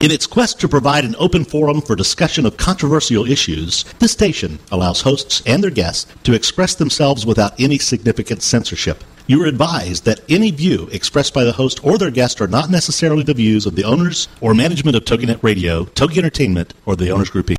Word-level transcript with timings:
In 0.00 0.10
its 0.10 0.26
quest 0.26 0.58
to 0.60 0.68
provide 0.68 1.04
an 1.04 1.14
open 1.18 1.44
forum 1.44 1.82
for 1.82 1.94
discussion 1.94 2.46
of 2.46 2.56
controversial 2.56 3.30
issues, 3.30 3.84
this 3.98 4.12
station 4.12 4.58
allows 4.72 5.02
hosts 5.02 5.42
and 5.44 5.62
their 5.62 5.70
guests 5.70 6.10
to 6.22 6.32
express 6.32 6.74
themselves 6.74 7.26
without 7.26 7.52
any 7.60 7.76
significant 7.76 8.40
censorship. 8.40 9.04
You 9.26 9.42
are 9.42 9.46
advised 9.46 10.06
that 10.06 10.22
any 10.26 10.52
view 10.52 10.88
expressed 10.90 11.34
by 11.34 11.44
the 11.44 11.52
host 11.52 11.84
or 11.84 11.98
their 11.98 12.10
guest 12.10 12.40
are 12.40 12.48
not 12.48 12.70
necessarily 12.70 13.24
the 13.24 13.34
views 13.34 13.66
of 13.66 13.76
the 13.76 13.84
owners 13.84 14.26
or 14.40 14.54
management 14.54 14.96
of 14.96 15.04
TogiNet 15.04 15.42
Radio, 15.42 15.84
Togi 15.84 16.18
Entertainment, 16.18 16.72
or 16.86 16.96
the 16.96 17.10
owners 17.10 17.28
group. 17.28 17.50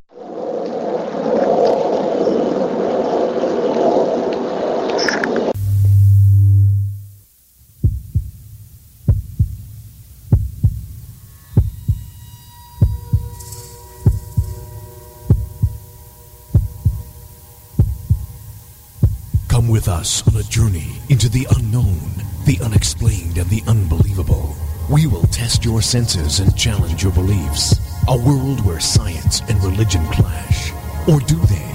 Come 19.52 19.68
with 19.68 19.90
us 20.02 20.28
on 20.28 20.36
a 20.36 20.44
journey 20.44 20.94
into 21.10 21.30
the 21.30 21.46
unknown, 21.58 22.00
the 22.46 22.58
unexplained, 22.64 23.38
and 23.38 23.48
the 23.52 23.62
unbelievable. 23.68 24.56
We 24.90 25.06
will 25.06 25.28
test 25.28 25.64
your 25.64 25.84
senses 25.84 26.40
and 26.40 26.58
challenge 26.58 27.04
your 27.04 27.12
beliefs. 27.12 27.80
A 28.08 28.18
world 28.18 28.66
where 28.66 28.80
science 28.80 29.42
and 29.42 29.64
religion 29.64 30.04
clash. 30.08 30.72
Or 31.08 31.20
do 31.20 31.36
they? 31.46 31.72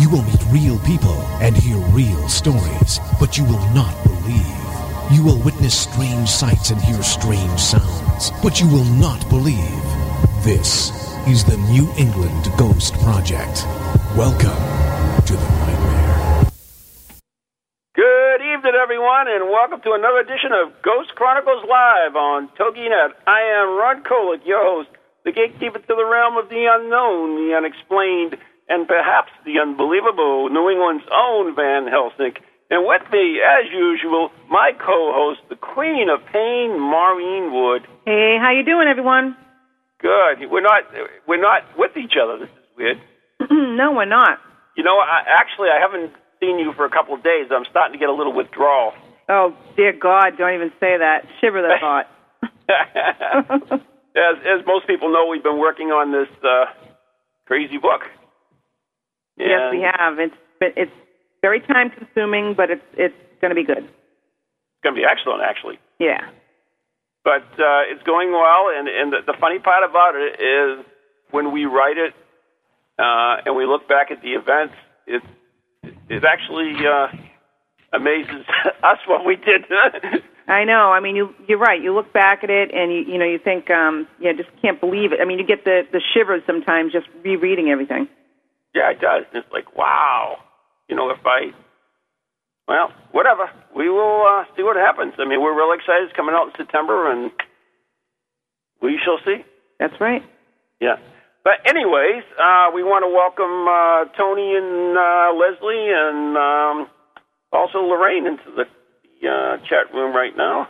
You 0.00 0.08
will 0.08 0.22
meet 0.22 0.42
real 0.50 0.78
people 0.78 1.20
and 1.44 1.54
hear 1.54 1.76
real 1.92 2.26
stories, 2.30 3.00
but 3.20 3.36
you 3.36 3.44
will 3.44 3.68
not 3.74 3.94
believe. 4.02 4.64
You 5.12 5.22
will 5.22 5.38
witness 5.44 5.78
strange 5.78 6.30
sights 6.30 6.70
and 6.70 6.80
hear 6.80 7.02
strange 7.02 7.60
sounds, 7.60 8.30
but 8.42 8.62
you 8.62 8.68
will 8.68 8.88
not 8.96 9.28
believe. 9.28 9.84
This 10.42 10.90
is 11.28 11.44
the 11.44 11.58
New 11.70 11.92
England 11.98 12.50
Ghost 12.56 12.94
Project. 13.00 13.66
Welcome 14.16 14.56
to 15.26 15.34
the 15.34 15.48
nightmare. 15.66 15.77
Good 18.68 18.76
evening, 18.76 18.84
everyone, 18.84 19.32
and 19.32 19.48
welcome 19.48 19.80
to 19.80 19.96
another 19.96 20.20
edition 20.20 20.52
of 20.52 20.76
Ghost 20.84 21.16
Chronicles 21.16 21.64
Live 21.64 22.12
on 22.20 22.52
TogiNet. 22.52 23.16
I 23.24 23.64
am 23.64 23.80
Ron 23.80 24.04
Kolick, 24.04 24.44
your 24.44 24.60
host, 24.60 24.92
the 25.24 25.32
gatekeeper 25.32 25.80
to 25.80 25.94
the 25.96 26.04
realm 26.04 26.36
of 26.36 26.52
the 26.52 26.68
unknown, 26.68 27.40
the 27.40 27.56
unexplained, 27.56 28.36
and 28.68 28.84
perhaps 28.84 29.32
the 29.48 29.56
unbelievable, 29.56 30.52
New 30.52 30.68
England's 30.68 31.08
own 31.08 31.56
Van 31.56 31.88
Helsing. 31.88 32.36
And 32.68 32.84
with 32.84 33.08
me, 33.08 33.40
as 33.40 33.72
usual, 33.72 34.28
my 34.52 34.76
co-host, 34.76 35.40
the 35.48 35.56
Queen 35.56 36.12
of 36.12 36.20
Pain, 36.28 36.76
Maureen 36.76 37.48
Wood. 37.48 37.88
Hey, 38.04 38.36
how 38.36 38.52
you 38.52 38.68
doing, 38.68 38.84
everyone? 38.84 39.32
Good. 39.96 40.44
We're 40.44 40.60
not 40.60 40.84
we're 41.24 41.40
not 41.40 41.64
with 41.80 41.96
each 41.96 42.20
other. 42.20 42.36
This 42.44 42.52
is 42.52 42.68
weird. 42.76 43.00
no, 43.48 43.96
we're 43.96 44.04
not. 44.04 44.36
You 44.76 44.84
know, 44.84 45.00
I, 45.00 45.24
actually, 45.24 45.72
I 45.72 45.80
haven't 45.80 46.12
seen 46.40 46.58
you 46.58 46.72
for 46.74 46.84
a 46.84 46.90
couple 46.90 47.14
of 47.14 47.22
days. 47.22 47.46
I'm 47.50 47.64
starting 47.70 47.92
to 47.92 47.98
get 47.98 48.08
a 48.08 48.12
little 48.12 48.32
withdrawal. 48.32 48.92
Oh, 49.28 49.54
dear 49.76 49.92
God, 49.92 50.38
don't 50.38 50.54
even 50.54 50.70
say 50.80 50.96
that. 50.98 51.26
Shiver 51.40 51.62
the 51.62 51.74
thought. 51.80 52.06
as, 54.16 54.36
as 54.44 54.66
most 54.66 54.86
people 54.86 55.12
know, 55.12 55.26
we've 55.26 55.42
been 55.42 55.58
working 55.58 55.88
on 55.88 56.12
this 56.12 56.28
uh, 56.42 56.66
crazy 57.46 57.78
book. 57.78 58.02
yes, 59.36 59.70
we 59.70 59.84
And 59.84 59.94
have. 59.96 60.18
It's 60.18 60.34
it's 60.60 60.92
very 61.42 61.60
time 61.60 61.90
consuming, 61.90 62.54
but 62.56 62.70
it's 62.70 62.84
it's 62.94 63.14
going 63.40 63.50
to 63.50 63.54
be 63.54 63.64
good. 63.64 63.84
It's 63.84 64.82
going 64.82 64.94
to 64.94 65.00
be 65.00 65.06
excellent, 65.06 65.42
actually. 65.42 65.78
Yeah. 65.98 66.20
But 67.24 67.44
uh, 67.58 67.90
it's 67.92 68.02
going 68.04 68.32
well, 68.32 68.72
and, 68.74 68.88
and 68.88 69.12
the, 69.12 69.18
the 69.26 69.36
funny 69.38 69.58
part 69.58 69.84
about 69.88 70.14
it 70.14 70.40
is 70.40 70.84
when 71.30 71.52
we 71.52 71.66
write 71.66 71.98
it 71.98 72.14
uh, 72.98 73.42
and 73.44 73.56
we 73.56 73.66
look 73.66 73.88
back 73.88 74.10
at 74.10 74.22
the 74.22 74.32
events, 74.32 74.74
it, 75.06 75.22
it 76.08 76.24
actually 76.24 76.74
uh, 76.86 77.08
amazes 77.92 78.44
us 78.82 78.98
what 79.06 79.24
we 79.24 79.36
did. 79.36 79.64
I 80.48 80.64
know. 80.64 80.92
I 80.92 81.00
mean, 81.00 81.14
you 81.16 81.34
you're 81.46 81.58
right. 81.58 81.80
You 81.80 81.94
look 81.94 82.12
back 82.12 82.42
at 82.42 82.50
it, 82.50 82.70
and 82.72 82.90
you 82.92 83.00
you 83.12 83.18
know 83.18 83.26
you 83.26 83.38
think, 83.38 83.70
um, 83.70 84.06
yeah, 84.18 84.32
just 84.32 84.48
can't 84.62 84.80
believe 84.80 85.12
it. 85.12 85.20
I 85.20 85.24
mean, 85.26 85.38
you 85.38 85.46
get 85.46 85.64
the 85.64 85.82
the 85.92 86.00
shivers 86.14 86.42
sometimes 86.46 86.92
just 86.92 87.06
rereading 87.22 87.68
everything. 87.68 88.08
yeah, 88.74 88.90
it 88.90 89.00
does. 89.00 89.24
It's 89.34 89.46
like, 89.52 89.76
wow. 89.76 90.38
You 90.88 90.96
know, 90.96 91.10
if 91.10 91.18
I, 91.26 91.52
well, 92.66 92.92
whatever. 93.12 93.50
We 93.76 93.90
will 93.90 94.24
uh, 94.26 94.44
see 94.56 94.62
what 94.62 94.76
happens. 94.76 95.12
I 95.18 95.28
mean, 95.28 95.42
we're 95.42 95.54
real 95.56 95.72
excited. 95.72 96.08
It's 96.08 96.16
coming 96.16 96.34
out 96.34 96.48
in 96.48 96.52
September, 96.56 97.10
and 97.12 97.30
we 98.82 98.98
shall 99.04 99.18
see. 99.24 99.44
That's 99.78 100.00
right. 100.00 100.22
Yeah. 100.80 100.96
But 101.48 101.64
anyways, 101.64 102.24
uh, 102.36 102.68
we 102.74 102.84
want 102.84 103.08
to 103.08 103.12
welcome 103.16 103.64
uh, 103.64 104.04
Tony 104.20 104.52
and 104.52 104.92
uh, 104.92 105.32
Leslie 105.32 105.88
and 105.88 106.36
um, 106.36 106.92
also 107.50 107.78
Lorraine 107.88 108.26
into 108.26 108.52
the, 108.52 108.64
the 109.00 109.28
uh, 109.32 109.56
chat 109.64 109.88
room 109.94 110.14
right 110.14 110.36
now. 110.36 110.68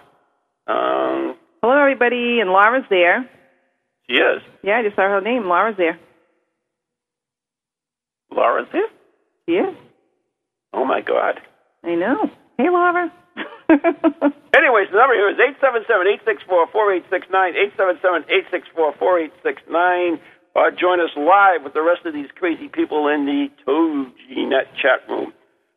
Um, 0.68 1.34
Hello, 1.60 1.74
everybody, 1.74 2.38
and 2.38 2.50
Laura's 2.50 2.84
there. 2.90 3.28
she 4.08 4.22
is. 4.22 4.40
Yeah, 4.62 4.78
I 4.78 4.84
just 4.84 4.94
saw 4.94 5.02
her 5.02 5.20
name. 5.20 5.48
Laura's 5.48 5.74
there. 5.76 5.98
Laura's 8.30 8.68
here? 8.70 8.86
She 9.48 9.54
is. 9.56 9.74
Oh, 10.72 10.84
my 10.84 11.00
God. 11.00 11.40
I 11.82 11.96
know. 11.96 12.30
Hey, 12.56 12.70
Laura. 12.70 13.12
Anyways, 13.68 14.94
the 14.94 14.98
number 14.98 15.18
here 15.18 15.30
is 15.30 15.38
877-864-4869, 16.70 17.66
877-864-4869. 19.66 20.20
Uh, 20.56 20.70
join 20.70 21.00
us 21.00 21.10
live 21.16 21.62
with 21.62 21.72
the 21.74 21.82
rest 21.82 22.04
of 22.04 22.12
these 22.14 22.28
crazy 22.34 22.68
people 22.68 23.08
in 23.08 23.26
the 23.26 23.48
TogiNet 23.66 24.74
chat 24.80 25.08
room. 25.08 25.32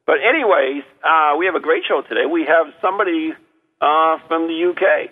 But 0.08 0.16
anyways, 0.28 0.84
uh, 1.04 1.36
we 1.38 1.46
have 1.46 1.56
a 1.56 1.60
great 1.60 1.84
show 1.88 2.02
today. 2.02 2.26
We 2.26 2.46
have 2.46 2.74
somebody 2.82 3.34
uh, 3.80 4.18
from 4.28 4.48
the 4.48 4.72
UK. 4.72 5.12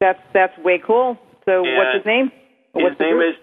that's 0.00 0.20
that's 0.34 0.56
way 0.58 0.78
cool. 0.84 1.16
So, 1.46 1.64
Yeah. 1.64 1.78
what's 1.78 1.94
his 1.96 2.06
name? 2.06 2.30
His 2.74 2.82
What's 2.82 2.98
the 2.98 3.04
name 3.04 3.20
is 3.22 3.34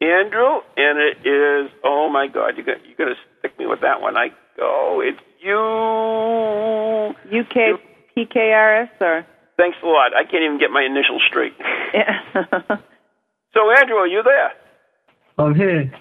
Andrew, 0.00 0.60
and 0.76 0.98
it 0.98 1.18
is 1.26 1.70
oh 1.84 2.08
my 2.08 2.26
God, 2.26 2.56
you 2.56 2.64
got 2.64 2.84
you're 2.86 2.96
gonna 2.96 3.16
stick 3.38 3.56
me 3.58 3.66
with 3.66 3.80
that 3.82 4.00
one. 4.00 4.16
I 4.16 4.30
go, 4.56 5.00
it's 5.04 5.20
you. 5.40 7.14
UK 7.40 7.80
PKRS 8.16 8.88
or 9.00 9.24
Thanks 9.56 9.76
a 9.82 9.86
lot. 9.86 10.12
I 10.16 10.24
can't 10.24 10.42
even 10.42 10.58
get 10.58 10.70
my 10.70 10.82
initials 10.82 11.22
straight. 11.28 11.52
yeah. 11.94 12.20
So 13.54 13.60
Andrew, 13.70 13.96
are 13.96 14.06
you 14.06 14.22
there? 14.22 14.52
I'm 15.38 15.54
here. 15.54 15.92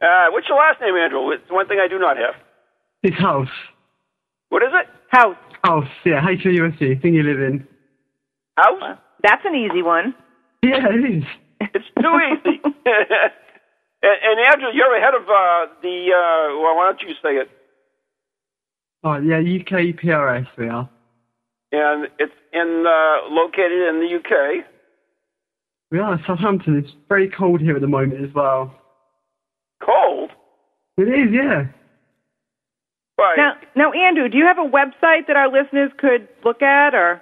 Uh, 0.00 0.26
what's 0.30 0.48
your 0.48 0.58
last 0.58 0.80
name, 0.80 0.94
Andrew? 0.96 1.30
It's 1.30 1.50
one 1.50 1.66
thing 1.68 1.78
I 1.82 1.88
do 1.88 1.98
not 1.98 2.16
have. 2.16 2.34
It's 3.02 3.16
house. 3.18 3.48
What 4.48 4.62
is 4.62 4.70
it? 4.72 4.86
House. 5.08 5.36
House, 5.64 5.88
yeah, 6.04 6.26
H-O-U-S-E, 6.26 6.96
thing 6.96 7.14
you 7.14 7.22
live 7.22 7.40
in. 7.40 7.66
House? 8.56 8.98
That's 9.22 9.42
an 9.44 9.54
easy 9.54 9.82
one. 9.82 10.14
Yeah, 10.62 10.86
it 10.90 11.16
is. 11.16 11.24
It's 11.60 11.84
too 12.00 12.18
easy. 12.32 12.60
and, 14.02 14.18
and 14.22 14.40
Andrew, 14.52 14.68
you're 14.72 14.96
ahead 14.96 15.14
of 15.14 15.22
uh, 15.22 15.72
the. 15.82 16.08
Uh, 16.12 16.60
well, 16.60 16.76
why 16.76 16.92
don't 16.92 17.00
you 17.02 17.14
say 17.22 17.36
it? 17.36 17.50
Oh, 19.04 19.16
yeah, 19.16 19.38
UK 19.38 19.96
PRS 19.96 20.46
we 20.58 20.68
are. 20.68 20.88
And 21.72 22.08
it's 22.18 22.32
in 22.52 22.84
uh, 22.86 23.32
located 23.32 23.88
in 23.88 24.00
the 24.00 24.16
UK. 24.16 24.66
We 25.90 25.98
are 25.98 26.12
in 26.14 26.20
Southampton. 26.26 26.78
It's 26.78 26.92
very 27.08 27.28
cold 27.28 27.60
here 27.60 27.74
at 27.74 27.80
the 27.80 27.88
moment 27.88 28.24
as 28.24 28.32
well. 28.34 28.72
Cold. 29.84 30.30
It 30.96 31.08
is, 31.08 31.32
yeah. 31.32 31.64
Right. 33.18 33.36
Now, 33.36 33.54
now, 33.74 33.90
Andrew, 33.92 34.28
do 34.28 34.38
you 34.38 34.46
have 34.46 34.58
a 34.58 34.68
website 34.68 35.26
that 35.26 35.36
our 35.36 35.50
listeners 35.50 35.90
could 35.98 36.28
look 36.44 36.62
at, 36.62 36.94
or 36.94 37.20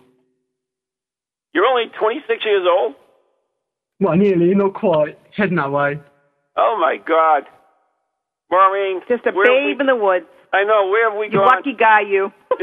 You're 1.55 1.65
only 1.65 1.87
26 1.99 2.45
years 2.45 2.67
old. 2.69 2.95
Well, 4.01 4.17
nearly, 4.17 4.55
not 4.55 4.75
quite. 4.75 5.19
Heading 5.37 5.57
that 5.57 5.73
way. 5.73 5.99
Oh 6.57 6.77
my 6.81 6.97
God, 7.05 7.45
Maureen. 8.51 9.01
Just 9.09 9.27
a 9.27 9.33
babe 9.33 9.37
we- 9.37 9.77
in 9.81 9.87
the 9.87 9.97
woods. 9.97 10.27
I 10.53 10.65
know. 10.65 10.89
Where 10.89 11.11
have 11.11 11.19
we 11.19 11.27
You 11.27 11.33
gone? 11.33 11.47
lucky 11.47 11.75
guy, 11.79 12.01
you. 12.01 12.33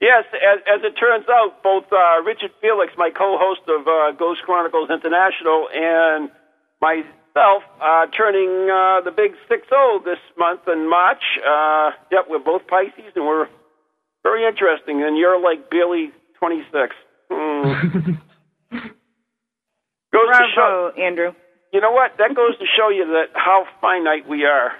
yes, 0.00 0.24
as, 0.34 0.58
as 0.66 0.80
it 0.84 0.94
turns 0.98 1.26
out, 1.28 1.62
both 1.62 1.84
uh, 1.92 2.22
Richard 2.24 2.52
Felix, 2.60 2.92
my 2.96 3.10
co-host 3.10 3.62
of 3.68 3.86
uh, 3.88 4.12
Ghost 4.16 4.42
Chronicles 4.44 4.88
International, 4.90 5.68
and 5.74 6.30
my 6.80 7.02
myself, 7.34 7.62
uh, 7.80 8.06
turning 8.16 8.70
uh, 8.70 9.00
the 9.04 9.10
big 9.10 9.32
6 9.48 9.68
0 9.68 10.00
this 10.04 10.18
month 10.38 10.62
in 10.68 10.88
March. 10.88 11.22
Uh, 11.38 11.90
yep, 12.10 12.26
we're 12.28 12.38
both 12.38 12.66
Pisces, 12.66 13.12
and 13.14 13.26
we're 13.26 13.48
very 14.22 14.46
interesting. 14.46 15.02
And 15.02 15.16
you're 15.16 15.40
like 15.40 15.70
barely 15.70 16.12
26. 16.38 16.94
Mm. 17.30 18.20
goes 20.12 20.28
to 20.32 20.46
show, 20.54 20.92
Andrew. 20.98 21.32
you 21.72 21.80
know 21.80 21.92
what? 21.92 22.12
That 22.18 22.34
goes 22.34 22.58
to 22.58 22.64
show 22.76 22.88
you 22.88 23.06
that 23.06 23.26
how 23.34 23.64
finite 23.80 24.28
we 24.28 24.44
are. 24.44 24.72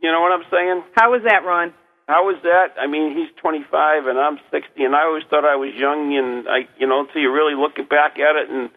You 0.00 0.10
know 0.10 0.20
what 0.20 0.32
I'm 0.32 0.44
saying? 0.50 0.82
How 0.96 1.12
was 1.12 1.22
that, 1.24 1.44
Ron? 1.44 1.72
How 2.08 2.28
is 2.30 2.36
that? 2.42 2.74
I 2.80 2.88
mean, 2.88 3.16
he's 3.16 3.28
25 3.40 4.06
and 4.06 4.18
I'm 4.18 4.38
60, 4.50 4.82
and 4.82 4.96
I 4.96 5.04
always 5.04 5.22
thought 5.30 5.44
I 5.44 5.54
was 5.54 5.70
young, 5.76 6.16
and 6.16 6.48
I, 6.48 6.66
you 6.76 6.88
know, 6.88 7.00
until 7.00 7.22
you 7.22 7.32
really 7.32 7.54
look 7.54 7.76
back 7.88 8.18
at 8.18 8.34
it, 8.34 8.50
and 8.50 8.70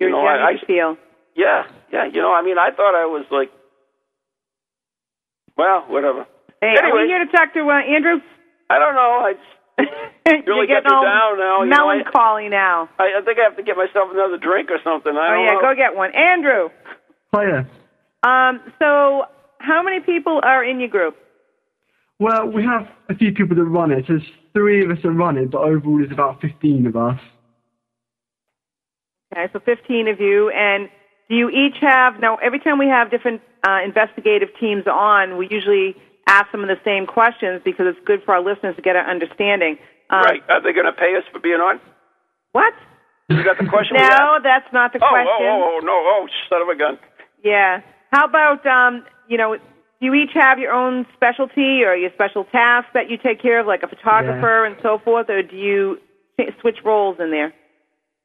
You're 0.00 0.10
you 0.10 0.16
know, 0.16 0.24
young 0.24 0.42
I, 0.42 0.58
I 0.58 0.66
feel. 0.66 0.96
Yeah, 1.34 1.64
yeah, 1.92 2.06
you 2.06 2.20
know, 2.20 2.32
I 2.32 2.42
mean, 2.42 2.58
I 2.58 2.70
thought 2.70 2.94
I 2.94 3.06
was 3.06 3.24
like, 3.30 3.50
well, 5.56 5.84
whatever. 5.88 6.26
Hey, 6.60 6.68
are 6.76 6.84
Anyway. 6.84 7.02
we 7.02 7.08
here 7.08 7.24
to 7.24 7.30
talk 7.30 7.52
to 7.54 7.60
uh, 7.60 7.80
Andrew? 7.82 8.20
I 8.70 8.78
don't 8.78 8.94
know. 8.94 9.22
I, 9.22 9.34
You're 10.26 10.42
Really 10.56 10.66
got 10.66 10.82
getting 10.84 10.90
me 10.90 10.96
all 10.96 11.04
down 11.04 11.38
now, 11.38 11.62
you 11.62 11.70
know, 11.70 11.90
I- 11.90 12.48
now. 12.48 12.88
I, 12.98 13.18
I 13.20 13.24
think 13.24 13.38
I 13.38 13.42
have 13.44 13.56
to 13.56 13.62
get 13.62 13.76
myself 13.76 14.08
another 14.12 14.38
drink 14.38 14.70
or 14.70 14.78
something. 14.82 15.12
I 15.14 15.28
Oh 15.28 15.34
don't 15.34 15.44
yeah, 15.44 15.54
know. 15.54 15.60
go 15.60 15.74
get 15.74 15.94
one, 15.96 16.14
Andrew. 16.14 16.68
Hiya. 17.34 17.68
Um, 18.22 18.60
so 18.78 19.24
how 19.58 19.82
many 19.82 20.00
people 20.00 20.40
are 20.42 20.64
in 20.64 20.80
your 20.80 20.88
group? 20.88 21.16
Well, 22.20 22.46
we 22.46 22.62
have 22.64 22.88
a 23.08 23.14
few 23.16 23.32
people 23.32 23.56
that 23.56 23.64
run 23.64 23.90
it. 23.90 24.04
There's 24.08 24.22
three 24.52 24.84
of 24.84 24.90
us 24.90 24.98
that 25.02 25.10
run 25.10 25.36
it, 25.36 25.50
but 25.50 25.58
overall 25.62 25.98
there's 25.98 26.12
about 26.12 26.40
15 26.40 26.86
of 26.86 26.96
us. 26.96 27.20
Okay, 29.36 29.52
so 29.52 29.58
15 29.60 30.08
of 30.08 30.20
you, 30.20 30.48
and 30.50 30.88
do 31.28 31.34
you 31.36 31.48
each 31.48 31.76
have 31.80 32.20
now? 32.20 32.36
Every 32.36 32.58
time 32.60 32.78
we 32.78 32.88
have 32.88 33.10
different 33.10 33.40
uh, 33.66 33.78
investigative 33.84 34.48
teams 34.60 34.84
on, 34.86 35.36
we 35.38 35.48
usually 35.50 35.96
ask 36.28 36.50
them 36.52 36.62
the 36.62 36.76
same 36.84 37.06
questions 37.06 37.60
because 37.64 37.86
it's 37.88 37.98
good 38.06 38.22
for 38.24 38.34
our 38.34 38.42
listeners 38.42 38.76
to 38.76 38.82
get 38.82 38.96
an 38.96 39.06
understanding. 39.06 39.78
Um, 40.10 40.20
right? 40.22 40.42
Are 40.48 40.62
they 40.62 40.72
going 40.72 40.86
to 40.86 40.92
pay 40.92 41.16
us 41.16 41.24
for 41.32 41.40
being 41.40 41.60
on? 41.60 41.80
What? 42.52 42.74
You 43.28 43.42
got 43.42 43.56
the 43.58 43.66
question? 43.66 43.96
No, 43.96 44.04
asked? 44.04 44.44
that's 44.44 44.70
not 44.72 44.92
the 44.92 45.00
Oh, 45.02 45.08
question. 45.08 45.48
oh, 45.48 45.80
oh, 45.80 45.84
no! 45.84 45.92
Oh, 45.92 46.26
son 46.50 46.60
of 46.60 46.68
a 46.68 46.76
gun! 46.76 46.98
Yeah. 47.42 47.80
How 48.12 48.26
about 48.26 48.64
um, 48.66 49.04
you 49.28 49.38
know, 49.38 49.56
do 49.56 50.06
you 50.06 50.12
each 50.14 50.32
have 50.34 50.58
your 50.58 50.72
own 50.72 51.06
specialty 51.14 51.82
or 51.84 51.96
your 51.96 52.10
special 52.12 52.44
task 52.44 52.88
that 52.92 53.08
you 53.08 53.16
take 53.16 53.40
care 53.40 53.60
of, 53.60 53.66
like 53.66 53.82
a 53.82 53.88
photographer 53.88 54.66
and 54.66 54.76
so 54.82 54.98
forth, 55.02 55.30
or 55.30 55.42
do 55.42 55.56
you 55.56 55.98
switch 56.60 56.76
roles 56.84 57.16
in 57.18 57.30
there? 57.30 57.52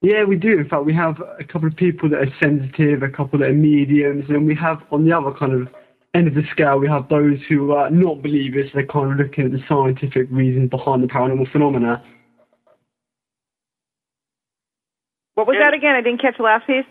Yeah, 0.01 0.23
we 0.23 0.37
do. 0.37 0.59
In 0.59 0.69
fact, 0.69 0.85
we 0.85 0.93
have 0.93 1.21
a 1.39 1.43
couple 1.43 1.67
of 1.67 1.75
people 1.75 2.09
that 2.09 2.19
are 2.19 2.33
sensitive, 2.41 3.03
a 3.03 3.09
couple 3.09 3.39
that 3.39 3.49
are 3.49 3.53
mediums, 3.53 4.25
and 4.29 4.47
we 4.47 4.55
have 4.55 4.81
on 4.91 5.05
the 5.05 5.11
other 5.11 5.31
kind 5.31 5.51
of 5.53 5.67
end 6.13 6.27
of 6.27 6.33
the 6.33 6.43
scale, 6.51 6.79
we 6.79 6.87
have 6.87 7.07
those 7.09 7.37
who 7.47 7.71
are 7.71 7.89
not 7.89 8.21
believers. 8.21 8.69
They're 8.73 8.85
kind 8.85 9.11
of 9.11 9.17
looking 9.17 9.45
at 9.45 9.51
the 9.51 9.63
scientific 9.67 10.27
reasons 10.31 10.69
behind 10.69 11.03
the 11.03 11.07
paranormal 11.07 11.51
phenomena. 11.51 12.03
What 15.35 15.47
was 15.47 15.57
that 15.59 15.73
again? 15.73 15.95
I 15.95 16.01
didn't 16.01 16.21
catch 16.21 16.37
the 16.37 16.43
last 16.43 16.67
piece. 16.67 16.85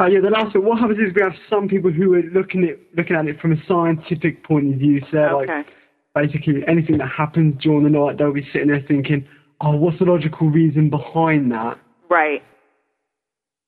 Uh, 0.00 0.06
yeah, 0.06 0.20
the 0.20 0.30
last 0.30 0.54
one. 0.54 0.64
What 0.64 0.78
happens 0.80 0.98
is 0.98 1.14
we 1.14 1.22
have 1.22 1.32
some 1.48 1.68
people 1.68 1.90
who 1.90 2.14
are 2.14 2.22
looking 2.22 2.64
at 2.64 2.76
looking 2.96 3.16
at 3.16 3.26
it 3.26 3.40
from 3.40 3.52
a 3.52 3.66
scientific 3.66 4.44
point 4.44 4.74
of 4.74 4.80
view. 4.80 5.00
So 5.10 5.40
Okay. 5.40 5.52
like 5.52 5.66
basically 6.14 6.66
anything 6.66 6.98
that 6.98 7.08
happens 7.08 7.62
during 7.62 7.84
the 7.84 7.90
night, 7.90 8.18
they'll 8.18 8.32
be 8.32 8.46
sitting 8.52 8.68
there 8.68 8.80
thinking, 8.80 9.24
"Oh, 9.60 9.76
what's 9.76 9.98
the 9.98 10.04
logical 10.04 10.50
reason 10.50 10.90
behind 10.90 11.52
that?" 11.52 11.78
Right. 12.08 12.42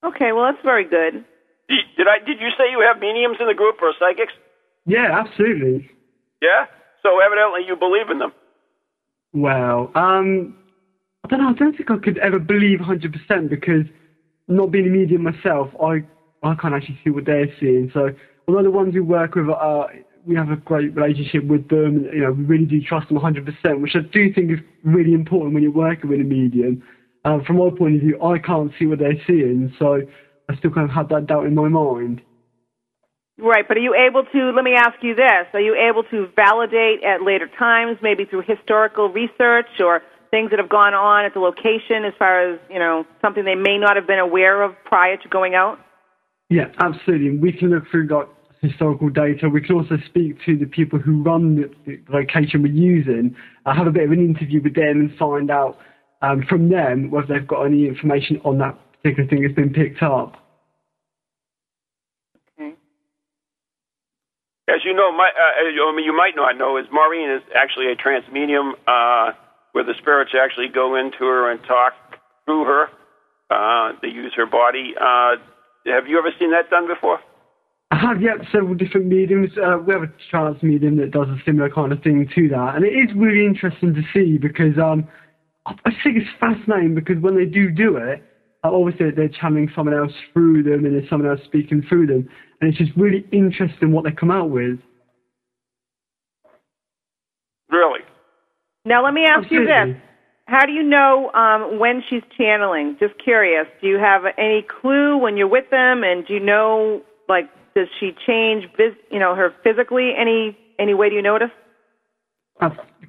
Okay, 0.04 0.32
well 0.32 0.44
that's 0.44 0.62
very 0.64 0.84
good. 0.84 1.24
Did, 1.68 1.80
did 1.96 2.06
I? 2.06 2.18
Did 2.24 2.40
you 2.40 2.50
say 2.56 2.70
you 2.70 2.84
have 2.86 3.00
mediums 3.00 3.36
in 3.40 3.46
the 3.46 3.54
group 3.54 3.76
or 3.82 3.92
psychics? 3.98 4.32
Yeah, 4.86 5.20
absolutely. 5.20 5.88
Yeah. 6.40 6.66
So 7.02 7.20
evidently 7.20 7.60
you 7.66 7.76
believe 7.76 8.10
in 8.10 8.18
them. 8.18 8.32
Well, 9.32 9.90
um, 9.94 10.54
I 11.24 11.28
don't 11.28 11.40
know. 11.40 11.48
I 11.48 11.52
don't 11.52 11.76
think 11.76 11.90
I 11.90 11.98
could 11.98 12.18
ever 12.18 12.38
believe 12.38 12.78
100% 12.78 13.50
because 13.50 13.84
not 14.48 14.70
being 14.70 14.86
a 14.86 14.90
medium 14.90 15.22
myself, 15.22 15.68
I 15.82 16.04
I 16.42 16.54
can't 16.54 16.74
actually 16.74 16.98
see 17.04 17.10
what 17.10 17.26
they're 17.26 17.52
seeing. 17.60 17.90
So 17.92 18.10
although 18.46 18.62
the 18.62 18.70
ones 18.70 18.94
we 18.94 19.00
work 19.00 19.34
with 19.34 19.48
are, 19.50 19.90
we 20.24 20.36
have 20.36 20.50
a 20.50 20.56
great 20.56 20.94
relationship 20.94 21.44
with 21.44 21.68
them, 21.68 22.04
you 22.12 22.20
know, 22.20 22.32
we 22.32 22.44
really 22.44 22.64
do 22.64 22.80
trust 22.80 23.08
them 23.08 23.18
100%, 23.18 23.80
which 23.80 23.96
I 23.96 24.00
do 24.12 24.32
think 24.32 24.52
is 24.52 24.58
really 24.84 25.12
important 25.12 25.54
when 25.54 25.62
you're 25.62 25.72
working 25.72 26.08
with 26.08 26.20
a 26.20 26.24
medium. 26.24 26.82
From 27.22 27.58
my 27.58 27.70
point 27.76 27.96
of 27.96 28.00
view, 28.00 28.22
I 28.22 28.38
can't 28.38 28.72
see 28.78 28.86
what 28.86 28.98
they're 28.98 29.20
seeing, 29.26 29.74
so 29.78 30.00
I 30.48 30.56
still 30.56 30.70
kind 30.70 30.88
of 30.88 30.94
have 30.94 31.08
that 31.10 31.26
doubt 31.26 31.46
in 31.46 31.54
my 31.54 31.68
mind. 31.68 32.22
Right, 33.40 33.68
but 33.68 33.76
are 33.76 33.80
you 33.80 33.94
able 33.94 34.24
to, 34.24 34.50
let 34.50 34.64
me 34.64 34.74
ask 34.74 34.96
you 35.02 35.14
this, 35.14 35.46
are 35.52 35.60
you 35.60 35.76
able 35.76 36.02
to 36.10 36.28
validate 36.34 37.04
at 37.04 37.22
later 37.22 37.48
times, 37.58 37.98
maybe 38.02 38.24
through 38.24 38.42
historical 38.46 39.10
research 39.10 39.68
or 39.78 40.02
things 40.30 40.50
that 40.50 40.58
have 40.58 40.68
gone 40.68 40.92
on 40.92 41.24
at 41.24 41.34
the 41.34 41.40
location 41.40 42.04
as 42.04 42.12
far 42.18 42.50
as, 42.50 42.58
you 42.68 42.78
know, 42.78 43.04
something 43.22 43.44
they 43.44 43.54
may 43.54 43.78
not 43.78 43.94
have 43.96 44.06
been 44.06 44.18
aware 44.18 44.62
of 44.62 44.74
prior 44.84 45.16
to 45.16 45.28
going 45.28 45.54
out? 45.54 45.78
Yeah, 46.50 46.72
absolutely. 46.80 47.38
We 47.38 47.52
can 47.52 47.70
look 47.70 47.84
through 47.90 48.08
like 48.08 48.28
historical 48.60 49.08
data. 49.08 49.48
We 49.48 49.60
can 49.60 49.76
also 49.76 49.98
speak 50.06 50.42
to 50.46 50.56
the 50.56 50.66
people 50.66 50.98
who 50.98 51.22
run 51.22 51.56
the, 51.56 51.70
the 51.86 52.02
location 52.12 52.62
we're 52.62 52.72
using. 52.72 53.36
Uh, 53.64 53.74
have 53.74 53.86
a 53.86 53.92
bit 53.92 54.04
of 54.04 54.10
an 54.12 54.18
interview 54.18 54.60
with 54.62 54.74
them 54.74 54.98
and 55.00 55.16
find 55.16 55.50
out 55.50 55.78
um, 56.22 56.44
from 56.48 56.68
them 56.68 57.10
whether 57.10 57.26
they've 57.26 57.46
got 57.46 57.64
any 57.64 57.86
information 57.86 58.40
on 58.44 58.58
that 58.58 58.76
particular 58.92 59.28
thing 59.28 59.42
that's 59.42 59.54
been 59.54 59.72
picked 59.72 60.02
up. 60.02 60.34
Okay. 62.58 62.74
As 64.68 64.84
you 64.84 64.94
know, 64.94 65.12
my, 65.12 65.28
uh, 65.28 65.88
I 65.88 65.96
mean, 65.96 66.04
you 66.04 66.16
might 66.16 66.34
not 66.36 66.56
know, 66.58 66.76
is 66.76 66.86
Maureen 66.92 67.30
is 67.30 67.42
actually 67.54 67.92
a 67.92 67.96
trance 67.96 68.24
medium, 68.32 68.74
uh, 68.86 69.32
where 69.72 69.84
the 69.84 69.94
spirits 69.98 70.32
actually 70.34 70.68
go 70.74 70.96
into 70.96 71.20
her 71.20 71.50
and 71.50 71.60
talk 71.62 71.92
through 72.44 72.64
her. 72.64 72.88
Uh, 73.50 73.92
they 74.02 74.08
use 74.08 74.32
her 74.36 74.46
body. 74.46 74.94
Uh, 75.00 75.36
have 75.86 76.06
you 76.06 76.18
ever 76.18 76.30
seen 76.38 76.50
that 76.50 76.68
done 76.70 76.86
before? 76.86 77.20
I 77.90 77.96
have 77.96 78.20
yet 78.20 78.36
several 78.52 78.74
different 78.74 79.06
mediums. 79.06 79.50
Uh, 79.56 79.78
we 79.78 79.94
have 79.94 80.02
a 80.02 80.12
trance 80.30 80.62
medium 80.62 80.98
that 80.98 81.10
does 81.10 81.28
a 81.28 81.38
similar 81.46 81.70
kind 81.70 81.92
of 81.92 82.02
thing 82.02 82.28
to 82.34 82.48
that, 82.48 82.74
and 82.76 82.84
it 82.84 82.92
is 82.92 83.08
really 83.16 83.46
interesting 83.46 83.94
to 83.94 84.02
see 84.12 84.36
because 84.36 84.76
um, 84.78 85.08
I 85.68 85.74
I 85.84 85.90
think 86.02 86.16
it's 86.16 86.30
fascinating 86.40 86.94
because 86.94 87.16
when 87.20 87.36
they 87.36 87.44
do 87.44 87.70
do 87.70 87.96
it, 87.96 88.22
uh, 88.64 88.70
obviously 88.72 89.10
they're 89.10 89.28
channeling 89.28 89.70
someone 89.74 89.96
else 89.96 90.12
through 90.32 90.62
them, 90.64 90.84
and 90.84 90.94
there's 90.94 91.08
someone 91.08 91.30
else 91.30 91.40
speaking 91.44 91.82
through 91.88 92.06
them, 92.06 92.28
and 92.60 92.70
it's 92.70 92.78
just 92.78 92.92
really 92.96 93.26
interesting 93.32 93.92
what 93.92 94.04
they 94.04 94.10
come 94.10 94.30
out 94.30 94.50
with. 94.50 94.78
Really? 97.70 98.00
Now 98.84 99.04
let 99.04 99.14
me 99.14 99.24
ask 99.24 99.50
you 99.50 99.66
this. 99.66 99.96
How 100.46 100.64
do 100.64 100.72
you 100.72 100.82
know 100.82 101.30
um, 101.34 101.78
when 101.78 102.02
she's 102.08 102.22
channeling? 102.38 102.96
Just 102.98 103.12
curious. 103.22 103.66
Do 103.82 103.86
you 103.86 103.98
have 103.98 104.22
any 104.38 104.64
clue 104.80 105.18
when 105.18 105.36
you're 105.36 105.46
with 105.46 105.68
them, 105.70 106.02
and 106.02 106.26
do 106.26 106.32
you 106.32 106.40
know, 106.40 107.02
like, 107.28 107.50
does 107.74 107.86
she 108.00 108.12
change, 108.26 108.64
vis- 108.78 108.96
you 109.10 109.18
know, 109.18 109.34
her 109.34 109.54
physically? 109.62 110.12
Any 110.18 110.56
any 110.78 110.94
way 110.94 111.10
do 111.10 111.16
you 111.16 111.22
notice? 111.22 111.50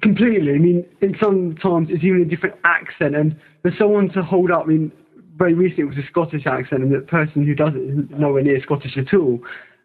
Completely. 0.02 0.52
I 0.54 0.58
mean, 0.58 0.86
in 1.02 1.14
sometimes 1.20 1.88
it's 1.90 2.04
even 2.04 2.22
a 2.22 2.24
different 2.24 2.56
accent, 2.64 3.14
and 3.14 3.36
for 3.62 3.70
someone 3.78 4.08
to 4.10 4.22
hold 4.22 4.50
up, 4.50 4.62
I 4.64 4.68
mean, 4.68 4.92
very 5.36 5.52
recently 5.52 5.84
it 5.84 5.96
was 5.96 5.98
a 5.98 6.06
Scottish 6.08 6.46
accent, 6.46 6.82
and 6.82 6.92
the 6.92 7.00
person 7.00 7.44
who 7.44 7.54
does 7.54 7.72
it 7.74 7.80
is 7.80 8.06
nowhere 8.10 8.42
near 8.42 8.62
Scottish 8.62 8.96
at 8.96 9.12
all. 9.12 9.40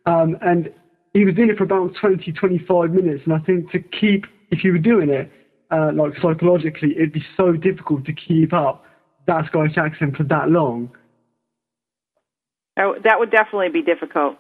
Um, 0.05 0.37
and 0.41 0.69
he 1.13 1.25
was 1.25 1.35
doing 1.35 1.49
it 1.49 1.57
for 1.57 1.63
about 1.63 1.95
20, 1.99 2.31
25 2.31 2.91
minutes, 2.91 3.23
and 3.25 3.33
I 3.33 3.39
think 3.39 3.71
to 3.71 3.79
keep, 3.79 4.25
if 4.51 4.63
you 4.63 4.71
were 4.71 4.77
doing 4.77 5.09
it, 5.09 5.29
uh, 5.71 5.91
like 5.93 6.13
psychologically, 6.21 6.91
it'd 6.95 7.11
be 7.11 7.25
so 7.35 7.53
difficult 7.53 8.05
to 8.05 8.13
keep 8.13 8.53
up 8.53 8.83
that 9.27 9.45
Scottish 9.47 9.77
accent 9.77 10.15
for 10.15 10.23
that 10.23 10.49
long. 10.49 10.91
Oh, 12.77 12.95
that 13.03 13.19
would 13.19 13.31
definitely 13.31 13.69
be 13.69 13.81
difficult. 13.81 14.37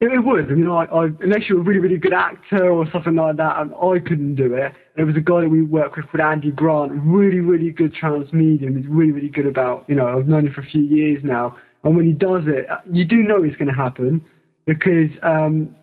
It, 0.00 0.12
it 0.12 0.24
would. 0.24 0.50
I 0.50 0.54
mean, 0.54 0.66
I, 0.66 0.84
I, 0.84 1.04
unless 1.20 1.48
you're 1.48 1.60
a 1.60 1.62
really, 1.62 1.80
really 1.80 1.98
good 1.98 2.14
actor 2.14 2.70
or 2.70 2.86
something 2.90 3.14
like 3.14 3.36
that, 3.36 3.58
and 3.58 3.72
I 3.74 3.98
couldn't 4.00 4.34
do 4.36 4.54
it. 4.54 4.72
There 4.96 5.04
was 5.04 5.16
a 5.16 5.20
guy 5.20 5.42
that 5.42 5.48
we 5.50 5.62
worked 5.62 5.96
with 5.96 6.06
called 6.06 6.22
Andy 6.22 6.50
Grant, 6.50 6.92
really, 6.92 7.40
really 7.40 7.70
good 7.70 7.92
trance 7.92 8.32
medium. 8.32 8.76
He's 8.76 8.86
really, 8.86 9.12
really 9.12 9.28
good 9.28 9.46
about, 9.46 9.84
you 9.88 9.94
know, 9.94 10.06
I've 10.06 10.26
known 10.26 10.46
him 10.46 10.54
for 10.54 10.62
a 10.62 10.66
few 10.66 10.82
years 10.82 11.22
now. 11.22 11.56
And 11.84 11.96
when 11.96 12.06
he 12.06 12.12
does 12.12 12.44
it, 12.46 12.66
you 12.90 13.04
do 13.04 13.16
know 13.16 13.42
it's 13.42 13.56
going 13.56 13.68
to 13.68 13.74
happen 13.74 14.24
because 14.66 15.10
um, 15.22 15.74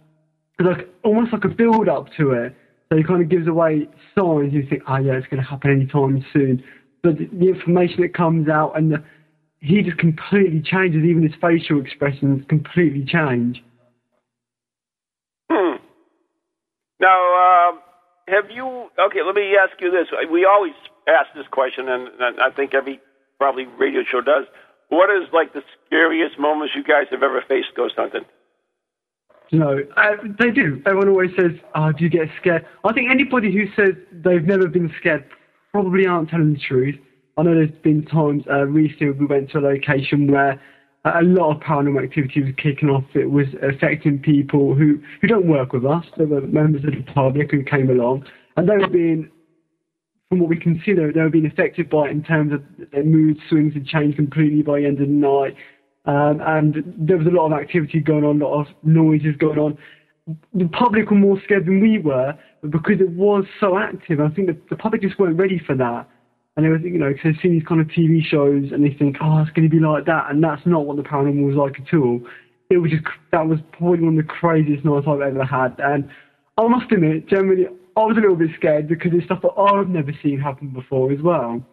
like 0.59 0.87
almost 1.03 1.33
like 1.33 1.43
a 1.43 1.49
build 1.49 1.89
up 1.89 2.07
to 2.17 2.31
it. 2.31 2.55
So 2.89 2.97
he 2.97 3.03
kind 3.03 3.21
of 3.21 3.29
gives 3.29 3.47
away 3.47 3.87
signs. 4.15 4.53
You 4.53 4.65
think, 4.67 4.83
oh 4.87 4.97
yeah, 4.97 5.13
it's 5.13 5.27
going 5.27 5.41
to 5.41 5.47
happen 5.47 5.71
anytime 5.71 6.23
soon. 6.33 6.63
But 7.03 7.17
the, 7.17 7.27
the 7.33 7.49
information 7.49 8.01
that 8.01 8.13
comes 8.13 8.47
out 8.49 8.77
and 8.77 8.91
the, 8.91 9.03
he 9.59 9.81
just 9.81 9.97
completely 9.97 10.61
changes. 10.61 11.03
Even 11.03 11.23
his 11.23 11.33
facial 11.41 11.81
expressions 11.81 12.45
completely 12.47 13.03
change. 13.05 13.63
Now, 16.99 17.69
um, 17.69 17.79
have 18.27 18.49
you? 18.49 18.89
Okay, 18.99 19.21
let 19.25 19.35
me 19.35 19.55
ask 19.55 19.79
you 19.79 19.91
this. 19.91 20.07
We 20.31 20.45
always 20.45 20.73
ask 21.07 21.27
this 21.35 21.47
question, 21.51 21.87
and, 21.87 22.09
and 22.19 22.39
I 22.41 22.49
think 22.49 22.73
every 22.73 22.99
probably 23.37 23.65
radio 23.77 24.01
show 24.03 24.21
does. 24.21 24.45
what 24.89 25.09
is 25.09 25.29
like 25.31 25.53
the 25.53 25.61
scariest 25.85 26.39
moments 26.39 26.73
you 26.75 26.83
guys 26.83 27.05
have 27.11 27.23
ever 27.23 27.43
faced 27.47 27.67
ghost 27.75 27.95
hunting? 27.97 28.25
No, 29.51 29.79
uh, 29.95 30.11
they 30.39 30.51
do. 30.51 30.81
Everyone 30.85 31.09
always 31.09 31.31
says, 31.37 31.51
"Oh, 31.75 31.91
do 31.91 32.03
you 32.03 32.09
get 32.09 32.27
scared?" 32.39 32.65
I 32.83 32.91
think 32.93 33.09
anybody 33.09 33.51
who 33.53 33.67
says 33.75 33.95
they've 34.11 34.43
never 34.43 34.67
been 34.67 34.91
scared 34.99 35.23
probably 35.71 36.05
aren't 36.05 36.29
telling 36.29 36.53
the 36.53 36.59
truth. 36.59 36.95
I 37.37 37.43
know 37.43 37.53
there's 37.53 37.69
been 37.83 38.03
times 38.05 38.43
uh, 38.49 38.65
recently 38.65 39.11
we 39.11 39.25
went 39.25 39.51
to 39.51 39.59
a 39.59 39.61
location 39.61 40.29
where 40.29 40.59
a 41.15 41.21
lot 41.21 41.55
of 41.55 41.61
paranormal 41.61 42.03
activity 42.03 42.41
was 42.43 42.53
kicking 42.57 42.89
off. 42.89 43.03
It 43.13 43.29
was 43.29 43.47
affecting 43.61 44.19
people 44.19 44.73
who, 44.73 44.99
who 45.21 45.27
don't 45.27 45.47
work 45.47 45.73
with 45.73 45.85
us. 45.85 46.05
They 46.17 46.25
were 46.25 46.41
members 46.41 46.83
of 46.83 46.91
the 46.91 47.11
public 47.13 47.51
who 47.51 47.63
came 47.63 47.89
along, 47.89 48.25
and 48.55 48.67
they 48.67 48.77
were 48.77 48.87
being, 48.87 49.29
from 50.29 50.39
what 50.39 50.49
we 50.49 50.59
can 50.59 50.81
see, 50.85 50.93
they 50.93 51.03
were, 51.03 51.11
they 51.11 51.21
were 51.21 51.29
being 51.29 51.45
affected 51.45 51.89
by 51.89 52.07
it 52.07 52.11
in 52.11 52.23
terms 52.23 52.53
of 52.53 52.63
their 52.91 53.03
mood 53.03 53.37
swings 53.49 53.73
had 53.73 53.85
changed 53.85 54.17
completely 54.17 54.61
by 54.61 54.79
the 54.79 54.87
end 54.87 54.99
of 54.99 55.07
the 55.07 55.13
night. 55.13 55.55
Um, 56.05 56.41
and 56.41 56.95
there 56.97 57.17
was 57.17 57.27
a 57.27 57.31
lot 57.31 57.51
of 57.51 57.59
activity 57.59 57.99
going 57.99 58.23
on, 58.23 58.41
a 58.41 58.47
lot 58.47 58.61
of 58.61 58.67
noises 58.83 59.35
going 59.37 59.59
on. 59.59 59.77
The 60.53 60.67
public 60.69 61.09
were 61.09 61.17
more 61.17 61.39
scared 61.43 61.65
than 61.65 61.81
we 61.81 61.99
were, 61.99 62.33
but 62.61 62.71
because 62.71 62.99
it 63.01 63.09
was 63.09 63.45
so 63.59 63.77
active, 63.77 64.19
I 64.19 64.29
think 64.29 64.47
the, 64.47 64.57
the 64.69 64.75
public 64.75 65.01
just 65.01 65.19
weren't 65.19 65.37
ready 65.37 65.61
for 65.65 65.75
that. 65.75 66.09
And 66.57 66.65
they 66.65 66.69
were, 66.69 66.79
you 66.79 66.97
know, 66.97 67.13
because 67.13 67.33
they've 67.33 67.41
seen 67.43 67.51
these 67.51 67.67
kind 67.67 67.79
of 67.79 67.87
TV 67.87 68.25
shows 68.25 68.71
and 68.73 68.83
they 68.83 68.89
think, 68.97 69.17
oh, 69.21 69.41
it's 69.41 69.51
going 69.51 69.69
to 69.69 69.73
be 69.73 69.79
like 69.79 70.05
that. 70.05 70.31
And 70.31 70.43
that's 70.43 70.65
not 70.65 70.87
what 70.87 70.97
the 70.97 71.03
paranormal 71.03 71.45
was 71.45 71.55
like 71.55 71.79
at 71.79 71.95
all. 71.95 72.19
It 72.71 72.77
was 72.79 72.89
just, 72.89 73.03
that 73.31 73.45
was 73.45 73.59
probably 73.73 74.03
one 74.03 74.17
of 74.17 74.25
the 74.25 74.33
craziest 74.33 74.83
nights 74.83 75.05
I've 75.07 75.21
ever 75.21 75.45
had. 75.45 75.75
And 75.77 76.09
I 76.57 76.67
must 76.67 76.91
admit, 76.91 77.27
generally, 77.29 77.67
I 77.95 77.99
was 77.99 78.17
a 78.17 78.21
little 78.21 78.35
bit 78.35 78.49
scared 78.57 78.87
because 78.87 79.11
it's 79.13 79.25
stuff 79.25 79.43
that 79.43 79.53
I've 79.55 79.87
never 79.87 80.11
seen 80.23 80.39
happen 80.39 80.69
before 80.69 81.11
as 81.11 81.21
well. 81.21 81.63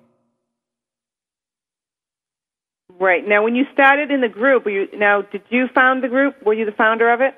Right. 3.00 3.26
Now, 3.26 3.42
when 3.42 3.54
you 3.56 3.64
started 3.72 4.10
in 4.10 4.20
the 4.20 4.28
group, 4.28 4.66
were 4.66 4.70
you, 4.70 4.86
now, 4.94 5.22
did 5.22 5.42
you 5.48 5.66
found 5.74 6.04
the 6.04 6.08
group? 6.08 6.34
Were 6.44 6.54
you 6.54 6.66
the 6.66 6.72
founder 6.72 7.10
of 7.10 7.22
it? 7.22 7.32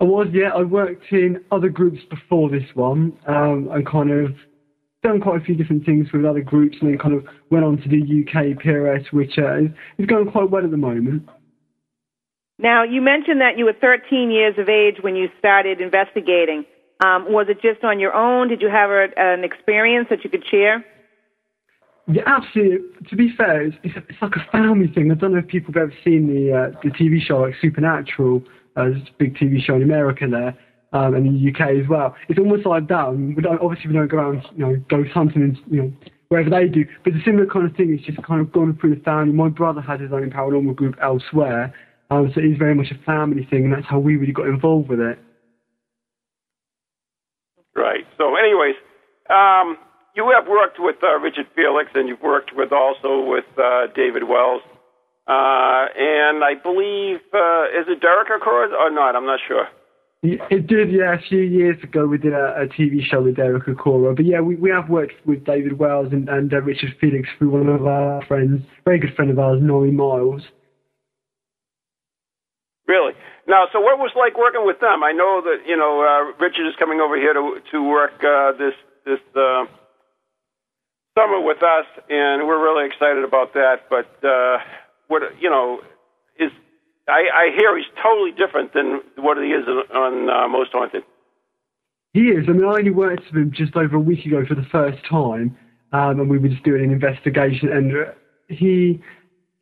I 0.00 0.04
was, 0.04 0.28
yeah. 0.32 0.50
I 0.54 0.62
worked 0.62 1.10
in 1.12 1.42
other 1.50 1.70
groups 1.70 2.00
before 2.10 2.50
this 2.50 2.68
one 2.74 3.16
um, 3.26 3.70
and 3.72 3.86
kind 3.86 4.10
of 4.10 4.34
done 5.02 5.20
quite 5.20 5.40
a 5.40 5.44
few 5.44 5.54
different 5.54 5.84
things 5.84 6.06
with 6.12 6.24
other 6.24 6.40
groups 6.40 6.76
and 6.80 6.90
then 6.90 6.98
kind 6.98 7.14
of 7.14 7.24
went 7.50 7.64
on 7.64 7.76
to 7.78 7.88
the 7.88 7.98
UK 7.98 8.62
PRS, 8.62 9.12
which 9.12 9.38
uh, 9.38 9.58
is, 9.58 9.70
is 9.98 10.06
going 10.06 10.30
quite 10.30 10.50
well 10.50 10.64
at 10.64 10.70
the 10.70 10.76
moment. 10.76 11.28
Now, 12.58 12.84
you 12.84 13.00
mentioned 13.00 13.40
that 13.40 13.58
you 13.58 13.64
were 13.64 13.72
13 13.72 14.30
years 14.30 14.54
of 14.58 14.68
age 14.68 14.96
when 15.00 15.16
you 15.16 15.28
started 15.38 15.80
investigating. 15.80 16.64
Um, 17.04 17.32
was 17.32 17.46
it 17.48 17.60
just 17.60 17.82
on 17.82 17.98
your 17.98 18.14
own? 18.14 18.48
Did 18.48 18.62
you 18.62 18.68
have 18.68 18.90
a, 18.90 19.08
an 19.16 19.42
experience 19.42 20.06
that 20.10 20.22
you 20.22 20.30
could 20.30 20.44
share? 20.48 20.84
Yeah, 22.06 22.22
absolutely. 22.26 22.88
To 23.08 23.16
be 23.16 23.34
fair, 23.36 23.62
it's, 23.62 23.76
it's, 23.82 23.94
it's, 24.08 24.22
like 24.22 24.34
a 24.36 24.50
family 24.50 24.88
thing. 24.92 25.10
I 25.10 25.14
don't 25.14 25.32
know 25.32 25.38
if 25.38 25.48
people 25.48 25.72
have 25.74 25.82
ever 25.82 25.94
seen 26.04 26.26
the 26.26 26.52
uh, 26.52 26.80
the 26.82 26.90
TV 26.90 27.20
show 27.20 27.38
like 27.38 27.54
Supernatural. 27.60 28.42
Uh, 28.76 28.86
a 28.86 28.94
big 29.18 29.36
TV 29.36 29.62
show 29.62 29.76
in 29.76 29.82
America 29.82 30.26
there, 30.28 30.56
um, 30.92 31.14
and 31.14 31.26
the 31.26 31.50
UK 31.50 31.82
as 31.82 31.88
well. 31.88 32.14
It's 32.28 32.38
almost 32.38 32.66
like 32.66 32.88
that. 32.88 33.12
We 33.16 33.42
don't, 33.42 33.60
obviously, 33.60 33.88
we 33.88 33.94
don't 33.94 34.08
go 34.08 34.18
around, 34.18 34.42
you 34.56 34.66
know, 34.66 34.76
ghost 34.88 35.10
hunting 35.12 35.42
and 35.42 35.58
you 35.70 35.82
know 35.82 35.92
wherever 36.28 36.50
they 36.50 36.68
do. 36.68 36.84
But 37.04 37.14
it's 37.14 37.22
a 37.22 37.24
similar 37.24 37.46
kind 37.46 37.68
of 37.68 37.76
thing. 37.76 37.92
It's 37.92 38.06
just 38.06 38.22
kind 38.22 38.40
of 38.40 38.52
gone 38.52 38.76
through 38.80 38.96
the 38.96 39.02
family. 39.02 39.32
My 39.32 39.48
brother 39.48 39.80
has 39.80 40.00
his 40.00 40.12
own 40.12 40.30
paranormal 40.30 40.76
group 40.76 40.96
elsewhere, 41.02 41.74
um, 42.10 42.30
so 42.34 42.40
it's 42.42 42.58
very 42.58 42.74
much 42.74 42.90
a 42.90 43.04
family 43.04 43.46
thing, 43.48 43.64
and 43.64 43.72
that's 43.72 43.86
how 43.86 43.98
we 43.98 44.16
really 44.16 44.32
got 44.32 44.46
involved 44.46 44.88
with 44.88 45.00
it. 45.00 45.18
Right. 47.74 48.04
So, 48.18 48.36
anyways. 48.36 48.74
Um 49.30 49.78
you 50.14 50.30
have 50.36 50.46
worked 50.48 50.76
with 50.78 50.96
uh, 51.02 51.18
Richard 51.18 51.46
Felix, 51.54 51.90
and 51.94 52.08
you've 52.08 52.20
worked 52.20 52.52
with 52.54 52.72
also 52.72 53.24
with 53.24 53.46
uh, 53.56 53.86
David 53.94 54.24
Wells, 54.28 54.62
uh, 55.26 55.88
and 55.96 56.44
I 56.44 56.52
believe 56.60 57.20
uh, 57.32 57.64
is 57.72 57.88
it 57.88 58.00
Derek 58.00 58.28
Acorah 58.28 58.72
or 58.72 58.90
not? 58.90 59.16
I'm 59.16 59.24
not 59.24 59.40
sure. 59.46 59.66
It 60.22 60.68
did, 60.68 60.92
yeah. 60.92 61.14
A 61.14 61.18
few 61.18 61.40
years 61.40 61.82
ago, 61.82 62.06
we 62.06 62.16
did 62.16 62.32
a, 62.32 62.54
a 62.62 62.66
TV 62.68 63.02
show 63.02 63.22
with 63.22 63.34
Derek 63.34 63.66
Acorah. 63.66 64.14
But 64.14 64.24
yeah, 64.24 64.40
we, 64.40 64.54
we 64.54 64.70
have 64.70 64.88
worked 64.88 65.14
with 65.26 65.44
David 65.44 65.80
Wells 65.80 66.12
and, 66.12 66.28
and 66.28 66.52
uh, 66.54 66.60
Richard 66.62 66.94
Felix 67.00 67.28
through 67.38 67.50
one 67.50 67.68
of 67.68 67.84
our 67.84 68.24
friends, 68.26 68.62
very 68.84 69.00
good 69.00 69.16
friend 69.16 69.32
of 69.32 69.40
ours, 69.40 69.58
Norrie 69.60 69.90
Miles. 69.90 70.42
Really? 72.86 73.14
Now, 73.48 73.64
so 73.72 73.80
what 73.80 73.98
was 73.98 74.12
like 74.14 74.38
working 74.38 74.64
with 74.64 74.78
them? 74.78 75.02
I 75.02 75.10
know 75.10 75.42
that 75.42 75.66
you 75.66 75.76
know 75.76 76.02
uh, 76.06 76.38
Richard 76.38 76.68
is 76.68 76.74
coming 76.78 77.00
over 77.00 77.16
here 77.16 77.34
to 77.34 77.58
to 77.72 77.82
work 77.82 78.22
uh, 78.22 78.52
this 78.52 78.74
this 79.04 79.18
uh, 79.34 79.66
summer 81.18 81.40
with 81.40 81.62
us, 81.64 81.86
and 82.08 82.46
we're 82.46 82.62
really 82.62 82.86
excited 82.86 83.24
about 83.24 83.54
that. 83.54 83.90
But 83.90 84.06
uh, 84.22 84.58
what 85.08 85.22
you 85.40 85.50
know 85.50 85.80
I, 87.08 87.22
I 87.34 87.56
hear 87.56 87.76
he's 87.76 87.86
totally 88.02 88.30
different 88.30 88.72
than 88.74 89.00
what 89.16 89.36
he 89.36 89.50
is 89.50 89.66
on 89.94 90.28
uh, 90.30 90.48
Most 90.48 90.70
Haunted. 90.72 91.02
He 92.12 92.28
is. 92.28 92.44
I 92.48 92.52
mean, 92.52 92.64
I 92.64 92.78
only 92.78 92.90
worked 92.90 93.22
with 93.32 93.42
him 93.42 93.52
just 93.54 93.74
over 93.74 93.96
a 93.96 94.00
week 94.00 94.26
ago 94.26 94.44
for 94.46 94.54
the 94.54 94.66
first 94.70 94.98
time, 95.08 95.56
um, 95.92 96.20
and 96.20 96.28
we 96.28 96.38
were 96.38 96.48
just 96.48 96.62
doing 96.62 96.84
an 96.84 96.90
investigation. 96.92 97.72
And 97.72 97.92
uh, 97.92 98.10
he 98.48 99.02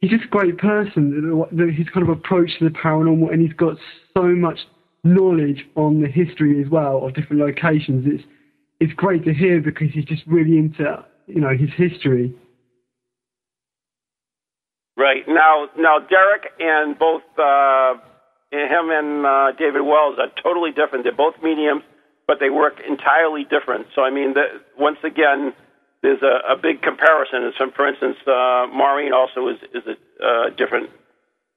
he's 0.00 0.10
just 0.10 0.24
a 0.24 0.28
great 0.28 0.58
person. 0.58 1.46
His 1.76 1.88
kind 1.94 2.08
of 2.08 2.16
approach 2.16 2.50
to 2.58 2.68
the 2.68 2.74
paranormal, 2.76 3.32
and 3.32 3.40
he's 3.40 3.56
got 3.56 3.76
so 4.16 4.24
much 4.24 4.58
knowledge 5.04 5.64
on 5.76 6.02
the 6.02 6.08
history 6.08 6.62
as 6.62 6.68
well 6.68 7.06
of 7.06 7.14
different 7.14 7.40
locations. 7.40 8.04
It's 8.06 8.24
it's 8.80 8.92
great 8.94 9.24
to 9.24 9.32
hear 9.32 9.60
because 9.60 9.88
he's 9.92 10.04
just 10.04 10.22
really 10.26 10.58
into 10.58 11.04
you 11.26 11.40
know 11.40 11.56
his 11.56 11.70
history. 11.76 12.34
Right 15.00 15.24
now, 15.26 15.66
now 15.78 15.98
Derek 15.98 16.52
and 16.60 16.98
both 16.98 17.22
uh, 17.38 17.94
him 18.52 18.90
and 18.90 19.24
uh, 19.24 19.52
David 19.58 19.80
Wells 19.80 20.18
are 20.18 20.28
totally 20.42 20.72
different. 20.72 21.04
They're 21.04 21.16
both 21.16 21.36
mediums, 21.42 21.84
but 22.26 22.36
they 22.38 22.50
work 22.50 22.74
entirely 22.86 23.44
different. 23.44 23.86
So 23.94 24.02
I 24.02 24.10
mean, 24.10 24.34
the, 24.34 24.60
once 24.78 24.98
again, 25.02 25.54
there's 26.02 26.20
a, 26.20 26.52
a 26.52 26.56
big 26.60 26.82
comparison. 26.82 27.50
So, 27.56 27.70
for 27.74 27.88
instance, 27.88 28.16
uh, 28.26 28.66
Maureen 28.68 29.14
also 29.14 29.48
is 29.48 29.56
is 29.72 29.84
a 29.88 29.96
uh, 30.22 30.50
different 30.50 30.90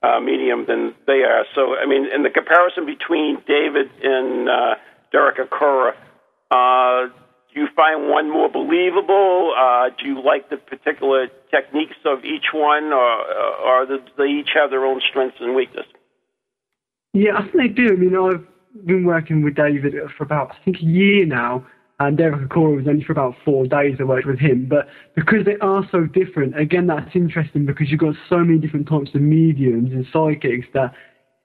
uh, 0.02 0.22
medium 0.22 0.66
than 0.66 0.96
they 1.06 1.24
are. 1.28 1.44
So 1.54 1.76
I 1.76 1.86
mean, 1.86 2.08
in 2.16 2.24
the 2.24 2.30
comparison 2.30 2.86
between 2.86 3.44
David 3.46 3.92
and 4.02 4.48
uh, 4.48 4.76
Derek 5.12 5.36
Acorah, 5.36 5.96
uh, 6.50 7.10
do 7.54 7.60
you 7.60 7.68
find 7.76 8.10
one 8.10 8.32
more 8.32 8.50
believable? 8.50 9.54
Uh, 9.58 9.90
do 10.00 10.08
you 10.08 10.24
like 10.24 10.50
the 10.50 10.58
particular 10.58 11.28
techniques 11.52 11.98
of 12.06 12.26
each 12.26 12.48
one, 12.54 12.86
or, 12.92 13.26
or 13.66 13.86
do 13.86 14.00
they 14.18 14.26
each 14.26 14.50
have 14.56 14.72
their 14.72 14.86
own 14.86 15.02
strengths 15.08 15.38
and 15.40 15.56
weaknesses? 15.56 15.92
Yeah, 17.14 17.38
I 17.38 17.42
think 17.44 17.54
they 17.54 17.68
do. 17.68 17.94
I 17.94 17.96
mean, 17.96 18.16
I've 18.16 18.86
been 18.86 19.06
working 19.06 19.44
with 19.44 19.56
David 19.56 19.94
for 20.18 20.24
about, 20.24 20.52
I 20.52 20.66
think, 20.66 20.78
a 20.78 20.86
year 20.86 21.26
now, 21.26 21.66
and 22.00 22.18
Derek 22.18 22.50
Acorah 22.50 22.78
was 22.78 22.88
only 22.88 23.04
for 23.04 23.12
about 23.12 23.36
four 23.46 23.68
days 23.68 23.98
I 24.00 24.04
worked 24.04 24.26
with 24.26 24.40
him. 24.40 24.68
But 24.68 24.88
because 25.16 25.46
they 25.46 25.58
are 25.62 25.88
so 25.92 26.08
different, 26.08 26.60
again, 26.60 26.88
that's 26.88 27.16
interesting 27.16 27.68
because 27.68 27.92
you've 27.92 28.00
got 28.00 28.16
so 28.30 28.38
many 28.38 28.58
different 28.58 28.90
types 28.90 29.12
of 29.14 29.22
mediums 29.22 29.92
and 29.92 30.06
psychics 30.12 30.68
that 30.74 30.94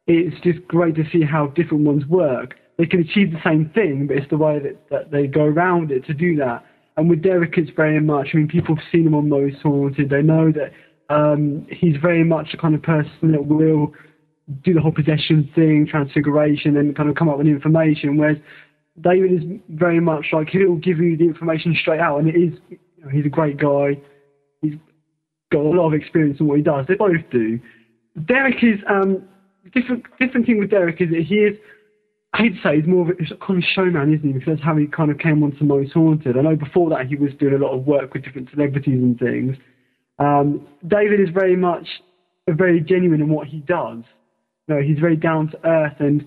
it's 0.07 0.41
just 0.43 0.67
great 0.69 0.95
to 0.95 1.05
see 1.13 1.23
how 1.23 1.49
different 1.49 1.85
ones 1.85 2.07
work 2.07 2.55
they 2.79 2.87
can 2.87 3.01
achieve 3.01 3.33
the 3.33 3.41
same 3.45 3.71
thing, 3.75 4.07
but 4.07 4.17
it's 4.17 4.31
the 4.31 4.37
way 4.37 4.61
that, 4.61 4.89
that 4.91 5.11
they 5.11 5.27
go 5.27 5.43
around 5.43 5.91
it 5.91 6.07
to 6.07 6.15
do 6.15 6.37
that. 6.37 6.65
And 6.97 7.11
with 7.11 7.23
Derek, 7.23 7.59
it's 7.59 7.71
very 7.77 8.01
much, 8.01 8.29
I 8.33 8.39
mean, 8.39 8.49
people 8.49 8.77
have 8.77 8.85
seen 8.91 9.07
him 9.07 9.15
on 9.15 9.29
Most 9.29 9.57
Haunted. 9.63 10.11
They 10.11 10.23
know 10.23 10.53
that 10.53 10.73
um, 11.15 11.67
he's 11.71 11.97
very 12.01 12.25
much 12.25 12.53
the 12.53 12.59
kind 12.59 12.75
of 12.75 12.83
person 12.83 13.33
that 13.33 13.47
will 13.47 13.93
do 14.65 14.75
the 14.75 14.81
whole 14.81 14.93
possession 14.93 15.51
thing, 15.55 15.87
transfiguration, 15.91 16.77
and 16.77 16.97
kind 16.97 17.09
of 17.09 17.17
come 17.17 17.29
up 17.29 17.39
with 17.39 17.47
information. 17.47 18.17
Whereas 18.17 18.39
David 19.01 19.33
is 19.33 19.61
very 19.69 20.01
much 20.01 20.27
like 20.33 20.49
he'll 20.49 20.77
give 20.77 20.99
you 20.99 21.17
the 21.17 21.25
information 21.25 21.77
straight 21.81 22.01
out, 22.01 22.19
and 22.19 22.29
it 22.29 22.37
is, 22.37 22.55
you 22.71 23.05
know, 23.05 23.11
he's 23.11 23.27
a 23.27 23.29
great 23.29 23.59
guy. 23.59 24.01
He's 24.63 24.75
got 25.53 25.61
a 25.61 25.69
lot 25.69 25.89
of 25.89 25.95
experience 25.95 26.41
in 26.41 26.47
what 26.47 26.57
he 26.57 26.63
does. 26.63 26.87
They 26.89 26.95
both 26.95 27.23
do. 27.31 27.61
Derek 28.27 28.63
is 28.63 28.81
um, 28.89 29.23
different. 29.73 30.05
Different 30.19 30.47
thing 30.47 30.59
with 30.59 30.71
Derek 30.71 31.01
is 31.01 31.11
that 31.11 31.23
he 31.23 31.37
is 31.37 31.57
I'd 32.35 32.53
say 32.63 32.77
he's 32.77 32.87
more 32.87 33.11
of 33.11 33.11
a, 33.11 33.13
he's 33.19 33.33
kind 33.45 33.59
of 33.59 33.65
showman, 33.75 34.15
isn't 34.15 34.27
he? 34.27 34.33
Because 34.33 34.57
that's 34.57 34.65
how 34.65 34.77
he 34.77 34.87
kind 34.87 35.11
of 35.11 35.19
came 35.19 35.43
onto 35.43 35.65
Most 35.65 35.93
Haunted. 35.93 36.37
I 36.37 36.43
know 36.43 36.57
before 36.57 36.91
that 36.91 37.07
he 37.07 37.17
was 37.17 37.31
doing 37.41 37.55
a 37.55 37.59
lot 37.59 37.73
of 37.73 37.87
work 37.87 38.15
with 38.15 38.25
different 38.25 38.51
celebrities 38.51 39.03
and 39.03 39.19
things. 39.19 39.57
Um, 40.19 40.67
David 40.87 41.21
is 41.21 41.29
very 41.33 41.57
much 41.57 41.87
very 42.55 42.81
genuine 42.81 43.21
in 43.21 43.29
what 43.29 43.47
he 43.47 43.59
does. 43.59 44.03
You 44.67 44.75
know, 44.75 44.83
he's 44.83 44.99
very 44.99 45.17
down 45.17 45.51
to 45.51 45.67
earth 45.67 45.97
and 45.99 46.25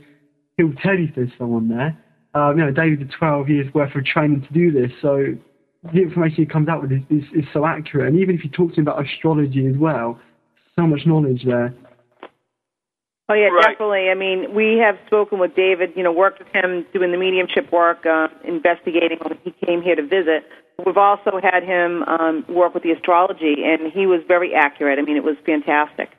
he'll 0.58 0.74
tell 0.82 0.98
you 0.98 1.08
if 1.10 1.16
there's 1.16 1.32
someone 1.38 1.70
there. 1.70 1.98
Um, 2.34 2.58
you 2.58 2.66
know, 2.66 2.72
David 2.72 3.00
had 3.00 3.12
12 3.18 3.50
years 3.50 3.74
worth 3.74 3.96
of 3.96 4.06
training 4.06 4.46
to 4.48 4.54
do 4.54 4.72
this, 4.72 4.92
so 5.02 5.36
the 5.84 6.00
information 6.00 6.38
he 6.38 6.46
comes 6.46 6.70
out 6.70 6.82
with 6.82 6.92
is, 6.92 7.02
is, 7.10 7.24
is 7.36 7.46
so 7.54 7.66
accurate. 7.66 8.08
And 8.08 8.20
even 8.20 8.36
if 8.36 8.44
you 8.44 8.50
talk 8.50 8.70
to 8.72 8.76
him 8.80 8.88
about 8.88 9.06
astrology 9.06 9.68
as 9.68 9.76
well, 9.78 10.20
so 10.78 10.84
much 10.84 11.02
knowledge 11.06 11.44
there. 11.46 11.74
Oh 13.32 13.34
yeah, 13.34 13.48
Right. 13.48 13.72
definitely. 13.72 14.10
I 14.10 14.14
mean, 14.14 14.54
we 14.54 14.78
have 14.80 14.98
spoken 15.08 15.40
with 15.40 15.56
David. 15.56 15.94
You 15.96 16.04
know, 16.04 16.12
worked 16.12 16.40
with 16.40 16.50
him 16.50 16.86
doing 16.94 17.12
the 17.12 17.18
mediumship 17.18 17.72
work, 17.72 18.06
uh, 18.06 18.28
investigating 18.44 19.20
when 19.20 19.38
he 19.46 19.52
came 19.66 19.82
here 19.82 19.96
to 19.96 20.02
visit. 20.02 20.44
We've 20.86 20.98
also 20.98 21.40
had 21.42 21.64
him 21.64 22.04
um, 22.04 22.44
work 22.50 22.74
with 22.74 22.84
the 22.84 22.92
astrology, 22.92 23.64
and 23.64 23.90
he 23.94 24.06
was 24.06 24.20
very 24.28 24.54
accurate. 24.54 25.00
I 25.00 25.04
mean, 25.04 25.16
it 25.16 25.24
was 25.24 25.38
fantastic. 25.46 26.10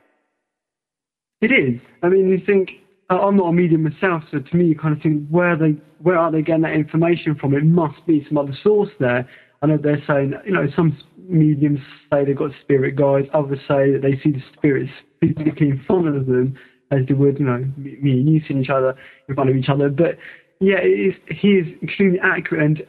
It 1.41 1.51
is. 1.51 1.79
I 2.01 2.09
mean, 2.09 2.29
you 2.29 2.39
think 2.43 2.71
uh, 3.11 3.19
I'm 3.19 3.37
not 3.37 3.49
a 3.49 3.53
medium 3.53 3.83
myself, 3.83 4.23
so 4.31 4.39
to 4.39 4.55
me, 4.55 4.65
you 4.65 4.75
kind 4.75 4.95
of 4.95 5.03
think 5.03 5.27
where 5.29 5.55
they 5.55 5.77
where 5.99 6.17
are 6.17 6.31
they 6.31 6.41
getting 6.41 6.63
that 6.63 6.73
information 6.73 7.35
from? 7.35 7.53
It 7.53 7.63
must 7.63 8.03
be 8.07 8.25
some 8.27 8.39
other 8.39 8.57
source 8.63 8.89
there. 8.99 9.29
I 9.61 9.67
know 9.67 9.77
they're 9.77 10.03
saying, 10.07 10.33
you 10.45 10.51
know, 10.53 10.67
some 10.75 10.97
mediums 11.17 11.79
say 12.11 12.25
they've 12.25 12.35
got 12.35 12.51
spirit 12.61 12.95
guides. 12.95 13.27
Others 13.33 13.59
say 13.67 13.91
that 13.91 14.01
they 14.01 14.19
see 14.23 14.31
the 14.31 14.43
spirits 14.57 14.91
physically 15.21 15.69
in 15.69 15.83
front 15.85 16.07
of 16.07 16.25
them, 16.25 16.57
as 16.93 17.07
they 17.07 17.13
would, 17.13 17.39
you 17.39 17.45
know, 17.45 17.65
me 17.77 18.11
and 18.11 18.29
you 18.29 18.41
seeing 18.47 18.61
each 18.61 18.69
other 18.69 18.95
in 19.27 19.35
front 19.35 19.49
of 19.49 19.55
each 19.55 19.69
other. 19.69 19.89
But 19.89 20.17
yeah, 20.59 20.79
is, 20.79 21.13
he 21.27 21.49
is 21.49 21.67
extremely 21.81 22.19
accurate. 22.23 22.63
And 22.63 22.83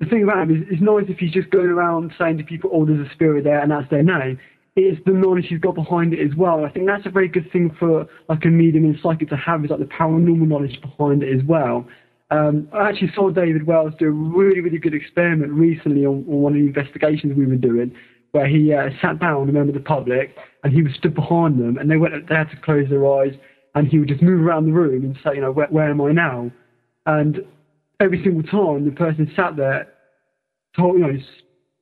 the 0.00 0.06
thing 0.06 0.22
about 0.22 0.42
him 0.42 0.56
is, 0.56 0.68
it's 0.70 0.82
not 0.82 1.02
as 1.02 1.08
if 1.08 1.18
he's 1.18 1.32
just 1.32 1.50
going 1.50 1.66
around 1.66 2.12
saying 2.18 2.38
to 2.38 2.44
people, 2.44 2.70
"Oh, 2.72 2.86
there's 2.86 3.06
a 3.06 3.12
spirit 3.12 3.44
there," 3.44 3.60
and 3.60 3.70
that's 3.70 3.90
their 3.90 4.02
name. 4.02 4.38
It's 4.76 5.00
the 5.04 5.12
knowledge 5.12 5.46
he's 5.48 5.58
got 5.58 5.74
behind 5.74 6.14
it 6.14 6.20
as 6.20 6.36
well. 6.36 6.64
I 6.64 6.70
think 6.70 6.86
that's 6.86 7.04
a 7.04 7.10
very 7.10 7.26
good 7.26 7.50
thing 7.50 7.74
for 7.80 8.06
like 8.28 8.44
a 8.44 8.48
medium 8.48 8.84
and 8.84 8.96
psychic 9.02 9.28
to 9.30 9.36
have 9.36 9.64
is 9.64 9.70
like 9.70 9.80
the 9.80 9.86
paranormal 9.86 10.46
knowledge 10.46 10.80
behind 10.80 11.24
it 11.24 11.36
as 11.36 11.44
well. 11.44 11.84
Um, 12.30 12.68
I 12.72 12.90
actually 12.90 13.10
saw 13.14 13.30
David 13.30 13.66
Wells 13.66 13.94
do 13.98 14.06
a 14.06 14.10
really, 14.10 14.60
really 14.60 14.78
good 14.78 14.94
experiment 14.94 15.50
recently 15.50 16.04
on, 16.04 16.24
on 16.28 16.42
one 16.42 16.52
of 16.52 16.58
the 16.60 16.66
investigations 16.66 17.34
we 17.36 17.46
were 17.46 17.56
doing, 17.56 17.92
where 18.32 18.46
he 18.46 18.72
uh, 18.72 18.90
sat 19.00 19.18
down 19.18 19.40
with 19.40 19.50
a 19.50 19.52
member 19.52 19.70
of 19.70 19.74
the 19.74 19.88
public 19.88 20.36
and 20.62 20.72
he 20.72 20.82
was 20.82 20.92
stood 20.94 21.14
behind 21.14 21.58
them, 21.58 21.78
and 21.78 21.90
they 21.90 21.96
went, 21.96 22.28
they 22.28 22.34
had 22.34 22.50
to 22.50 22.56
close 22.56 22.88
their 22.88 23.06
eyes, 23.06 23.32
and 23.74 23.88
he 23.88 23.98
would 23.98 24.08
just 24.08 24.22
move 24.22 24.44
around 24.44 24.66
the 24.66 24.72
room 24.72 25.04
and 25.04 25.16
say, 25.24 25.36
you 25.36 25.40
know, 25.40 25.52
where, 25.52 25.68
where 25.68 25.90
am 25.90 26.00
I 26.00 26.12
now? 26.12 26.50
And 27.06 27.40
every 28.00 28.22
single 28.22 28.42
time 28.42 28.84
the 28.84 28.90
person 28.90 29.30
sat 29.34 29.56
there, 29.56 29.88
told, 30.76 30.94
you 30.94 31.00
know, 31.00 31.18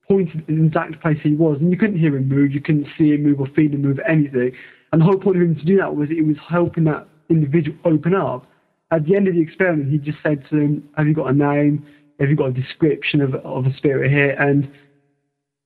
pointed 0.07 0.45
in 0.49 0.61
the 0.61 0.67
exact 0.67 1.01
place 1.03 1.19
he 1.23 1.35
was, 1.35 1.59
and 1.61 1.71
you 1.71 1.77
couldn't 1.77 1.99
hear 1.99 2.17
him 2.17 2.29
move, 2.29 2.53
you 2.53 2.61
couldn't 2.61 2.87
see 2.97 3.13
him 3.13 3.25
move 3.25 3.41
or 3.41 3.47
feel 3.49 3.71
him 3.71 3.83
move, 3.83 3.99
anything. 4.09 4.53
And 4.93 5.01
the 5.01 5.05
whole 5.05 5.19
point 5.19 5.37
of 5.37 5.43
him 5.43 5.57
to 5.57 5.65
do 5.65 5.77
that 5.79 5.97
was 5.97 6.09
it 6.11 6.25
was 6.27 6.37
helping 6.49 6.85
that 6.85 7.09
individual 7.29 7.77
open 7.85 8.15
up. 8.15 8.47
At 8.93 9.05
the 9.05 9.17
end 9.17 9.27
of 9.27 9.35
the 9.35 9.41
experiment, 9.41 9.91
he 9.91 9.99
just 9.99 10.19
said 10.23 10.45
to 10.49 10.57
them, 10.57 10.89
"Have 10.97 11.09
you 11.09 11.15
got 11.15 11.31
a 11.31 11.33
name? 11.33 11.85
Have 12.21 12.31
you 12.31 12.37
got 12.37 12.51
a 12.51 12.53
description 12.53 13.21
of 13.21 13.35
of 13.35 13.67
a 13.67 13.75
spirit 13.77 14.13
here?" 14.13 14.37
And 14.39 14.71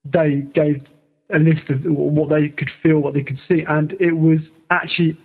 they 0.04 0.46
gave 0.54 0.82
a 1.32 1.38
list 1.38 1.68
of 1.70 1.80
what 1.84 2.28
they 2.30 2.48
could 2.48 2.70
feel, 2.82 2.98
what 2.98 3.14
they 3.14 3.22
could 3.22 3.38
see, 3.48 3.64
and 3.68 3.92
it 4.00 4.12
was 4.12 4.40
actually 4.70 5.16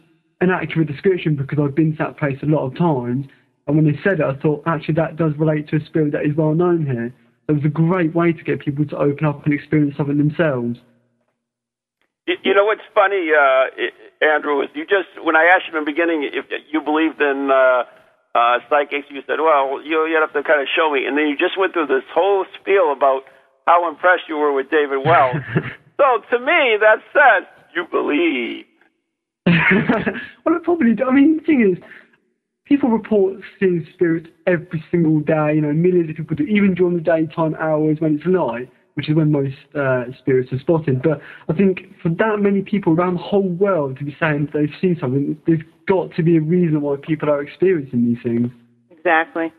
an 0.42 0.50
accurate 0.50 0.88
description 0.88 1.36
because 1.36 1.60
I've 1.62 1.76
been 1.76 1.92
to 1.92 1.98
that 2.00 2.18
place 2.18 2.38
a 2.44 2.46
lot 2.46 2.66
of 2.66 2.78
times. 2.78 3.26
And 3.68 3.76
when 3.76 3.86
they 3.86 3.98
said 4.04 4.20
it, 4.20 4.26
I 4.26 4.36
thought 4.36 4.64
actually 4.68 4.96
that 4.96 5.16
does 5.16 5.34
relate 5.38 5.68
to 5.70 5.78
a 5.78 5.86
spirit 5.86 6.12
that 6.12 6.26
is 6.26 6.36
well 6.36 6.54
known 6.54 6.86
here. 6.86 7.14
It 7.48 7.52
was 7.52 7.66
a 7.66 7.70
great 7.70 8.14
way 8.14 8.34
to 8.34 8.44
get 8.44 8.60
people 8.60 8.86
to 8.86 8.98
open 8.98 9.26
up 9.26 9.46
and 9.46 9.54
experience 9.54 9.96
something 9.98 10.18
themselves. 10.18 10.80
You, 12.28 12.36
you 12.44 12.54
know 12.54 12.66
what's 12.66 12.86
funny, 12.94 13.30
uh, 13.30 14.26
Andrew, 14.26 14.62
is 14.62 14.70
you 14.74 14.86
just 14.86 15.10
when 15.24 15.36
I 15.36 15.46
asked 15.54 15.70
you 15.72 15.78
in 15.78 15.86
the 15.86 15.92
beginning 15.92 16.30
if 16.32 16.46
you 16.72 16.82
believed 16.82 17.22
in 17.22 17.50
uh, 17.52 17.84
uh, 18.34 18.60
psychics, 18.70 19.08
you 19.10 19.22
said, 19.28 19.40
"Well, 19.40 19.82
you 19.82 20.06
you 20.06 20.18
have 20.20 20.34
to 20.34 20.44
kind 20.44 20.62
of 20.62 20.68
show 20.76 20.92
me," 20.92 21.06
and 21.06 21.18
then 21.18 21.28
you 21.28 21.38
just 21.38 21.58
went 21.58 21.74
through 21.74 21.88
this 21.88 22.04
whole 22.14 22.46
spiel 22.60 22.92
about 22.92 23.24
how 23.66 23.90
impressed 23.90 24.24
you 24.30 24.38
were 24.38 24.54
with 24.54 24.70
David 24.70 25.06
Wells. 25.06 25.38
so 25.98 26.22
to 26.32 26.40
me, 26.40 26.78
that 26.80 26.98
says 27.14 27.48
you 27.76 27.86
believe. 27.90 28.66
well, 30.46 30.56
it 30.56 30.64
probably. 30.64 30.94
do. 30.94 31.06
I 31.06 31.14
mean, 31.14 31.38
the 31.38 31.44
thing 31.44 31.76
is, 31.76 31.84
people 32.66 32.90
report 32.90 33.36
seeing 33.60 33.86
spirits 33.94 34.28
every 34.48 34.84
single 34.92 35.20
day. 35.20 35.54
You 35.56 35.62
know, 35.62 35.74
millions 35.74 36.10
of 36.10 36.16
people 36.16 36.36
do, 36.36 36.44
even 36.44 36.74
during 36.74 36.96
the 36.96 37.04
daytime 37.04 37.56
hours 37.56 37.98
when 38.00 38.16
it's 38.16 38.26
light, 38.26 38.72
which 38.96 39.10
is 39.10 39.16
when 39.16 39.32
most 39.32 39.56
uh, 39.76 40.06
spirits 40.20 40.52
are 40.52 40.60
spotted. 40.60 41.02
But 41.02 41.22
I 41.50 41.54
think 41.54 41.82
for 42.02 42.10
that 42.10 42.38
many 42.40 42.62
people 42.62 42.94
around 42.94 43.16
the 43.16 43.24
whole 43.24 43.50
world 43.50 43.98
to 44.00 44.06
be 44.06 44.16
saying 44.20 44.50
they've 44.54 44.70
seen 44.82 44.98
something, 45.00 45.38
there's 45.46 45.62
got 45.88 46.16
to 46.16 46.24
be 46.24 46.38
a 46.38 46.42
reason 46.42 46.82
why 46.82 46.96
people 47.02 47.30
are 47.30 47.42
experiencing 47.42 48.06
these 48.06 48.24
things. 48.24 48.50
Exactly. 48.90 49.54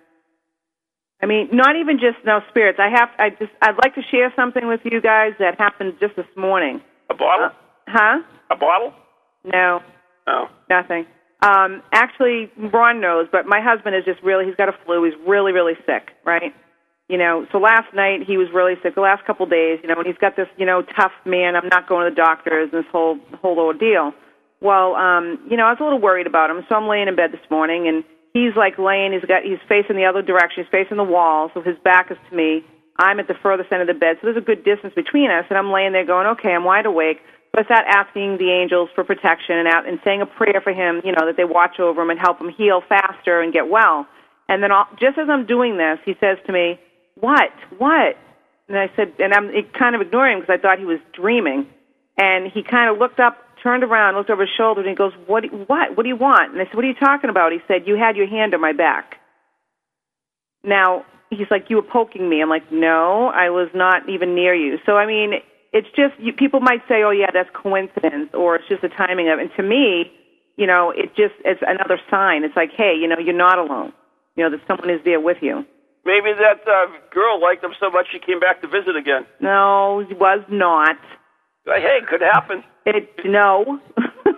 I 1.23 1.27
mean, 1.27 1.49
not 1.53 1.77
even 1.77 1.99
just 1.99 2.19
no 2.27 2.41
spirits. 2.51 2.79
I 2.81 2.89
have. 2.91 3.09
I 3.19 3.31
just. 3.31 3.53
I'd 3.63 3.77
like 3.83 3.95
to 3.95 4.03
share 4.11 4.33
something 4.37 4.67
with 4.69 4.81
you 4.85 5.01
guys 5.01 5.33
that 5.39 5.59
happened 5.59 5.95
just 6.01 6.15
this 6.17 6.27
morning. 6.37 6.81
A 7.11 7.15
bottle? 7.15 7.51
Huh? 7.89 8.19
A 8.51 8.57
bottle? 8.57 8.93
No, 9.45 9.81
Oh. 10.27 10.47
nothing. 10.69 11.07
Um, 11.43 11.83
actually, 11.93 12.51
Ron 12.73 13.01
knows, 13.01 13.29
but 13.31 13.47
my 13.47 13.61
husband 13.63 13.95
is 13.97 14.05
just 14.05 14.23
really. 14.23 14.45
He's 14.47 14.57
got 14.57 14.69
a 14.69 14.75
flu. 14.85 15.05
He's 15.05 15.15
really, 15.27 15.53
really 15.53 15.75
sick. 15.87 16.11
Right. 16.25 16.53
You 17.09 17.17
know. 17.17 17.47
So 17.53 17.59
last 17.59 17.95
night 17.95 18.21
he 18.27 18.37
was 18.37 18.49
really 18.53 18.75
sick. 18.83 18.95
The 18.95 19.01
last 19.01 19.25
couple 19.27 19.45
of 19.45 19.51
days, 19.51 19.79
you 19.83 19.89
know, 19.89 19.95
and 19.97 20.07
he's 20.07 20.19
got 20.21 20.37
this, 20.37 20.49
you 20.59 20.67
know, 20.67 20.83
tough 20.83 21.13
man. 21.25 21.57
I'm 21.57 21.69
not 21.71 21.89
going 21.89 22.05
to 22.05 22.11
the 22.11 22.17
doctors. 22.17 22.71
And 22.73 22.85
this 22.85 22.91
whole 22.93 23.19
whole 23.41 23.59
ordeal. 23.59 24.13
Well, 24.61 24.95
um, 24.97 25.39
you 25.51 25.57
know, 25.57 25.65
I 25.65 25.71
was 25.73 25.79
a 25.81 25.85
little 25.85 26.01
worried 26.01 26.27
about 26.27 26.51
him, 26.51 26.65
so 26.69 26.75
I'm 26.75 26.89
laying 26.89 27.09
in 27.09 27.17
bed 27.17 27.31
this 27.31 27.45
morning, 27.51 27.89
and 27.89 28.03
he's 28.37 28.55
like 28.57 28.77
laying. 28.79 29.13
He's 29.13 29.25
got 29.25 29.43
he's 29.43 29.63
facing 29.69 29.97
the 29.97 30.05
other 30.05 30.21
direction. 30.21 30.65
He's 30.65 30.71
facing 30.71 30.99
the 30.99 31.09
wall, 31.09 31.51
so 31.55 31.63
his 31.63 31.79
back 31.83 32.11
is 32.11 32.19
to 32.29 32.37
me. 32.37 32.65
I'm 32.99 33.21
at 33.21 33.29
the 33.29 33.37
furthest 33.43 33.73
end 33.73 33.83
of 33.83 33.89
the 33.89 33.99
bed, 33.99 34.17
so 34.17 34.29
there's 34.29 34.37
a 34.37 34.45
good 34.45 34.65
distance 34.65 34.95
between 34.95 35.31
us, 35.31 35.45
and 35.49 35.59
I'm 35.59 35.71
laying 35.71 35.93
there 35.93 36.07
going, 36.07 36.27
okay, 36.39 36.53
I'm 36.53 36.65
wide 36.65 36.87
awake. 36.87 37.19
But 37.53 37.67
start 37.67 37.85
asking 37.89 38.37
the 38.39 38.53
angels 38.53 38.91
for 38.95 39.05
protection 39.05 39.57
and 39.57 39.69
out 39.69 39.89
and 39.89 39.99
saying 40.05 40.21
a 40.21 40.27
prayer 40.27 40.61
for 40.63 40.73
him, 40.73 41.01
you 41.05 41.13
know, 41.13 41.25
that 41.25 41.37
they 41.37 41.45
watch 41.45 41.81
over 41.81 42.03
him 42.03 42.11
and 42.11 42.21
help 42.21 42.41
him 42.41 42.51
heal 42.51 42.83
faster 42.87 43.41
and 43.41 43.53
get 43.53 43.69
well. 43.69 44.07
And 44.49 44.63
then 44.63 44.73
all, 44.73 44.87
just 45.01 45.17
as 45.17 45.29
I'm 45.31 45.47
doing 45.47 45.77
this, 45.77 45.99
he 46.05 46.15
says 46.21 46.37
to 46.47 46.53
me, 46.53 46.79
"What? 47.15 47.53
What?" 47.79 48.17
And 48.69 48.77
I 48.77 48.91
said, 48.97 49.13
and 49.19 49.33
I'm 49.33 49.51
kind 49.79 49.95
of 49.95 50.01
ignoring 50.01 50.35
him 50.35 50.41
because 50.41 50.59
I 50.59 50.61
thought 50.61 50.79
he 50.79 50.85
was 50.85 50.99
dreaming. 51.13 51.67
And 52.19 52.51
he 52.51 52.63
kind 52.63 52.91
of 52.91 52.99
looked 52.99 53.21
up, 53.21 53.37
turned 53.67 53.83
around, 53.83 54.15
looked 54.15 54.31
over 54.31 54.43
his 54.43 54.55
shoulder, 54.57 54.81
and 54.81 54.89
he 54.89 54.95
goes, 54.95 55.13
"What? 55.27 55.43
What? 55.67 55.97
What 55.97 56.03
do 56.05 56.09
you 56.09 56.17
want?" 56.17 56.53
And 56.53 56.61
I 56.63 56.67
said, 56.67 56.75
"What 56.75 56.85
are 56.85 56.89
you 56.89 56.95
talking 56.95 57.31
about?" 57.31 57.51
He 57.51 57.59
said, 57.67 57.87
"You 57.89 57.97
had 57.97 58.17
your 58.17 58.29
hand 58.29 58.55
on 58.55 58.61
my 58.61 58.73
back." 58.73 59.19
Now 60.63 61.05
he's 61.31 61.51
like, 61.51 61.69
"You 61.69 61.77
were 61.77 61.91
poking 61.99 62.29
me." 62.29 62.41
I'm 62.41 62.49
like, 62.49 62.71
"No, 62.71 63.27
I 63.27 63.51
was 63.51 63.69
not 63.75 64.09
even 64.09 64.37
near 64.37 64.55
you." 64.55 64.79
So 64.87 64.97
I 64.97 65.07
mean, 65.07 65.35
it's 65.73 65.89
just 65.97 66.15
you, 66.19 66.33
people 66.33 66.61
might 66.61 66.83
say, 66.87 67.03
"Oh 67.03 67.11
yeah, 67.11 67.31
that's 67.33 67.51
coincidence," 67.53 68.31
or 68.35 68.55
it's 68.57 68.69
just 68.69 68.83
the 68.83 68.89
timing 68.89 69.29
of. 69.31 69.39
it. 69.41 69.43
And 69.43 69.51
to 69.57 69.63
me, 69.65 70.13
you 70.57 70.67
know, 70.67 70.91
it 70.91 71.17
just 71.17 71.35
it's 71.45 71.63
another 71.67 71.99
sign. 72.11 72.45
It's 72.45 72.57
like, 72.57 72.71
hey, 72.77 72.95
you 73.01 73.09
know, 73.09 73.19
you're 73.19 73.35
not 73.35 73.59
alone. 73.59 73.93
You 74.37 74.45
know, 74.45 74.51
that 74.51 74.61
someone 74.69 74.91
is 74.91 75.03
there 75.05 75.21
with 75.21 75.39
you. 75.41 75.65
Maybe 76.05 76.31
that 76.39 76.63
uh, 76.71 76.87
girl 77.13 77.41
liked 77.41 77.65
him 77.65 77.75
so 77.81 77.91
much 77.91 78.07
she 78.13 78.21
came 78.21 78.39
back 78.39 78.61
to 78.63 78.69
visit 78.69 78.95
again. 78.95 79.27
No, 79.41 80.01
it 80.01 80.17
was 80.19 80.41
not. 80.49 80.97
Hey, 81.67 81.99
could 82.09 82.21
happen. 82.21 82.63
It 82.87 83.11
no. 83.27 83.81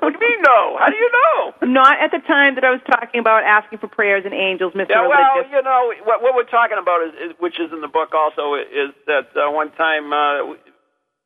What 0.01 0.15
do 0.15 0.19
you 0.21 0.31
mean, 0.31 0.41
no? 0.47 0.79
How 0.79 0.89
do 0.89 0.97
you 0.97 1.11
know? 1.11 1.73
Not 1.75 1.99
at 2.01 2.13
the 2.13 2.23
time 2.25 2.55
that 2.55 2.65
I 2.65 2.71
was 2.71 2.81
talking 2.87 3.21
about 3.21 3.43
asking 3.45 3.79
for 3.81 3.89
prayers 3.89 4.23
and 4.25 4.33
angels, 4.33 4.73
Mr. 4.73 4.95
Yeah, 4.95 5.09
well, 5.09 5.19
Religious. 5.37 5.53
you 5.53 5.63
know 5.63 5.93
what, 6.05 6.23
what 6.23 6.33
we're 6.37 6.49
talking 6.49 6.79
about 6.81 7.03
is, 7.09 7.13
is, 7.19 7.31
which 7.41 7.59
is 7.59 7.73
in 7.73 7.81
the 7.81 7.91
book 7.91 8.15
also, 8.15 8.55
is 8.55 8.95
that 9.11 9.33
uh, 9.35 9.51
one 9.51 9.73
time 9.75 10.13
uh, 10.13 10.55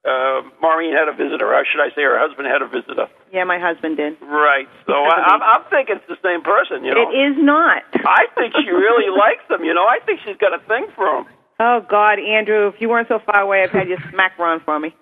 uh, 0.03 0.43
Maureen 0.63 0.95
had 0.95 1.07
a 1.07 1.15
visitor, 1.15 1.53
or 1.53 1.63
should 1.69 1.83
I 1.83 1.95
say, 1.95 2.03
her 2.03 2.19
husband 2.19 2.49
had 2.49 2.63
a 2.63 2.71
visitor. 2.71 3.07
Yeah, 3.31 3.45
my 3.45 3.59
husband 3.59 3.99
did. 3.99 4.19
Right. 4.23 4.67
So 4.87 4.95
I, 4.95 5.31
I'm, 5.31 5.43
I'm 5.43 5.65
thinking 5.71 6.03
it's 6.03 6.11
the 6.11 6.23
same 6.23 6.43
person. 6.43 6.83
You 6.83 6.95
know. 6.95 7.07
It 7.07 7.15
is 7.15 7.37
not. 7.39 7.83
I 8.03 8.27
think 8.35 8.55
she 8.57 8.71
really 8.71 9.11
likes 9.15 9.47
him. 9.51 9.63
You 9.63 9.75
know, 9.75 9.87
I 9.87 10.03
think 10.07 10.21
she's 10.25 10.39
got 10.39 10.55
a 10.55 10.63
thing 10.67 10.91
for 10.97 11.07
him. 11.07 11.27
Oh 11.61 11.85
God, 11.87 12.19
Andrew, 12.19 12.67
if 12.69 12.81
you 12.81 12.89
weren't 12.89 13.07
so 13.07 13.21
far 13.21 13.43
away, 13.43 13.63
I'd 13.63 13.71
have 13.71 13.87
had 13.87 13.89
you 13.89 13.99
smack 14.11 14.39
run 14.39 14.59
for 14.65 14.79
me. 14.81 14.95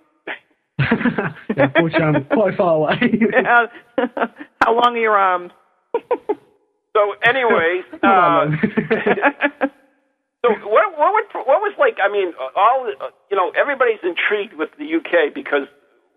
yeah, 1.56 1.64
unfortunately, 1.74 2.20
I'm 2.20 2.24
quite 2.26 2.56
far 2.56 2.74
away. 2.76 2.96
How 3.44 3.66
how 4.60 4.74
long 4.74 4.94
are 4.94 4.98
your 4.98 5.16
arms? 5.16 5.52
So, 6.90 7.14
anyways, 7.22 7.86
Not 8.02 8.50
uh, 8.50 9.70
so 10.42 10.48
what, 10.66 10.90
what, 10.98 11.10
would, 11.14 11.28
what 11.46 11.62
was 11.62 11.74
like? 11.78 12.02
I 12.02 12.10
mean, 12.10 12.34
all 12.56 12.88
uh, 12.88 13.14
you 13.30 13.36
know, 13.36 13.52
everybody's 13.54 14.02
intrigued 14.02 14.58
with 14.58 14.70
the 14.74 14.88
UK 14.98 15.30
because 15.30 15.70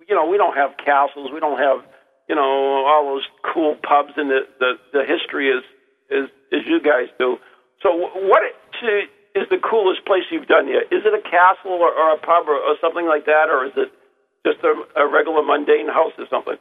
you 0.09 0.15
know 0.15 0.25
we 0.25 0.37
don't 0.37 0.57
have 0.57 0.73
castles, 0.81 1.29
we 1.29 1.39
don't 1.39 1.59
have 1.59 1.85
you 2.27 2.35
know 2.35 2.87
all 2.89 3.13
those 3.13 3.27
cool 3.53 3.77
pubs, 3.85 4.17
and 4.17 4.31
the 4.31 4.49
the, 4.59 4.71
the 4.93 5.03
history 5.05 5.53
is 5.53 5.61
is 6.09 6.25
as 6.49 6.65
you 6.65 6.81
guys 6.81 7.11
do. 7.19 7.37
So, 7.83 7.93
what 7.93 8.41
to, 8.81 8.87
is 9.37 9.45
the 9.51 9.61
coolest 9.61 10.05
place 10.09 10.23
you've 10.31 10.47
done 10.47 10.67
yet? 10.71 10.89
Is 10.89 11.05
it 11.05 11.13
a 11.13 11.21
castle 11.21 11.77
or, 11.77 11.91
or 11.93 12.15
a 12.15 12.19
pub 12.19 12.47
or, 12.47 12.57
or 12.57 12.81
something 12.81 13.05
like 13.05 13.25
that, 13.25 13.51
or 13.51 13.67
is 13.67 13.75
it 13.77 13.93
just 14.45 14.59
a, 14.63 15.01
a 15.01 15.07
regular 15.11 15.43
mundane 15.43 15.87
house 15.87 16.11
or 16.17 16.25
something? 16.29 16.55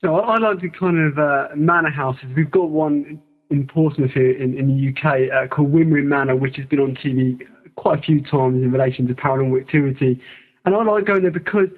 So 0.00 0.16
I, 0.16 0.38
like 0.38 0.60
the 0.60 0.70
kind 0.70 0.98
of 0.98 1.18
uh, 1.18 1.48
manor 1.54 1.90
houses. 1.90 2.24
We've 2.34 2.50
got 2.50 2.70
one 2.70 3.20
in 3.50 3.66
Portsmouth 3.66 4.10
here 4.10 4.32
in, 4.32 4.56
in 4.58 4.66
the 4.66 4.88
UK 4.88 5.30
uh, 5.30 5.54
called 5.54 5.72
Wymering 5.72 6.06
Manor, 6.06 6.34
which 6.34 6.56
has 6.56 6.66
been 6.66 6.80
on 6.80 6.96
TV 6.96 7.38
quite 7.76 8.00
a 8.00 8.02
few 8.02 8.20
times 8.22 8.62
in 8.62 8.72
relation 8.72 9.06
to 9.06 9.14
paranormal 9.14 9.60
activity. 9.60 10.20
And 10.64 10.74
I 10.74 10.82
like 10.82 11.06
going 11.06 11.22
there 11.22 11.30
because 11.30 11.68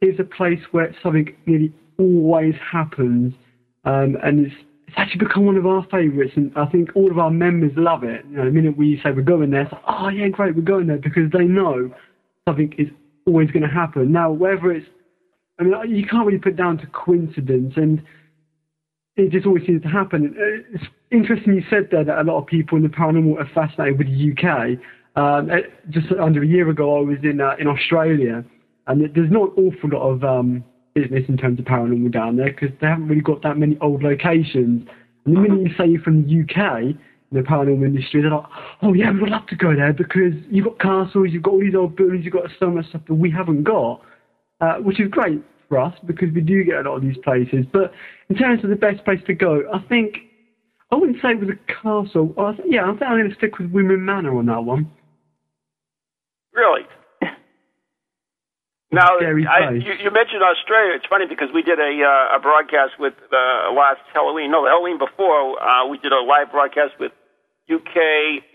it's 0.00 0.20
a 0.20 0.24
place 0.24 0.60
where 0.70 0.94
something 1.02 1.34
nearly 1.46 1.72
always 1.98 2.54
happens. 2.70 3.34
um, 3.84 4.16
and 4.22 4.46
it's 4.46 4.54
it's 4.92 4.98
actually 4.98 5.24
become 5.24 5.46
one 5.46 5.56
of 5.56 5.64
our 5.64 5.86
favourites, 5.90 6.34
and 6.36 6.52
I 6.54 6.66
think 6.66 6.90
all 6.94 7.10
of 7.10 7.18
our 7.18 7.30
members 7.30 7.72
love 7.76 8.04
it. 8.04 8.26
You 8.28 8.36
know, 8.36 8.44
the 8.44 8.50
minute 8.50 8.76
we 8.76 9.00
say 9.02 9.10
we're 9.10 9.22
going 9.22 9.50
there, 9.50 9.62
it's 9.62 9.72
like, 9.72 9.82
oh 9.88 10.08
yeah, 10.08 10.28
great, 10.28 10.54
we're 10.54 10.60
going 10.60 10.86
there 10.86 10.98
because 10.98 11.30
they 11.32 11.44
know 11.44 11.90
something 12.46 12.74
is 12.76 12.88
always 13.26 13.50
going 13.50 13.62
to 13.62 13.68
happen. 13.68 14.12
Now, 14.12 14.30
whether 14.30 14.72
it's, 14.72 14.86
I 15.58 15.64
mean, 15.64 15.94
you 15.94 16.06
can't 16.06 16.26
really 16.26 16.38
put 16.38 16.56
down 16.56 16.78
to 16.78 16.86
coincidence, 16.86 17.74
and 17.76 18.02
it 19.16 19.30
just 19.30 19.46
always 19.46 19.66
seems 19.66 19.82
to 19.82 19.88
happen. 19.88 20.34
It's 20.72 20.84
interesting 21.10 21.54
you 21.54 21.62
said 21.68 21.88
there 21.90 22.04
that 22.04 22.18
a 22.18 22.24
lot 22.24 22.38
of 22.38 22.46
people 22.46 22.76
in 22.76 22.82
the 22.82 22.88
paranormal 22.88 23.38
are 23.38 23.50
fascinated 23.54 23.98
with 23.98 24.08
the 24.08 24.32
UK. 24.32 24.78
Um, 25.14 25.50
uh, 25.50 25.56
just 25.90 26.06
under 26.12 26.42
a 26.42 26.46
year 26.46 26.70
ago, 26.70 26.98
I 26.98 27.02
was 27.02 27.18
in 27.22 27.40
uh, 27.40 27.54
in 27.58 27.66
Australia, 27.66 28.44
and 28.86 29.14
there's 29.14 29.30
not 29.30 29.56
an 29.56 29.64
awful 29.66 29.90
lot 29.90 30.10
of 30.10 30.24
um, 30.24 30.64
business 30.94 31.24
in 31.28 31.36
terms 31.36 31.58
of 31.58 31.66
paranormal 31.66 32.12
down 32.12 32.36
there 32.36 32.50
because 32.50 32.70
they 32.80 32.86
haven't 32.86 33.08
really 33.08 33.20
got 33.20 33.42
that 33.42 33.58
many 33.58 33.76
old 33.80 34.02
locations. 34.02 34.88
And 35.24 35.36
the 35.36 35.40
minute 35.40 35.60
you 35.60 35.74
say 35.76 35.86
you're 35.86 36.00
from 36.00 36.24
the 36.24 36.42
UK 36.42 36.96
the 37.32 37.40
paranormal 37.40 37.86
industry, 37.86 38.22
they're 38.22 38.30
like, 38.30 38.46
oh 38.82 38.92
yeah, 38.92 39.10
we'd 39.10 39.30
love 39.30 39.46
to 39.48 39.56
go 39.56 39.74
there 39.74 39.92
because 39.92 40.34
you've 40.50 40.64
got 40.64 40.78
castles, 40.78 41.28
you've 41.30 41.42
got 41.42 41.52
all 41.52 41.60
these 41.60 41.74
old 41.74 41.96
buildings, 41.96 42.24
you've 42.24 42.34
got 42.34 42.50
so 42.58 42.70
much 42.70 42.88
stuff 42.88 43.02
that 43.08 43.14
we 43.14 43.30
haven't 43.30 43.64
got, 43.64 44.02
uh, 44.60 44.74
which 44.76 45.00
is 45.00 45.08
great 45.10 45.42
for 45.68 45.78
us 45.80 45.94
because 46.06 46.28
we 46.34 46.40
do 46.40 46.64
get 46.64 46.84
a 46.84 46.88
lot 46.88 46.96
of 46.96 47.02
these 47.02 47.16
places. 47.24 47.64
But 47.72 47.92
in 48.28 48.36
terms 48.36 48.62
of 48.64 48.70
the 48.70 48.76
best 48.76 49.04
place 49.04 49.20
to 49.26 49.34
go, 49.34 49.62
I 49.72 49.78
think 49.88 50.18
I 50.90 50.96
wouldn't 50.96 51.22
say 51.22 51.30
it 51.30 51.40
was 51.40 51.48
a 51.48 51.72
castle. 51.72 52.34
I 52.38 52.52
th- 52.52 52.68
yeah, 52.70 52.84
I 52.84 52.90
think 52.90 53.02
I'm 53.02 53.18
going 53.18 53.30
to 53.30 53.36
stick 53.36 53.58
with 53.58 53.72
Wymering 53.72 54.04
Manor 54.04 54.36
on 54.38 54.46
that 54.46 54.64
one. 54.64 54.90
Really? 56.52 56.82
Now, 58.92 59.16
I, 59.16 59.72
you, 59.72 59.92
you 60.04 60.10
mentioned 60.12 60.44
Australia. 60.44 60.92
It's 61.00 61.08
funny 61.08 61.24
because 61.24 61.48
we 61.54 61.62
did 61.62 61.80
a 61.80 61.92
uh, 62.04 62.36
a 62.36 62.40
broadcast 62.40 63.00
with 63.00 63.14
uh, 63.32 63.72
last 63.72 64.04
Halloween. 64.12 64.50
No, 64.52 64.66
Halloween 64.66 64.98
before, 64.98 65.56
uh, 65.56 65.88
we 65.88 65.96
did 65.96 66.12
a 66.12 66.20
live 66.20 66.52
broadcast 66.52 67.00
with 67.00 67.12
UK, 67.74 67.96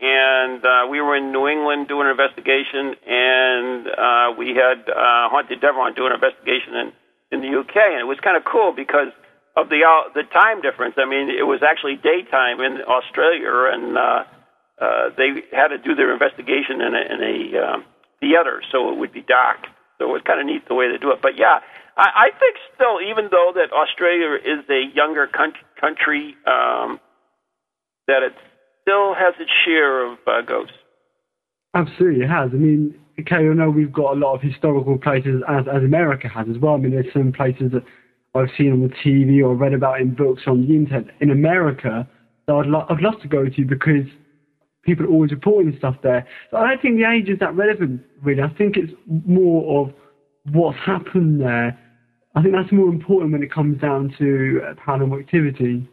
and 0.01 0.63
uh, 0.65 0.87
we 0.89 1.01
were 1.01 1.15
in 1.15 1.31
New 1.31 1.47
England 1.47 1.87
doing 1.87 2.07
an 2.07 2.11
investigation, 2.11 2.95
and 3.05 3.87
uh, 3.87 4.27
we 4.37 4.55
had 4.55 4.87
uh, 4.89 5.29
Haunted 5.29 5.61
Devon 5.61 5.93
doing 5.95 6.13
an 6.13 6.19
investigation 6.21 6.75
in 6.75 6.91
in 7.31 7.41
the 7.41 7.59
UK, 7.59 7.75
and 7.75 7.99
it 7.99 8.07
was 8.07 8.19
kind 8.21 8.37
of 8.37 8.43
cool 8.45 8.71
because 8.71 9.11
of 9.55 9.69
the 9.69 9.83
uh, 9.83 10.13
the 10.13 10.23
time 10.31 10.61
difference. 10.61 10.95
I 10.97 11.05
mean, 11.05 11.29
it 11.29 11.43
was 11.43 11.61
actually 11.63 11.97
daytime 11.97 12.61
in 12.61 12.81
Australia, 12.87 13.73
and 13.73 13.97
uh, 13.97 14.23
uh, 14.79 15.09
they 15.17 15.43
had 15.51 15.69
to 15.69 15.77
do 15.77 15.95
their 15.95 16.13
investigation 16.13 16.81
in 16.81 16.93
a, 16.93 17.03
in 17.13 17.19
a 17.21 17.35
um, 17.57 17.85
theater, 18.19 18.61
so 18.71 18.93
it 18.93 18.97
would 18.97 19.11
be 19.11 19.21
dark. 19.21 19.65
So 19.97 20.05
it 20.05 20.13
was 20.13 20.21
kind 20.25 20.39
of 20.39 20.45
neat 20.45 20.67
the 20.67 20.75
way 20.75 20.91
they 20.91 20.97
do 20.97 21.11
it. 21.11 21.21
But 21.21 21.37
yeah, 21.37 21.59
I, 21.97 22.29
I 22.29 22.39
think 22.39 22.55
still, 22.75 23.01
even 23.01 23.29
though 23.31 23.51
that 23.55 23.73
Australia 23.73 24.37
is 24.37 24.63
a 24.69 24.93
younger 24.93 25.25
country, 25.25 25.65
country 25.81 26.37
um, 26.45 26.99
that 28.07 28.21
it 28.21 28.35
still 28.87 29.13
has 29.13 29.33
its 29.39 29.51
share 29.65 30.05
of 30.05 30.17
uh, 30.25 30.41
ghosts. 30.41 30.73
Absolutely, 31.73 32.23
it 32.23 32.29
has. 32.29 32.51
I 32.53 32.55
mean, 32.55 32.95
okay, 33.19 33.35
I 33.35 33.53
know 33.53 33.69
we've 33.69 33.91
got 33.91 34.13
a 34.13 34.19
lot 34.19 34.35
of 34.35 34.41
historical 34.41 34.97
places, 34.97 35.43
as, 35.47 35.65
as 35.67 35.83
America 35.83 36.29
has 36.29 36.47
as 36.49 36.57
well. 36.57 36.75
I 36.75 36.77
mean, 36.77 36.91
there's 36.91 37.11
some 37.11 37.33
places 37.33 37.71
that 37.73 37.83
I've 38.33 38.49
seen 38.57 38.71
on 38.71 38.81
the 38.81 38.93
TV 39.03 39.43
or 39.43 39.55
read 39.55 39.73
about 39.73 39.99
in 39.99 40.15
books 40.15 40.43
on 40.47 40.61
the 40.61 40.73
internet 40.73 41.13
in 41.19 41.31
America 41.31 42.07
that 42.47 42.53
I'd, 42.53 42.67
lo- 42.67 42.85
I'd 42.89 43.01
love 43.01 43.21
to 43.21 43.27
go 43.27 43.49
to 43.49 43.65
because 43.65 44.07
people 44.83 45.05
are 45.05 45.09
always 45.09 45.31
reporting 45.31 45.75
stuff 45.77 45.95
there. 46.01 46.25
So 46.49 46.57
I 46.57 46.69
don't 46.69 46.81
think 46.81 46.97
the 46.97 47.11
age 47.11 47.29
is 47.29 47.39
that 47.39 47.55
relevant, 47.55 48.01
really. 48.23 48.41
I 48.41 48.49
think 48.57 48.77
it's 48.77 48.93
more 49.07 49.81
of 49.81 49.93
what's 50.53 50.77
happened 50.85 51.41
there. 51.41 51.77
I 52.35 52.41
think 52.41 52.53
that's 52.53 52.71
more 52.71 52.87
important 52.87 53.33
when 53.33 53.43
it 53.43 53.51
comes 53.51 53.81
down 53.81 54.13
to 54.17 54.61
uh, 54.63 54.73
paranormal 54.75 55.19
activity. 55.19 55.89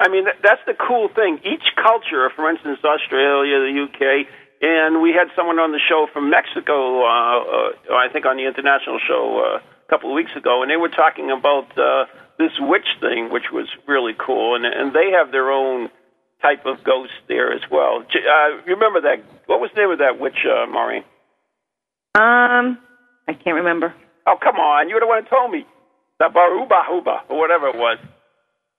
I 0.00 0.08
mean, 0.08 0.24
that's 0.42 0.62
the 0.66 0.74
cool 0.74 1.08
thing. 1.08 1.40
Each 1.42 1.66
culture, 1.74 2.30
for 2.34 2.48
instance, 2.48 2.78
Australia, 2.84 3.58
the 3.66 3.74
UK, 3.82 4.30
and 4.62 5.02
we 5.02 5.10
had 5.10 5.28
someone 5.34 5.58
on 5.58 5.72
the 5.72 5.80
show 5.82 6.06
from 6.12 6.30
Mexico, 6.30 7.02
uh, 7.02 7.10
uh, 7.10 7.94
I 7.94 8.06
think 8.12 8.26
on 8.26 8.36
the 8.36 8.46
international 8.46 8.98
show 9.02 9.42
uh, 9.42 9.58
a 9.58 9.88
couple 9.90 10.10
of 10.10 10.14
weeks 10.14 10.30
ago, 10.36 10.62
and 10.62 10.70
they 10.70 10.76
were 10.76 10.88
talking 10.88 11.30
about 11.30 11.66
uh, 11.78 12.06
this 12.38 12.54
witch 12.58 12.86
thing, 13.00 13.30
which 13.30 13.50
was 13.52 13.66
really 13.86 14.14
cool, 14.14 14.54
and, 14.54 14.64
and 14.64 14.94
they 14.94 15.10
have 15.18 15.32
their 15.32 15.50
own 15.50 15.90
type 16.42 16.66
of 16.66 16.82
ghost 16.84 17.18
there 17.26 17.52
as 17.52 17.62
well. 17.70 18.02
Uh, 18.06 18.62
remember 18.66 19.02
that? 19.02 19.18
What 19.46 19.60
was 19.60 19.70
the 19.74 19.82
name 19.82 19.90
of 19.90 19.98
that 19.98 20.20
witch, 20.20 20.46
uh, 20.46 20.70
Maureen? 20.70 21.02
Um, 22.14 22.78
I 23.26 23.34
can't 23.34 23.56
remember. 23.56 23.94
Oh, 24.26 24.36
come 24.42 24.56
on. 24.56 24.88
You're 24.88 25.00
the 25.00 25.06
one 25.06 25.22
who 25.24 25.28
told 25.28 25.50
me. 25.50 25.66
The 26.18 26.30
Baruba 26.34 26.82
Huba, 26.90 27.30
or 27.30 27.38
whatever 27.38 27.68
it 27.68 27.76
was. 27.76 27.98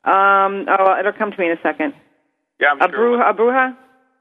Um, 0.04 0.66
oh, 0.70 0.96
it'll 1.00 1.14
come 1.18 1.32
to 1.32 1.38
me 1.38 1.48
in 1.52 1.58
a 1.58 1.62
second. 1.62 1.94
Yeah, 2.60 2.72
I'm 2.72 2.82
A 2.82 2.90
sure. 2.90 3.18
bruja, 3.18 3.30
a 3.30 3.34
bruja? 3.34 3.78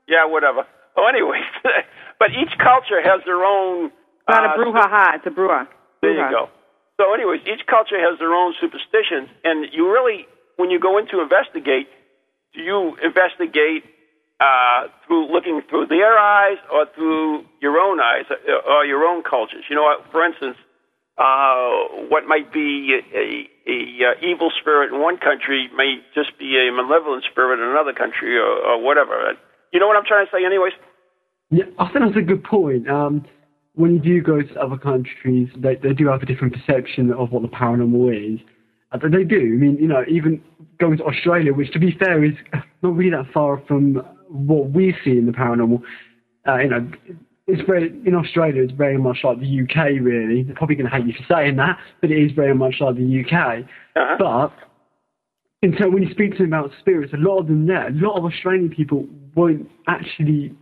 Yeah, 0.08 0.26
whatever. 0.26 0.66
Oh, 0.96 1.06
anyways. 1.06 1.46
but 2.18 2.30
each 2.30 2.56
culture 2.58 3.00
has 3.02 3.20
their 3.24 3.44
own. 3.44 3.86
It's 3.86 4.28
Not 4.28 4.44
uh, 4.44 4.54
a 4.54 4.58
bruja, 4.58 5.14
it's 5.16 5.26
a 5.26 5.30
bruja. 5.30 5.68
There 6.02 6.12
you 6.12 6.30
go. 6.30 6.48
So, 7.00 7.14
anyways, 7.14 7.42
each 7.46 7.66
culture 7.66 7.98
has 7.98 8.18
their 8.18 8.34
own 8.34 8.54
superstitions, 8.60 9.30
and 9.44 9.66
you 9.72 9.86
really, 9.90 10.26
when 10.56 10.70
you 10.70 10.80
go 10.80 10.98
in 10.98 11.06
to 11.08 11.22
investigate, 11.22 11.86
do 12.54 12.60
you 12.60 12.96
investigate 13.02 13.84
uh, 14.40 14.90
through 15.06 15.30
looking 15.30 15.62
through 15.70 15.86
their 15.86 16.18
eyes 16.18 16.58
or 16.72 16.86
through 16.94 17.44
your 17.60 17.78
own 17.78 18.00
eyes 18.00 18.24
uh, 18.30 18.70
or 18.70 18.84
your 18.84 19.04
own 19.04 19.22
cultures? 19.22 19.62
You 19.70 19.76
know, 19.76 19.82
what, 19.84 20.10
for 20.10 20.24
instance, 20.24 20.56
uh, 21.18 22.06
what 22.08 22.26
might 22.26 22.52
be 22.52 22.94
a, 22.94 23.18
a, 23.18 23.48
uh 23.68 24.26
evil 24.26 24.50
spirit 24.60 24.92
in 24.92 25.00
one 25.00 25.18
country 25.18 25.68
may 25.76 25.96
just 26.14 26.38
be 26.38 26.56
a 26.56 26.72
malevolent 26.72 27.24
spirit 27.30 27.60
in 27.60 27.68
another 27.68 27.92
country 27.92 28.38
or, 28.38 28.46
or 28.46 28.82
whatever. 28.82 29.34
You 29.72 29.80
know 29.80 29.86
what 29.86 29.96
I'm 29.96 30.04
trying 30.06 30.26
to 30.26 30.32
say, 30.32 30.44
anyways? 30.46 30.72
Yeah, 31.50 31.64
I 31.78 31.90
think 31.90 32.04
that's 32.04 32.16
a 32.16 32.22
good 32.22 32.44
point. 32.44 32.88
Um, 32.88 33.26
when 33.74 33.92
you 33.92 34.00
do 34.00 34.22
go 34.22 34.42
to 34.42 34.60
other 34.60 34.76
countries, 34.76 35.48
they, 35.56 35.76
they 35.76 35.92
do 35.92 36.08
have 36.08 36.22
a 36.22 36.26
different 36.26 36.54
perception 36.54 37.12
of 37.12 37.30
what 37.30 37.42
the 37.42 37.48
paranormal 37.48 38.34
is. 38.34 38.40
Uh, 38.92 38.98
they 38.98 39.24
do. 39.24 39.36
I 39.36 39.56
mean, 39.56 39.76
you 39.80 39.88
know, 39.88 40.04
even 40.08 40.42
going 40.80 40.98
to 40.98 41.04
Australia, 41.04 41.52
which 41.52 41.72
to 41.72 41.78
be 41.78 41.96
fair 41.98 42.24
is 42.24 42.32
not 42.82 42.94
really 42.94 43.10
that 43.10 43.32
far 43.32 43.62
from 43.66 44.02
what 44.28 44.70
we 44.70 44.94
see 45.04 45.12
in 45.12 45.26
the 45.26 45.32
paranormal. 45.32 45.82
Uh, 46.46 46.58
you 46.58 46.68
know, 46.68 46.90
it's 47.48 47.62
very 47.66 47.88
in 48.06 48.14
Australia. 48.14 48.62
It's 48.62 48.72
very 48.72 48.98
much 48.98 49.18
like 49.24 49.40
the 49.40 49.62
UK. 49.62 50.00
Really, 50.00 50.42
they're 50.42 50.54
probably 50.54 50.76
going 50.76 50.90
to 50.90 50.94
hate 50.94 51.06
you 51.06 51.14
for 51.14 51.24
saying 51.34 51.56
that, 51.56 51.78
but 52.00 52.10
it 52.10 52.22
is 52.22 52.30
very 52.32 52.54
much 52.54 52.76
like 52.80 52.96
the 52.96 53.24
UK. 53.24 53.64
Uh-huh. 53.96 54.16
But 54.18 54.52
in 55.62 55.72
terms, 55.72 55.94
when 55.94 56.02
you 56.02 56.10
speak 56.12 56.32
to 56.32 56.38
them 56.38 56.52
about 56.52 56.70
spirits, 56.78 57.12
a 57.14 57.16
lot 57.16 57.40
of 57.40 57.46
them 57.46 57.66
there, 57.66 57.88
a 57.88 57.92
lot 57.92 58.18
of 58.18 58.24
Australian 58.24 58.68
people 58.68 59.06
won't 59.34 59.68
actually 59.88 60.54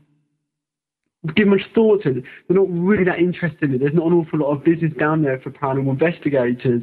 give 1.34 1.48
much 1.48 1.62
thought 1.74 2.04
to 2.04 2.10
it. 2.18 2.24
They're 2.48 2.56
not 2.56 2.68
really 2.70 3.04
that 3.04 3.18
interested 3.18 3.64
in 3.64 3.74
it. 3.74 3.78
There's 3.80 3.94
not 3.94 4.06
an 4.06 4.12
awful 4.12 4.38
lot 4.38 4.52
of 4.52 4.64
business 4.64 4.92
down 4.98 5.22
there 5.22 5.40
for 5.40 5.50
paranormal 5.50 5.90
investigators. 5.90 6.82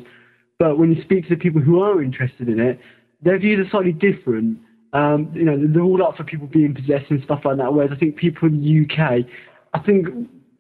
But 0.60 0.78
when 0.78 0.94
you 0.94 1.02
speak 1.04 1.28
to 1.30 1.36
the 1.36 1.42
people 1.42 1.62
who 1.62 1.82
are 1.82 2.04
interested 2.04 2.50
in 2.50 2.60
it, 2.60 2.80
their 3.22 3.40
views 3.40 3.66
are 3.66 3.70
slightly 3.70 3.94
different. 3.94 4.60
Um, 4.92 5.32
you 5.34 5.46
know, 5.46 5.58
they're 5.58 5.82
all 5.82 6.04
up 6.04 6.18
for 6.18 6.24
people 6.24 6.48
being 6.48 6.76
possessed 6.76 7.10
and 7.10 7.24
stuff 7.24 7.42
like 7.46 7.58
that. 7.58 7.74
Whereas 7.74 7.92
I 7.92 7.96
think 7.96 8.18
people 8.18 8.50
in 8.50 8.62
the 8.62 8.94
UK, 8.94 9.26
I 9.74 9.80
think, 9.80 10.08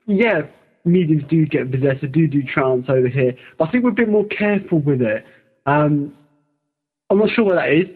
yeah, 0.07 0.41
mediums 0.85 1.23
do 1.29 1.45
get 1.45 1.71
possessed, 1.71 2.01
they 2.01 2.07
do 2.07 2.27
do 2.27 2.41
trance 2.43 2.85
over 2.89 3.07
here. 3.07 3.33
But 3.57 3.67
I 3.67 3.71
think 3.71 3.83
we're 3.83 3.91
a 3.91 3.93
bit 3.93 4.09
more 4.09 4.25
careful 4.27 4.79
with 4.79 5.01
it. 5.01 5.25
Um, 5.65 6.13
I'm 7.09 7.19
not 7.19 7.29
sure 7.35 7.45
what 7.45 7.55
that 7.55 7.71
is. 7.71 7.87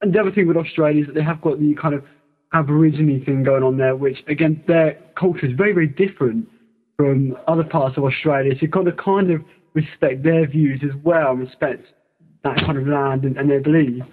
And 0.00 0.12
the 0.12 0.20
other 0.20 0.32
thing 0.32 0.48
with 0.48 0.56
Australia 0.56 1.02
is 1.02 1.06
that 1.06 1.14
they 1.14 1.22
have 1.22 1.40
got 1.40 1.58
the 1.58 1.74
kind 1.80 1.94
of 1.94 2.04
Aborigine 2.52 3.24
thing 3.24 3.42
going 3.42 3.62
on 3.62 3.78
there, 3.78 3.96
which 3.96 4.18
again 4.28 4.62
their 4.68 4.98
culture 5.18 5.46
is 5.46 5.52
very, 5.56 5.72
very 5.72 5.88
different 5.88 6.48
from 6.96 7.36
other 7.48 7.64
parts 7.64 7.96
of 7.96 8.04
Australia. 8.04 8.52
So 8.54 8.58
you've 8.62 8.70
got 8.70 8.84
to 8.84 8.92
kind 8.92 9.30
of 9.30 9.42
respect 9.72 10.22
their 10.22 10.46
views 10.46 10.80
as 10.84 10.94
well 11.02 11.32
and 11.32 11.40
respect 11.40 11.86
that 12.44 12.58
kind 12.58 12.78
of 12.78 12.86
land 12.86 13.24
and, 13.24 13.36
and 13.36 13.50
their 13.50 13.60
beliefs. 13.60 14.06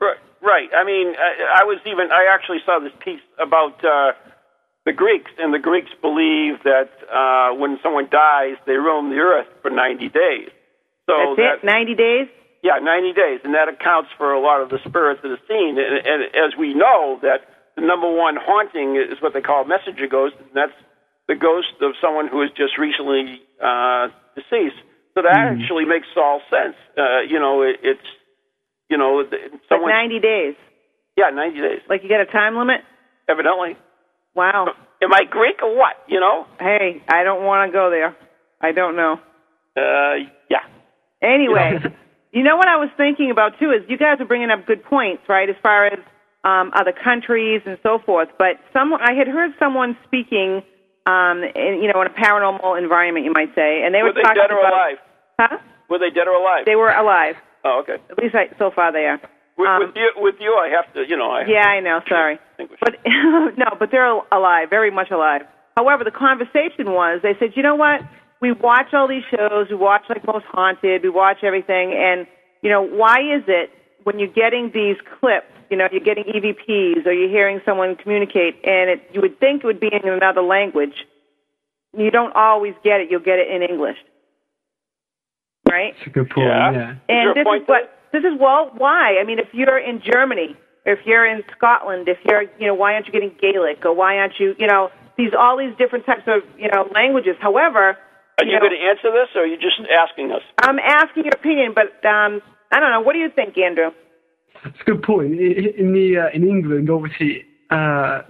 Right. 0.00 0.18
Right. 0.40 0.68
I 0.76 0.84
mean, 0.84 1.14
I, 1.18 1.62
I 1.62 1.64
was 1.64 1.78
even. 1.86 2.12
I 2.12 2.32
actually 2.32 2.58
saw 2.64 2.78
this 2.78 2.92
piece 3.04 3.20
about 3.40 3.84
uh, 3.84 4.12
the 4.88 4.96
Greeks, 4.96 5.30
and 5.36 5.52
the 5.52 5.58
Greeks 5.60 5.92
believe 6.00 6.64
that 6.64 6.88
uh, 7.12 7.52
when 7.60 7.76
someone 7.84 8.08
dies, 8.08 8.56
they 8.64 8.80
roam 8.80 9.10
the 9.12 9.20
earth 9.20 9.48
for 9.60 9.68
ninety 9.70 10.08
days. 10.08 10.48
So 11.04 11.36
That's 11.36 11.60
it? 11.60 11.66
90 11.66 11.94
days? 11.94 12.26
yeah, 12.62 12.76
90 12.82 13.12
days, 13.12 13.40
and 13.44 13.52
that 13.54 13.68
accounts 13.68 14.10
for 14.18 14.32
a 14.32 14.40
lot 14.40 14.60
of 14.60 14.68
the 14.68 14.76
spirits 14.84 15.20
that 15.22 15.30
are 15.32 15.44
seen. 15.48 15.78
And, 15.80 16.04
and 16.04 16.20
as 16.36 16.52
we 16.58 16.74
know, 16.74 17.18
that 17.22 17.48
the 17.76 17.82
number 17.84 18.08
one 18.12 18.36
haunting 18.36 18.96
is 18.96 19.16
what 19.22 19.32
they 19.32 19.40
call 19.40 19.64
messenger 19.64 20.06
ghost, 20.06 20.34
and 20.40 20.48
that's 20.52 20.76
the 21.28 21.34
ghost 21.36 21.72
of 21.80 21.92
someone 22.00 22.28
who 22.28 22.40
has 22.44 22.50
just 22.56 22.76
recently 22.76 23.40
uh, 23.62 24.08
deceased. 24.36 24.76
So 25.14 25.22
that 25.24 25.32
actually 25.52 25.84
makes 25.84 26.08
all 26.16 26.40
sense. 26.52 26.76
Uh, 26.96 27.20
you 27.28 27.38
know, 27.40 27.62
it, 27.62 27.76
it's 27.82 28.08
you 28.90 28.96
know, 28.98 29.24
th- 29.24 29.52
Like 29.70 29.80
90 29.80 30.20
days. 30.20 30.54
Yeah, 31.16 31.30
90 31.32 31.60
days, 31.60 31.80
Like 31.88 32.02
you 32.04 32.08
got 32.08 32.20
a 32.20 32.26
time 32.30 32.56
limit? 32.56 32.80
evidently. 33.28 33.76
Wow. 34.38 34.70
Am 35.02 35.12
I 35.12 35.24
Greek 35.28 35.58
or 35.62 35.76
what? 35.76 35.96
You 36.06 36.20
know? 36.20 36.46
Hey, 36.60 37.02
I 37.08 37.24
don't 37.24 37.42
want 37.42 37.68
to 37.68 37.72
go 37.72 37.90
there. 37.90 38.14
I 38.60 38.70
don't 38.70 38.94
know. 38.94 39.18
Uh, 39.76 40.30
yeah. 40.48 40.62
Anyway, 41.20 41.82
you 42.32 42.44
know 42.44 42.56
what 42.56 42.68
I 42.68 42.76
was 42.76 42.88
thinking 42.96 43.32
about 43.32 43.58
too 43.58 43.72
is 43.72 43.82
you 43.88 43.98
guys 43.98 44.20
are 44.20 44.26
bringing 44.26 44.50
up 44.50 44.64
good 44.64 44.84
points, 44.84 45.22
right? 45.28 45.48
As 45.50 45.56
far 45.60 45.86
as 45.86 45.98
um, 46.44 46.70
other 46.72 46.92
countries 46.92 47.62
and 47.66 47.78
so 47.82 47.98
forth. 47.98 48.28
But 48.38 48.62
some 48.72 48.94
I 48.94 49.12
had 49.18 49.26
heard 49.26 49.50
someone 49.58 49.96
speaking, 50.06 50.62
um, 51.06 51.42
in, 51.42 51.82
you 51.82 51.90
know, 51.92 52.00
in 52.02 52.06
a 52.06 52.14
paranormal 52.14 52.78
environment, 52.78 53.26
you 53.26 53.32
might 53.34 53.52
say, 53.56 53.82
and 53.82 53.92
they 53.92 54.02
were, 54.02 54.14
Were 54.14 54.14
they 54.14 54.22
talking 54.22 54.42
dead 54.42 54.54
or 54.54 54.60
about, 54.60 54.72
alive? 54.72 54.98
Huh? 55.40 55.58
Were 55.90 55.98
they 55.98 56.14
dead 56.14 56.28
or 56.28 56.38
alive? 56.38 56.62
They 56.64 56.76
were 56.76 56.90
alive. 56.90 57.34
oh, 57.64 57.82
okay. 57.82 57.98
At 58.08 58.18
least 58.22 58.36
I, 58.36 58.54
so 58.56 58.70
far 58.70 58.92
they 58.92 59.06
are. 59.10 59.18
With, 59.58 59.68
Um, 59.68 59.80
with 59.80 59.96
you, 59.96 60.12
with 60.16 60.36
you, 60.38 60.54
I 60.54 60.68
have 60.70 60.92
to, 60.94 61.02
you 61.02 61.16
know, 61.16 61.30
I. 61.30 61.44
Yeah, 61.46 61.66
I 61.66 61.80
know. 61.80 62.00
Sorry, 62.08 62.38
but 62.56 62.94
no, 63.58 63.66
but 63.78 63.90
they're 63.90 64.06
alive, 64.06 64.70
very 64.70 64.90
much 64.90 65.10
alive. 65.10 65.42
However, 65.76 66.04
the 66.04 66.12
conversation 66.12 66.92
was 66.92 67.20
they 67.22 67.34
said, 67.38 67.52
you 67.56 67.62
know 67.62 67.74
what? 67.74 68.00
We 68.40 68.52
watch 68.52 68.94
all 68.94 69.08
these 69.08 69.24
shows. 69.30 69.66
We 69.68 69.74
watch 69.74 70.02
like 70.08 70.24
Most 70.24 70.44
Haunted. 70.46 71.02
We 71.02 71.08
watch 71.08 71.38
everything, 71.42 71.92
and 71.92 72.26
you 72.62 72.70
know 72.70 72.82
why 72.82 73.18
is 73.18 73.42
it 73.48 73.70
when 74.04 74.18
you're 74.18 74.32
getting 74.32 74.70
these 74.72 74.96
clips, 75.18 75.50
you 75.70 75.76
know, 75.76 75.88
you're 75.90 76.00
getting 76.00 76.24
EVPs 76.24 77.04
or 77.04 77.12
you're 77.12 77.28
hearing 77.28 77.60
someone 77.66 77.96
communicate, 77.96 78.54
and 78.64 78.90
it, 78.90 79.10
you 79.12 79.20
would 79.20 79.38
think 79.40 79.64
it 79.64 79.66
would 79.66 79.80
be 79.80 79.90
in 79.92 80.08
another 80.08 80.40
language. 80.40 80.94
You 81.96 82.10
don't 82.10 82.34
always 82.34 82.74
get 82.84 83.00
it. 83.00 83.10
You'll 83.10 83.20
get 83.20 83.38
it 83.38 83.50
in 83.50 83.62
English, 83.62 83.96
right? 85.68 85.94
That's 85.98 86.06
a 86.06 86.10
good 86.10 86.30
point. 86.30 86.46
Yeah. 86.46 86.72
Yeah. 86.72 86.94
And 87.08 87.30
a 87.30 87.34
this 87.34 87.44
point 87.44 87.62
is 87.62 87.66
to 87.66 87.72
what 87.72 87.97
this 88.12 88.20
is. 88.20 88.38
Well, 88.38 88.70
why? 88.76 89.18
I 89.20 89.24
mean, 89.24 89.38
if 89.38 89.48
you're 89.52 89.78
in 89.78 90.00
Germany, 90.04 90.56
or 90.86 90.92
if 90.94 91.00
you're 91.04 91.26
in 91.26 91.42
Scotland, 91.56 92.08
if 92.08 92.18
you're, 92.24 92.42
you 92.58 92.66
know, 92.66 92.74
why 92.74 92.94
aren't 92.94 93.06
you 93.06 93.12
getting 93.12 93.34
Gaelic, 93.40 93.84
or 93.84 93.94
why 93.94 94.16
aren't 94.18 94.38
you, 94.38 94.54
you 94.58 94.66
know, 94.66 94.90
these 95.16 95.32
all 95.38 95.58
these 95.58 95.76
different 95.76 96.06
types 96.06 96.22
of, 96.26 96.42
you 96.58 96.68
know, 96.72 96.88
languages. 96.94 97.36
However, 97.40 97.96
Are 98.40 98.44
you 98.44 98.52
you 98.52 98.52
know, 98.54 98.60
going 98.60 98.72
to 98.72 98.86
answer 98.88 99.10
this, 99.10 99.28
or 99.34 99.42
are 99.42 99.46
you 99.46 99.56
just 99.56 99.80
asking 99.90 100.32
us? 100.32 100.42
I'm 100.62 100.78
asking 100.78 101.24
your 101.24 101.34
opinion, 101.34 101.74
but 101.74 102.06
um, 102.08 102.40
I 102.70 102.80
don't 102.80 102.90
know. 102.90 103.00
What 103.00 103.14
do 103.14 103.18
you 103.18 103.30
think, 103.34 103.58
Andrew? 103.58 103.90
That's 104.64 104.76
a 104.80 104.84
good 104.84 105.02
point. 105.02 105.32
In 105.32 105.92
the 105.92 106.18
uh, 106.18 106.36
in 106.36 106.46
England, 106.46 106.88
obviously, 106.90 107.44
uh, 107.70 108.22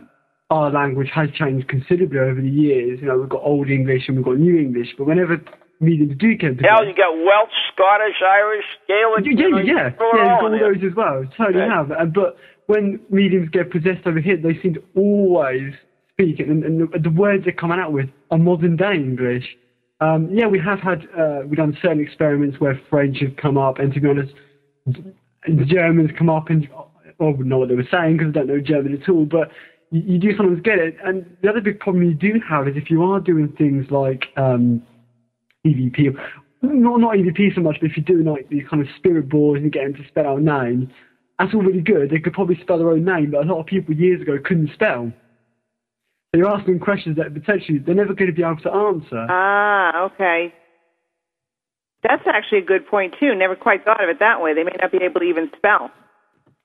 our 0.51 0.71
language 0.71 1.09
has 1.15 1.29
changed 1.39 1.69
considerably 1.69 2.19
over 2.19 2.41
the 2.41 2.49
years. 2.49 3.01
You 3.01 3.09
know, 3.09 3.19
we've 3.19 3.29
got 3.29 3.43
Old 3.43 3.69
English 3.69 4.09
and 4.09 4.17
we've 4.17 4.25
got 4.25 4.39
New 4.39 4.59
English. 4.59 4.89
But 4.97 5.07
whenever 5.07 5.37
mediums 5.81 6.17
do 6.19 6.37
come 6.39 6.57
together, 6.57 6.69
Hell, 6.75 6.87
you 6.87 6.95
got 6.95 7.15
Welsh, 7.17 7.51
Scottish, 7.75 8.21
Irish, 8.25 8.65
Gaelic. 8.89 9.25
yeah, 9.25 9.31
you 9.47 9.51
know, 9.51 9.59
yeah, 9.59 9.65
you 9.65 9.73
yeah, 9.75 9.91
yeah. 9.91 10.01
all 10.01 10.13
We've 10.13 10.23
got 10.23 10.25
in 10.25 10.31
all 10.45 10.51
there. 10.51 10.75
those 10.75 10.85
as 10.91 10.97
well. 10.97 11.25
Totally 11.37 11.63
Okay. 11.65 11.71
have. 11.73 11.91
Uh, 11.93 12.05
but 12.07 12.37
when 12.67 13.01
mediums 13.11 13.49
get 13.51 13.71
possessed 13.71 14.07
over 14.07 14.21
here, 14.21 14.37
they 14.37 14.59
seem 14.63 14.75
to 14.75 14.83
always 14.97 15.73
speak, 16.13 16.41
and, 16.41 16.65
and 16.65 16.81
the, 16.93 16.99
the 16.99 17.11
words 17.11 17.45
they're 17.45 17.53
coming 17.53 17.79
out 17.79 17.93
with 17.93 18.09
are 18.31 18.39
modern 18.39 18.77
day 18.77 18.95
English. 18.95 19.45
Um, 20.01 20.29
yeah, 20.31 20.47
we 20.47 20.59
have 20.61 20.79
had 20.81 21.03
uh, 21.19 21.41
we've 21.47 21.57
done 21.57 21.77
certain 21.83 22.01
experiments 22.01 22.61
where 22.61 22.81
French 22.91 23.19
have 23.21 23.37
come 23.37 23.57
up, 23.59 23.79
and 23.79 23.93
to 23.95 24.01
be 24.01 24.09
honest, 24.09 24.33
the 24.87 25.65
Germans 25.65 26.11
come 26.17 26.29
up 26.31 26.51
and 26.51 26.69
I 27.21 27.25
wouldn't 27.25 27.47
know 27.47 27.59
what 27.59 27.69
they 27.69 27.75
were 27.75 27.89
saying 27.91 28.17
because 28.19 28.31
I 28.31 28.33
don't 28.39 28.47
know 28.49 28.61
German 28.61 29.01
at 29.01 29.09
all. 29.09 29.25
But 29.25 29.51
you, 29.91 30.03
you 30.15 30.19
do 30.19 30.37
sometimes 30.37 30.61
get 30.63 30.79
it. 30.79 30.97
And 31.05 31.25
the 31.43 31.49
other 31.49 31.61
big 31.61 31.81
problem 31.81 32.05
you 32.05 32.15
do 32.15 32.41
have 32.49 32.69
is 32.69 32.77
if 32.77 32.91
you 32.91 33.03
are 33.03 33.19
doing 33.19 33.53
things 33.59 33.87
like 33.91 34.27
um, 34.37 34.83
EVP, 35.67 36.15
not 36.63 36.99
not 37.01 37.15
EVP 37.17 37.55
so 37.55 37.61
much, 37.61 37.77
but 37.81 37.91
if 37.91 37.97
you're 37.97 38.05
doing 38.05 38.25
like 38.27 38.49
these 38.49 38.65
kind 38.69 38.83
of 38.83 38.89
spirit 38.97 39.29
boards 39.29 39.57
and 39.63 39.65
you 39.65 39.71
get 39.71 39.85
them 39.85 39.95
to 40.03 40.09
spell 40.09 40.27
out 40.27 40.43
names, 40.43 40.89
that's 41.39 41.55
all 41.55 41.63
really 41.63 41.81
good. 41.83 42.11
They 42.11 42.19
could 42.21 42.33
probably 42.33 42.59
spell 42.61 42.79
their 42.79 42.91
own 42.91 43.05
name, 43.05 43.31
but 43.31 43.45
a 43.45 43.49
lot 43.53 43.61
of 43.61 43.67
people 43.67 43.95
years 43.95 44.21
ago 44.21 44.39
couldn't 44.43 44.71
spell. 44.73 45.13
So 46.33 46.39
you're 46.39 46.49
asking 46.51 46.81
questions 46.81 47.17
that 47.17 47.33
potentially 47.33 47.79
they're 47.79 47.95
never 47.95 48.13
going 48.13 48.31
to 48.31 48.37
be 48.37 48.43
able 48.43 48.57
to 48.63 48.71
answer. 48.73 49.27
Ah, 49.31 50.05
okay. 50.13 50.53
That's 52.03 52.23
actually 52.27 52.59
a 52.59 52.65
good 52.65 52.87
point 52.87 53.15
too. 53.19 53.35
Never 53.35 53.57
quite 53.57 53.85
thought 53.85 54.03
of 54.03 54.09
it 54.11 54.19
that 54.21 54.41
way. 54.43 54.55
They 54.55 54.63
may 54.63 54.77
not 54.81 54.93
be 54.93 54.99
able 55.03 55.21
to 55.21 55.27
even 55.27 55.51
spell. 55.57 55.91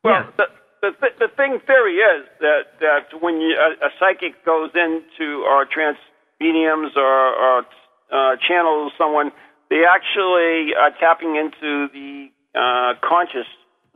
Well, 0.03 0.13
Yeah. 0.13 0.29
the, 0.37 0.43
the 0.81 0.91
th- 0.99 1.17
the 1.17 1.27
thing 1.37 1.59
theory 1.65 1.95
is 1.95 2.27
that 2.41 2.63
that 2.81 3.21
when 3.21 3.39
you, 3.39 3.55
a, 3.55 3.87
a 3.87 3.89
psychic 3.99 4.43
goes 4.45 4.69
into 4.75 5.43
or 5.47 5.65
trance 5.65 5.97
mediums 6.41 6.91
or, 6.97 7.33
or 7.33 7.63
uh, 8.13 8.35
channels 8.47 8.93
someone, 8.97 9.31
they 9.69 9.81
actually 9.89 10.75
are 10.77 10.91
tapping 10.99 11.35
into 11.35 11.87
the 11.91 12.27
uh, 12.53 12.93
conscious, 13.01 13.47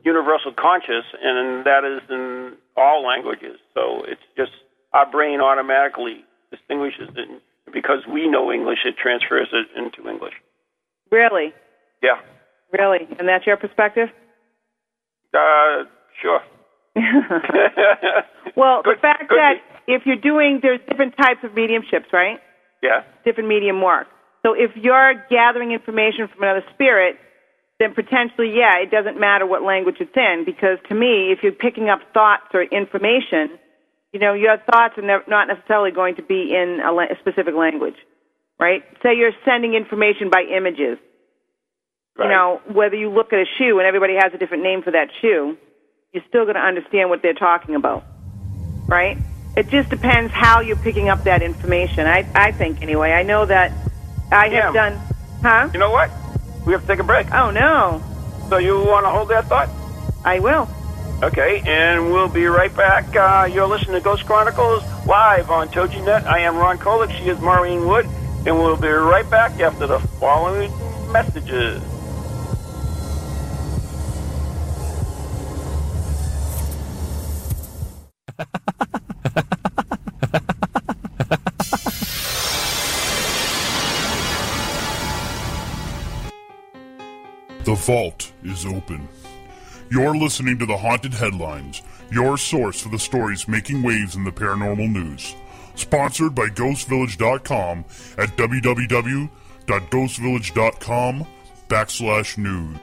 universal 0.04 0.52
conscious, 0.52 1.04
and 1.22 1.64
that 1.64 1.84
is 1.86 2.02
in 2.10 2.54
all 2.76 3.06
languages. 3.06 3.58
So 3.74 4.02
it's 4.06 4.20
just 4.36 4.50
our 4.92 5.08
brain 5.10 5.40
automatically 5.40 6.24
distinguishes 6.50 7.08
it 7.16 7.28
because 7.72 8.02
we 8.12 8.28
know 8.28 8.50
English. 8.50 8.78
It 8.84 8.96
transfers 9.00 9.48
it 9.52 9.68
into 9.78 10.10
English. 10.10 10.34
Really, 11.12 11.52
Yeah. 12.02 12.18
really, 12.72 13.06
and 13.18 13.28
that's 13.28 13.46
your 13.46 13.56
perspective. 13.56 14.08
Uh, 15.32 15.84
sure. 16.20 16.40
well, 18.56 18.82
Good- 18.82 18.96
the 18.96 19.00
fact 19.00 19.28
good 19.28 19.38
that 19.38 19.54
if 19.86 20.02
you're 20.06 20.16
doing, 20.16 20.60
there's 20.62 20.80
different 20.88 21.16
types 21.16 21.40
of 21.44 21.52
mediumships, 21.52 22.12
right? 22.12 22.40
Yeah. 22.82 23.02
Different 23.24 23.48
medium 23.48 23.82
work. 23.82 24.06
So 24.44 24.54
if 24.54 24.70
you're 24.76 25.14
gathering 25.30 25.72
information 25.72 26.28
from 26.32 26.42
another 26.42 26.64
spirit, 26.74 27.16
then 27.78 27.94
potentially, 27.94 28.54
yeah, 28.54 28.78
it 28.82 28.90
doesn't 28.90 29.18
matter 29.18 29.46
what 29.46 29.62
language 29.62 29.96
it's 30.00 30.16
in, 30.16 30.44
because 30.44 30.78
to 30.88 30.94
me, 30.94 31.30
if 31.32 31.40
you're 31.42 31.52
picking 31.52 31.88
up 31.88 32.00
thoughts 32.12 32.50
or 32.54 32.62
information, 32.62 33.58
you 34.12 34.20
know, 34.20 34.34
your 34.34 34.56
thoughts 34.58 34.94
are 34.96 35.02
ne- 35.02 35.26
not 35.28 35.48
necessarily 35.48 35.90
going 35.92 36.16
to 36.16 36.22
be 36.22 36.54
in 36.54 36.80
a, 36.84 36.92
la- 36.92 37.10
a 37.10 37.16
specific 37.20 37.54
language, 37.54 37.94
right? 38.58 38.82
Say 39.02 39.14
you're 39.16 39.36
sending 39.44 39.74
information 39.74 40.30
by 40.30 40.42
images. 40.42 40.98
Right. 42.18 42.24
You 42.26 42.30
know, 42.30 42.60
whether 42.72 42.96
you 42.96 43.10
look 43.10 43.32
at 43.32 43.38
a 43.38 43.44
shoe 43.58 43.78
and 43.78 43.86
everybody 43.86 44.14
has 44.14 44.32
a 44.34 44.38
different 44.38 44.64
name 44.64 44.82
for 44.82 44.90
that 44.90 45.08
shoe, 45.22 45.56
you're 46.12 46.24
still 46.28 46.44
going 46.44 46.56
to 46.56 46.60
understand 46.60 47.10
what 47.10 47.20
they're 47.22 47.34
talking 47.34 47.76
about, 47.76 48.04
right? 48.88 49.18
It 49.56 49.70
just 49.70 49.88
depends 49.88 50.32
how 50.32 50.60
you're 50.60 50.76
picking 50.76 51.08
up 51.08 51.24
that 51.24 51.42
information. 51.42 52.06
I, 52.06 52.24
I 52.34 52.52
think 52.52 52.80
anyway. 52.82 53.10
I 53.12 53.22
know 53.22 53.44
that 53.46 53.72
I 54.30 54.44
have 54.44 54.52
Yeah. 54.52 54.72
done, 54.72 55.00
huh? 55.42 55.68
You 55.72 55.80
know 55.80 55.90
what? 55.90 56.10
We 56.64 56.72
have 56.72 56.82
to 56.82 56.86
take 56.86 57.00
a 57.00 57.04
break. 57.04 57.32
Oh 57.32 57.50
no, 57.50 58.02
So 58.50 58.58
you 58.58 58.78
want 58.78 59.04
to 59.06 59.10
hold 59.10 59.28
that 59.30 59.48
thought? 59.48 59.68
I 60.24 60.38
will. 60.38 60.68
Okay, 61.22 61.62
and 61.66 62.12
we'll 62.12 62.28
be 62.28 62.44
right 62.46 62.74
back. 62.76 63.16
Uh, 63.16 63.48
you're 63.52 63.66
listening 63.66 63.94
to 63.94 64.00
Ghost 64.00 64.24
Chronicles 64.26 64.84
live 65.06 65.50
on 65.50 65.68
TogiNet. 65.68 66.26
I 66.26 66.40
am 66.40 66.56
Ron 66.56 66.78
Kolick. 66.78 67.10
She 67.18 67.24
is 67.28 67.40
Maureen 67.40 67.86
Wood. 67.88 68.06
And 68.46 68.56
we'll 68.56 68.76
be 68.76 68.86
right 68.88 69.28
back 69.28 69.58
after 69.60 69.88
the 69.88 69.98
following 70.20 70.70
messages. 71.12 71.82
Vault 87.88 88.30
is 88.44 88.64
open. 88.66 89.08
You're 89.90 90.14
listening 90.14 90.58
to 90.58 90.66
the 90.66 90.76
Haunted 90.76 91.14
Headlines, 91.14 91.80
your 92.10 92.36
source 92.36 92.82
for 92.82 92.90
the 92.90 92.98
stories 92.98 93.48
making 93.48 93.82
waves 93.82 94.14
in 94.14 94.24
the 94.24 94.30
paranormal 94.30 94.92
news. 94.92 95.34
Sponsored 95.74 96.34
by 96.34 96.48
GhostVillage.com 96.48 97.86
at 98.18 98.28
www.ghostvillage.com 98.36 101.26
backslash 101.68 102.36
news. 102.36 102.76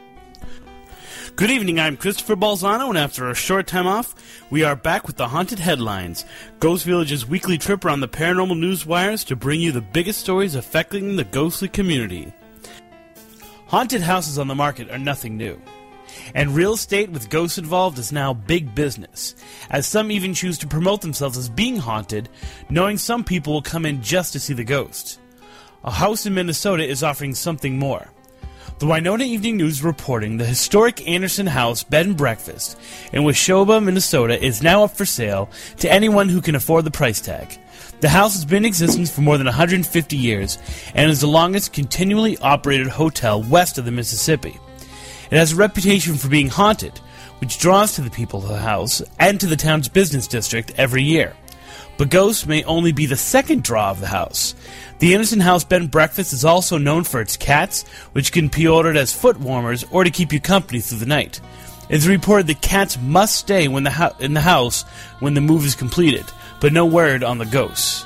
Good 1.35 1.51
evening, 1.51 1.79
I'm 1.79 1.97
Christopher 1.97 2.35
Balzano, 2.35 2.89
and 2.89 2.97
after 2.97 3.29
a 3.29 3.35
short 3.35 3.67
time 3.67 3.85
off, 3.85 4.15
we 4.49 4.63
are 4.63 4.75
back 4.75 5.05
with 5.05 5.17
the 5.17 5.27
Haunted 5.27 5.59
Headlines, 5.59 6.25
Ghost 6.59 6.83
Village's 6.83 7.27
weekly 7.27 7.59
trip 7.59 7.85
around 7.85 7.99
the 7.99 8.07
paranormal 8.07 8.57
news 8.57 8.87
wires 8.87 9.23
to 9.25 9.35
bring 9.35 9.61
you 9.61 9.71
the 9.71 9.81
biggest 9.81 10.21
stories 10.21 10.55
affecting 10.55 11.15
the 11.15 11.25
ghostly 11.25 11.67
community. 11.67 12.33
Haunted 13.75 13.99
houses 13.99 14.39
on 14.39 14.47
the 14.47 14.55
market 14.55 14.89
are 14.89 14.97
nothing 14.97 15.35
new. 15.35 15.61
And 16.33 16.55
real 16.55 16.75
estate 16.75 17.09
with 17.09 17.29
ghosts 17.29 17.57
involved 17.57 17.99
is 17.99 18.09
now 18.09 18.33
big 18.33 18.73
business, 18.73 19.35
as 19.69 19.85
some 19.85 20.11
even 20.11 20.33
choose 20.33 20.57
to 20.59 20.65
promote 20.65 21.01
themselves 21.01 21.37
as 21.37 21.49
being 21.49 21.75
haunted, 21.75 22.29
knowing 22.69 22.97
some 22.97 23.25
people 23.25 23.51
will 23.51 23.61
come 23.61 23.85
in 23.85 24.01
just 24.01 24.31
to 24.31 24.39
see 24.39 24.53
the 24.53 24.63
ghost. 24.63 25.19
A 25.83 25.91
house 25.91 26.25
in 26.25 26.33
Minnesota 26.33 26.87
is 26.87 27.03
offering 27.03 27.35
something 27.35 27.77
more. 27.77 28.07
The 28.79 28.87
Winona 28.87 29.25
Evening 29.25 29.57
News 29.57 29.83
reporting 29.83 30.37
the 30.37 30.45
historic 30.45 31.05
Anderson 31.05 31.47
House 31.47 31.83
Bed 31.83 32.05
and 32.05 32.15
Breakfast 32.15 32.79
in 33.11 33.23
Wabasha, 33.23 33.83
Minnesota 33.83 34.41
is 34.41 34.63
now 34.63 34.85
up 34.85 34.95
for 34.95 35.05
sale 35.05 35.49
to 35.79 35.91
anyone 35.91 36.29
who 36.29 36.39
can 36.39 36.55
afford 36.55 36.85
the 36.85 36.91
price 36.91 37.19
tag. 37.19 37.59
The 38.01 38.09
house 38.09 38.33
has 38.33 38.45
been 38.45 38.57
in 38.59 38.65
existence 38.65 39.09
for 39.09 39.21
more 39.21 39.37
than 39.37 39.45
150 39.45 40.15
years 40.15 40.57
and 40.93 41.09
is 41.09 41.21
the 41.21 41.27
longest 41.27 41.73
continually 41.73 42.37
operated 42.39 42.87
hotel 42.87 43.41
west 43.41 43.77
of 43.77 43.85
the 43.85 43.91
Mississippi. 43.91 44.59
It 45.31 45.37
has 45.37 45.53
a 45.53 45.55
reputation 45.55 46.15
for 46.15 46.27
being 46.27 46.49
haunted, 46.49 46.99
which 47.39 47.57
draws 47.57 47.95
to 47.95 48.01
the 48.01 48.11
people 48.11 48.41
of 48.41 48.49
the 48.49 48.57
house 48.59 49.01
and 49.19 49.39
to 49.39 49.47
the 49.47 49.55
town's 49.55 49.89
business 49.89 50.27
district 50.27 50.73
every 50.77 51.03
year. 51.03 51.33
but 51.97 52.09
ghosts 52.09 52.45
may 52.45 52.61
only 52.65 52.91
be 52.91 53.05
the 53.05 53.15
second 53.15 53.63
draw 53.63 53.89
of 53.89 54.01
the 54.01 54.07
house. 54.07 54.53
The 54.99 55.13
Anderson 55.13 55.39
House 55.39 55.63
Bed 55.63 55.81
and 55.81 55.89
Breakfast 55.89 56.33
is 56.33 56.43
also 56.43 56.77
known 56.77 57.05
for 57.05 57.21
its 57.21 57.37
cats, 57.37 57.83
which 58.11 58.33
can 58.33 58.49
be 58.49 58.67
ordered 58.67 58.97
as 58.97 59.13
foot 59.13 59.39
warmers 59.39 59.85
or 59.91 60.03
to 60.03 60.11
keep 60.11 60.33
you 60.33 60.41
company 60.41 60.81
through 60.81 60.97
the 60.99 61.05
night. 61.05 61.39
It 61.87 61.95
is 61.95 62.07
reported 62.07 62.47
that 62.47 62.61
cats 62.61 62.97
must 63.01 63.35
stay 63.35 63.69
when 63.69 63.83
the 63.83 63.91
ho- 63.91 64.15
in 64.19 64.33
the 64.33 64.41
house 64.41 64.83
when 65.21 65.35
the 65.35 65.41
move 65.41 65.63
is 65.65 65.73
completed, 65.75 66.25
but 66.59 66.73
no 66.73 66.85
word 66.85 67.23
on 67.23 67.37
the 67.37 67.45
ghosts. 67.45 68.05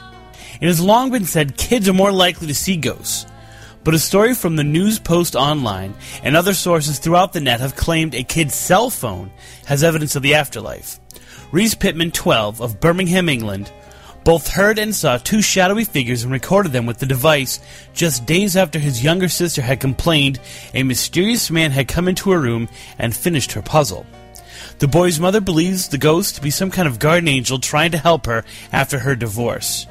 It 0.61 0.67
has 0.67 0.81
long 0.81 1.11
been 1.11 1.25
said 1.25 1.57
kids 1.57 1.87
are 1.87 1.93
more 1.93 2.11
likely 2.11 2.47
to 2.47 2.55
see 2.55 2.75
ghosts. 2.75 3.25
But 3.83 3.93
a 3.93 3.99
story 3.99 4.33
from 4.33 4.55
the 4.55 4.63
News 4.63 4.99
Post 4.99 5.35
Online 5.35 5.93
and 6.21 6.35
other 6.35 6.53
sources 6.53 6.99
throughout 6.99 7.31
the 7.31 7.39
net 7.39 7.61
have 7.61 7.75
claimed 7.75 8.13
a 8.13 8.23
kid's 8.23 8.53
cell 8.53 8.89
phone 8.89 9.31
has 9.65 9.83
evidence 9.83 10.15
of 10.15 10.21
the 10.21 10.35
afterlife. 10.35 10.99
Reese 11.51 11.75
Pittman, 11.75 12.11
12, 12.11 12.61
of 12.61 12.79
Birmingham, 12.79 13.29
England, 13.29 13.71
both 14.23 14.49
heard 14.49 14.77
and 14.77 14.93
saw 14.93 15.17
two 15.17 15.41
shadowy 15.41 15.85
figures 15.85 16.23
and 16.23 16.31
recorded 16.31 16.71
them 16.71 16.85
with 16.85 16.99
the 16.99 17.05
device 17.05 17.59
just 17.93 18.25
days 18.25 18.57
after 18.57 18.77
his 18.77 19.03
younger 19.03 19.29
sister 19.29 19.61
had 19.61 19.79
complained 19.79 20.39
a 20.73 20.83
mysterious 20.83 21.49
man 21.49 21.71
had 21.71 21.87
come 21.87 22.07
into 22.07 22.31
her 22.31 22.39
room 22.39 22.67
and 22.97 23.15
finished 23.15 23.53
her 23.53 23.61
puzzle. 23.61 24.05
The 24.79 24.87
boy's 24.87 25.19
mother 25.19 25.41
believes 25.41 25.89
the 25.89 25.97
ghost 25.97 26.35
to 26.35 26.41
be 26.41 26.49
some 26.49 26.71
kind 26.71 26.87
of 26.87 26.99
guardian 26.99 27.27
angel 27.27 27.59
trying 27.59 27.91
to 27.91 27.97
help 27.97 28.25
her 28.25 28.45
after 28.71 28.99
her 28.99 29.13
divorce. 29.13 29.85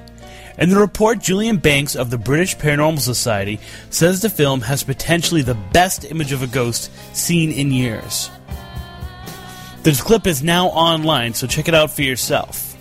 In 0.56 0.70
the 0.70 0.80
report, 0.80 1.20
Julian 1.20 1.58
Banks 1.58 1.94
of 1.94 2.08
the 2.08 2.16
British 2.16 2.56
Paranormal 2.56 2.98
Society 2.98 3.60
says 3.90 4.22
the 4.22 4.30
film 4.30 4.62
has 4.62 4.82
potentially 4.82 5.42
the 5.42 5.54
best 5.54 6.10
image 6.10 6.32
of 6.32 6.42
a 6.42 6.46
ghost 6.46 6.90
seen 7.14 7.52
in 7.52 7.70
years. 7.70 8.30
This 9.82 10.00
clip 10.00 10.26
is 10.26 10.42
now 10.42 10.68
online, 10.68 11.34
so 11.34 11.46
check 11.46 11.68
it 11.68 11.74
out 11.74 11.90
for 11.90 12.02
yourself. 12.02 12.76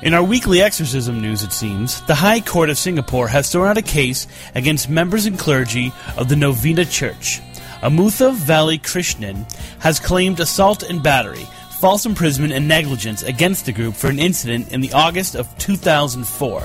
In 0.00 0.14
our 0.14 0.22
weekly 0.22 0.62
exorcism 0.62 1.20
news, 1.20 1.42
it 1.42 1.52
seems, 1.52 2.00
the 2.02 2.14
High 2.14 2.40
Court 2.40 2.70
of 2.70 2.78
Singapore 2.78 3.28
has 3.28 3.52
thrown 3.52 3.68
out 3.68 3.76
a 3.76 3.82
case 3.82 4.26
against 4.54 4.88
members 4.88 5.26
and 5.26 5.38
clergy 5.38 5.92
of 6.16 6.28
the 6.28 6.36
Novena 6.36 6.84
Church. 6.84 7.40
Amutha 7.82 8.34
Valli 8.34 8.78
Krishnan 8.78 9.50
has 9.80 10.00
claimed 10.00 10.40
assault 10.40 10.82
and 10.82 11.00
battery, 11.00 11.46
false 11.78 12.06
imprisonment, 12.06 12.52
and 12.52 12.66
negligence 12.66 13.22
against 13.22 13.66
the 13.66 13.72
group 13.72 13.94
for 13.94 14.08
an 14.08 14.18
incident 14.18 14.72
in 14.72 14.80
the 14.80 14.92
August 14.92 15.36
of 15.36 15.46
2004. 15.58 16.64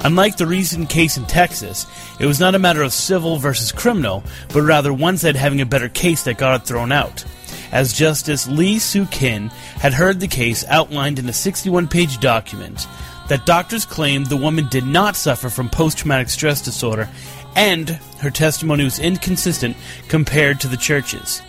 Unlike 0.00 0.36
the 0.36 0.46
recent 0.46 0.90
case 0.90 1.16
in 1.16 1.24
Texas, 1.24 1.86
it 2.20 2.26
was 2.26 2.40
not 2.40 2.54
a 2.54 2.58
matter 2.58 2.82
of 2.82 2.92
civil 2.92 3.38
versus 3.38 3.72
criminal, 3.72 4.22
but 4.52 4.60
rather 4.60 4.92
one 4.92 5.16
side 5.16 5.34
having 5.34 5.62
a 5.62 5.66
better 5.66 5.88
case 5.88 6.24
that 6.24 6.36
got 6.36 6.60
it 6.60 6.66
thrown 6.66 6.92
out. 6.92 7.24
As 7.72 7.94
Justice 7.94 8.46
Lee 8.46 8.76
Seiu 8.76 9.10
Kin 9.10 9.48
had 9.48 9.94
heard 9.94 10.20
the 10.20 10.28
case 10.28 10.62
outlined 10.68 11.18
in 11.18 11.26
a 11.26 11.32
61 11.32 11.88
page 11.88 12.20
document, 12.20 12.86
that 13.28 13.46
doctors 13.46 13.86
claimed 13.86 14.26
the 14.26 14.36
woman 14.36 14.68
did 14.68 14.84
not 14.84 15.16
suffer 15.16 15.48
from 15.48 15.70
post 15.70 15.96
traumatic 15.96 16.28
stress 16.28 16.60
disorder 16.60 17.08
and 17.56 17.90
her 18.20 18.30
testimony 18.30 18.84
was 18.84 18.98
inconsistent 18.98 19.76
compared 20.08 20.60
to 20.60 20.68
the 20.68 20.76
church's. 20.76 21.42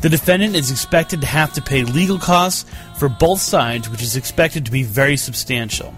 The 0.00 0.08
defendant 0.08 0.56
is 0.56 0.70
expected 0.70 1.20
to 1.20 1.26
have 1.26 1.52
to 1.54 1.62
pay 1.62 1.84
legal 1.84 2.18
costs 2.18 2.70
for 2.96 3.08
both 3.08 3.40
sides, 3.40 3.88
which 3.88 4.02
is 4.02 4.16
expected 4.16 4.64
to 4.64 4.70
be 4.70 4.82
very 4.82 5.16
substantial. 5.16 5.92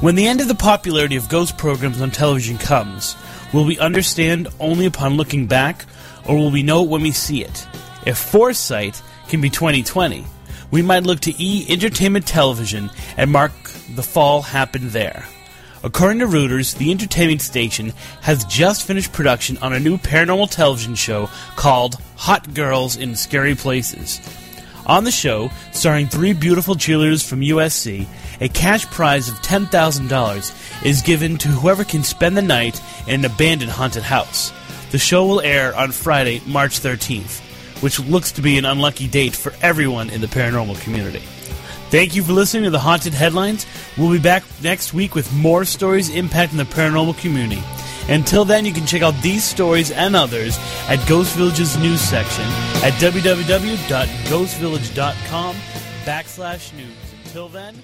When 0.00 0.14
the 0.14 0.26
end 0.26 0.40
of 0.40 0.48
the 0.48 0.54
popularity 0.54 1.16
of 1.16 1.28
ghost 1.28 1.56
programs 1.56 2.00
on 2.00 2.10
television 2.10 2.58
comes, 2.58 3.16
will 3.52 3.64
we 3.64 3.78
understand 3.78 4.48
only 4.58 4.86
upon 4.86 5.16
looking 5.16 5.46
back, 5.46 5.86
or 6.26 6.36
will 6.36 6.50
we 6.50 6.62
know 6.62 6.82
it 6.82 6.90
when 6.90 7.02
we 7.02 7.12
see 7.12 7.44
it? 7.44 7.66
If 8.04 8.18
foresight 8.18 9.00
can 9.28 9.40
be 9.40 9.48
2020, 9.48 10.24
we 10.70 10.82
might 10.82 11.04
look 11.04 11.20
to 11.20 11.42
E 11.42 11.64
Entertainment 11.68 12.26
Television 12.26 12.90
and 13.16 13.30
mark 13.30 13.52
the 13.94 14.02
fall 14.02 14.42
happened 14.42 14.90
there. 14.90 15.24
According 15.86 16.18
to 16.18 16.26
Reuters, 16.26 16.76
the 16.76 16.90
entertainment 16.90 17.40
station 17.40 17.92
has 18.22 18.44
just 18.46 18.84
finished 18.84 19.12
production 19.12 19.56
on 19.58 19.72
a 19.72 19.78
new 19.78 19.98
paranormal 19.98 20.50
television 20.50 20.96
show 20.96 21.30
called 21.54 21.94
Hot 22.16 22.52
Girls 22.54 22.96
in 22.96 23.14
Scary 23.14 23.54
Places. 23.54 24.20
On 24.86 25.04
the 25.04 25.12
show, 25.12 25.48
starring 25.70 26.08
three 26.08 26.32
beautiful 26.32 26.74
cheerleaders 26.74 27.24
from 27.24 27.38
USC, 27.38 28.04
a 28.40 28.48
cash 28.48 28.84
prize 28.86 29.28
of 29.28 29.36
$10,000 29.42 30.84
is 30.84 31.02
given 31.02 31.38
to 31.38 31.46
whoever 31.46 31.84
can 31.84 32.02
spend 32.02 32.36
the 32.36 32.42
night 32.42 32.82
in 33.06 33.24
an 33.24 33.24
abandoned 33.24 33.70
haunted 33.70 34.02
house. 34.02 34.52
The 34.90 34.98
show 34.98 35.24
will 35.24 35.40
air 35.40 35.72
on 35.76 35.92
Friday, 35.92 36.42
March 36.46 36.80
13th, 36.80 37.38
which 37.80 38.00
looks 38.00 38.32
to 38.32 38.42
be 38.42 38.58
an 38.58 38.64
unlucky 38.64 39.06
date 39.06 39.36
for 39.36 39.52
everyone 39.62 40.10
in 40.10 40.20
the 40.20 40.26
paranormal 40.26 40.80
community. 40.80 41.22
Thank 41.90 42.16
you 42.16 42.22
for 42.24 42.32
listening 42.32 42.64
to 42.64 42.70
the 42.70 42.80
Haunted 42.80 43.14
Headlines. 43.14 43.64
We'll 43.96 44.10
be 44.10 44.18
back 44.18 44.42
next 44.62 44.92
week 44.92 45.14
with 45.14 45.32
more 45.32 45.64
stories 45.64 46.10
impacting 46.10 46.56
the 46.56 46.64
paranormal 46.64 47.16
community. 47.18 47.62
Until 48.08 48.44
then, 48.44 48.64
you 48.64 48.72
can 48.72 48.86
check 48.86 49.02
out 49.02 49.14
these 49.22 49.44
stories 49.44 49.90
and 49.92 50.16
others 50.16 50.58
at 50.88 51.04
Ghost 51.08 51.36
Village's 51.36 51.76
news 51.78 52.00
section 52.00 52.44
at 52.84 52.92
www.ghostvillage.com 52.94 55.56
backslash 56.04 56.72
news. 56.74 56.96
Until 57.24 57.48
then, 57.48 57.80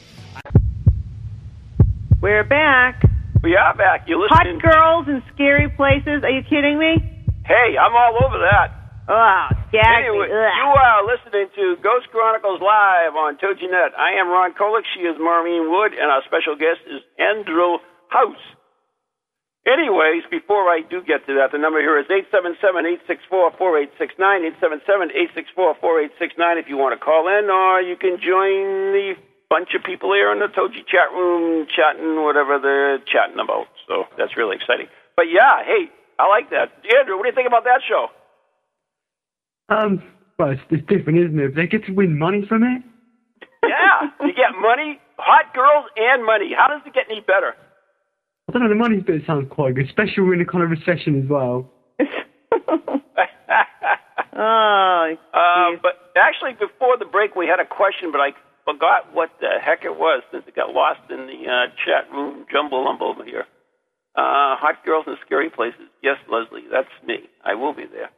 We're 2.21 2.45
back. 2.45 3.03
We 3.43 3.57
are 3.57 3.75
back. 3.75 4.07
You're 4.07 4.29
Hot 4.29 4.47
girls 4.63 5.09
in 5.09 5.23
scary 5.35 5.69
places. 5.71 6.23
Are 6.23 6.31
you 6.31 6.43
kidding 6.43 6.79
me? 6.79 6.99
Hey, 7.45 7.77
I'm 7.81 7.93
all 7.93 8.19
over 8.25 8.39
that. 8.39 8.71
Oh, 9.13 9.45
Anyway, 9.77 10.29
you 10.33 10.69
are 10.73 11.05
listening 11.05 11.53
to 11.53 11.77
Ghost 11.85 12.09
Chronicles 12.09 12.65
Live 12.65 13.13
on 13.13 13.37
TogiNet. 13.37 13.93
I 13.93 14.17
am 14.17 14.33
Ron 14.33 14.57
Kolick. 14.57 14.89
She 14.97 15.05
is 15.05 15.21
Maureen 15.21 15.69
Wood, 15.69 15.93
and 15.93 16.09
our 16.09 16.25
special 16.25 16.57
guest 16.57 16.81
is 16.89 17.05
Andrew 17.21 17.77
House. 18.09 18.41
Anyways, 19.69 20.25
before 20.33 20.65
I 20.65 20.81
do 20.81 21.05
get 21.05 21.29
to 21.29 21.37
that, 21.45 21.53
the 21.53 21.61
number 21.61 21.85
here 21.85 22.01
is 22.01 22.09
877-864-4869, 23.29 24.49
877-864-4869 25.61 26.57
if 26.57 26.73
you 26.73 26.81
want 26.81 26.97
to 26.97 27.01
call 27.05 27.29
in, 27.29 27.53
or 27.53 27.85
you 27.85 28.01
can 28.01 28.17
join 28.17 28.97
the 28.97 29.13
bunch 29.53 29.77
of 29.77 29.85
people 29.85 30.17
here 30.17 30.33
in 30.33 30.41
the 30.41 30.49
Togi 30.49 30.89
chat 30.89 31.13
room 31.13 31.69
chatting 31.69 32.25
whatever 32.25 32.57
they're 32.57 32.97
chatting 33.05 33.37
about. 33.37 33.69
So 33.85 34.09
that's 34.17 34.41
really 34.41 34.57
exciting. 34.57 34.89
But 35.21 35.29
yeah, 35.29 35.61
hey, 35.69 35.93
I 36.17 36.33
like 36.33 36.49
that. 36.57 36.73
Andrew, 36.97 37.21
what 37.21 37.29
do 37.29 37.29
you 37.29 37.37
think 37.37 37.49
about 37.49 37.69
that 37.69 37.85
show? 37.85 38.09
Um, 39.69 40.03
well, 40.39 40.51
it's, 40.51 40.61
it's 40.71 40.87
different, 40.89 41.19
isn't 41.19 41.39
it? 41.39 41.55
They 41.55 41.67
get 41.67 41.85
to 41.87 41.93
win 41.93 42.19
money 42.19 42.45
from 42.49 42.63
it. 42.63 42.83
Yeah, 43.65 44.11
you 44.21 44.33
get 44.35 44.59
money, 44.61 45.01
hot 45.19 45.55
girls, 45.55 45.87
and 45.97 46.25
money. 46.25 46.51
How 46.57 46.69
does 46.69 46.83
it 46.87 46.95
get 46.95 47.05
any 47.11 47.21
better? 47.21 47.55
I 48.49 48.53
don't 48.53 48.63
know, 48.63 48.69
the 48.69 48.75
money 48.75 48.99
bit 49.01 49.23
sounds 49.27 49.49
quite 49.51 49.75
good, 49.75 49.87
especially 49.87 50.23
when 50.23 50.29
we're 50.29 50.35
in 50.35 50.41
a 50.41 50.45
kind 50.45 50.65
of 50.65 50.71
recession 50.71 51.23
as 51.23 51.29
well. 51.29 51.71
Oh, 54.35 55.15
Uh, 55.33 55.79
but 55.83 56.11
actually, 56.17 56.53
before 56.55 56.97
the 56.99 57.05
break, 57.05 57.37
we 57.37 57.47
had 57.47 57.61
a 57.61 57.67
question, 57.67 58.11
but 58.11 58.21
I 58.21 58.33
forgot 58.65 59.13
what 59.15 59.31
the 59.41 59.61
heck 59.63 59.85
it 59.85 59.97
was 59.97 60.23
since 60.33 60.45
it 60.49 60.57
got 60.57 60.73
lost 60.73 61.01
in 61.11 61.27
the 61.27 61.41
uh, 61.47 61.67
chat 61.85 62.11
room 62.13 62.47
jumble 62.51 62.85
lumble 62.85 63.09
over 63.09 63.25
here. 63.25 63.45
Uh, 64.17 64.57
hot 64.57 64.85
girls 64.85 65.05
in 65.07 65.17
scary 65.25 65.51
places. 65.51 65.89
Yes, 66.03 66.17
Leslie, 66.31 66.65
that's 66.71 66.91
me. 67.07 67.29
I 67.45 67.55
will 67.55 67.73
be 67.75 67.85
there. 67.87 68.11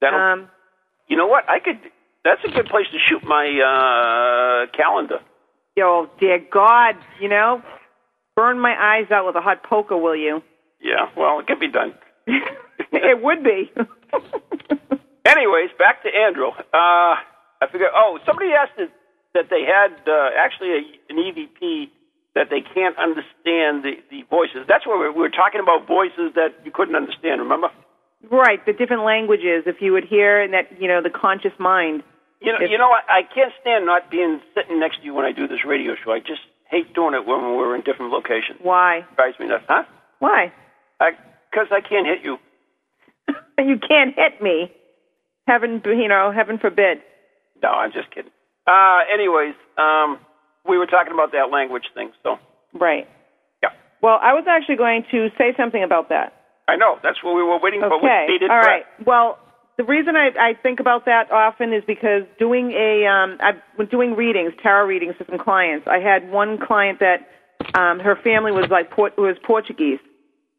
That'll, 0.00 0.20
um, 0.20 0.48
you 1.12 1.18
know 1.18 1.26
what? 1.26 1.44
I 1.46 1.58
could. 1.60 1.76
That's 2.24 2.40
a 2.42 2.48
good 2.48 2.72
place 2.72 2.86
to 2.90 2.98
shoot 3.06 3.22
my 3.22 3.44
uh, 3.44 4.72
calendar. 4.74 5.20
yo, 5.76 6.08
dear 6.18 6.40
God, 6.50 6.94
you 7.20 7.28
know, 7.28 7.60
burn 8.34 8.58
my 8.58 8.72
eyes 8.72 9.10
out 9.10 9.26
with 9.26 9.36
a 9.36 9.42
hot 9.42 9.62
poker, 9.62 9.94
will 9.94 10.16
you? 10.16 10.40
Yeah, 10.80 11.12
well, 11.14 11.38
it 11.40 11.46
can 11.46 11.60
be 11.60 11.68
done. 11.68 11.92
it 12.26 13.22
would 13.22 13.44
be. 13.44 13.70
Anyways, 15.26 15.68
back 15.78 16.02
to 16.02 16.08
Andrew. 16.08 16.48
Uh, 16.48 17.20
I 17.60 17.68
figure. 17.70 17.88
Oh, 17.94 18.18
somebody 18.24 18.48
asked 18.56 18.78
that, 18.78 18.88
that 19.34 19.50
they 19.50 19.68
had 19.68 19.92
uh, 20.08 20.30
actually 20.40 20.70
a, 20.70 20.80
an 21.12 21.16
EVP 21.20 21.90
that 22.34 22.48
they 22.48 22.62
can't 22.62 22.96
understand 22.96 23.84
the, 23.84 24.00
the 24.08 24.22
voices. 24.30 24.64
That's 24.66 24.86
were, 24.86 25.12
we 25.12 25.20
were 25.20 25.28
talking 25.28 25.60
about 25.60 25.86
voices 25.86 26.32
that 26.36 26.64
you 26.64 26.72
couldn't 26.72 26.96
understand. 26.96 27.42
Remember? 27.42 27.68
Right, 28.30 28.64
the 28.66 28.72
different 28.72 29.04
languages. 29.04 29.64
If 29.66 29.76
you 29.80 29.92
would 29.92 30.04
hear 30.04 30.46
that, 30.50 30.80
you 30.80 30.88
know, 30.88 31.02
the 31.02 31.10
conscious 31.10 31.52
mind. 31.58 32.02
You 32.40 32.52
know, 32.52 32.58
If- 32.60 32.70
you 32.70 32.78
know, 32.78 32.90
I, 32.90 33.18
I 33.18 33.22
can't 33.34 33.52
stand 33.60 33.86
not 33.86 34.10
being 34.10 34.40
sitting 34.54 34.80
next 34.80 34.98
to 34.98 35.04
you 35.04 35.14
when 35.14 35.24
I 35.24 35.32
do 35.32 35.46
this 35.46 35.64
radio 35.66 35.94
show. 36.04 36.12
I 36.12 36.18
just 36.18 36.40
hate 36.70 36.92
doing 36.94 37.14
it 37.14 37.26
when 37.26 37.40
we're 37.56 37.74
in 37.76 37.82
different 37.82 38.12
locations. 38.12 38.58
Why? 38.62 39.04
drives 39.16 39.38
me 39.38 39.46
nuts, 39.48 39.64
huh? 39.68 39.84
Why? 40.18 40.52
Because 40.98 41.68
I 41.70 41.80
can't 41.80 42.06
hit 42.06 42.24
you. 42.24 42.38
You 43.58 43.78
can't 43.78 44.14
hit 44.16 44.42
me. 44.42 44.72
Heaven, 45.46 45.82
you 45.84 46.08
know, 46.08 46.32
heaven 46.34 46.58
forbid. 46.58 46.98
No, 47.62 47.68
I'm 47.68 47.92
just 47.92 48.10
kidding. 48.12 48.30
Uh, 48.66 49.00
anyways, 49.12 49.54
um, 49.78 50.18
we 50.68 50.78
were 50.78 50.86
talking 50.86 51.12
about 51.12 51.30
that 51.32 51.50
language 51.52 51.84
thing, 51.94 52.10
so 52.24 52.38
Right. 52.74 53.06
yeah. 53.62 53.68
Well, 54.00 54.18
I 54.20 54.32
was 54.32 54.44
actually 54.48 54.76
going 54.76 55.04
to 55.12 55.28
say 55.38 55.54
something 55.56 55.82
about 55.82 56.08
that. 56.08 56.32
I 56.68 56.76
know. 56.76 56.98
That's 57.02 57.22
what 57.22 57.34
we 57.34 57.42
were 57.42 57.58
waiting 57.60 57.80
for. 57.80 57.94
Okay. 57.94 58.26
With 58.28 58.40
bated 58.40 58.50
All 58.50 58.60
breath. 58.60 58.66
right. 58.66 59.06
Well, 59.06 59.38
the 59.78 59.84
reason 59.84 60.16
I, 60.16 60.28
I 60.38 60.54
think 60.62 60.80
about 60.80 61.06
that 61.06 61.30
often 61.32 61.72
is 61.72 61.82
because 61.86 62.22
doing 62.38 62.72
a 62.72 63.06
um, 63.06 63.38
I've 63.40 63.90
doing 63.90 64.14
readings, 64.14 64.52
tarot 64.62 64.86
readings 64.86 65.14
for 65.16 65.24
some 65.28 65.38
clients. 65.38 65.86
I 65.88 65.98
had 65.98 66.30
one 66.30 66.58
client 66.58 67.00
that 67.00 67.28
um, 67.74 67.98
her 67.98 68.16
family 68.22 68.52
was 68.52 68.66
like 68.70 68.90
Port, 68.90 69.16
was 69.16 69.36
Portuguese, 69.46 69.98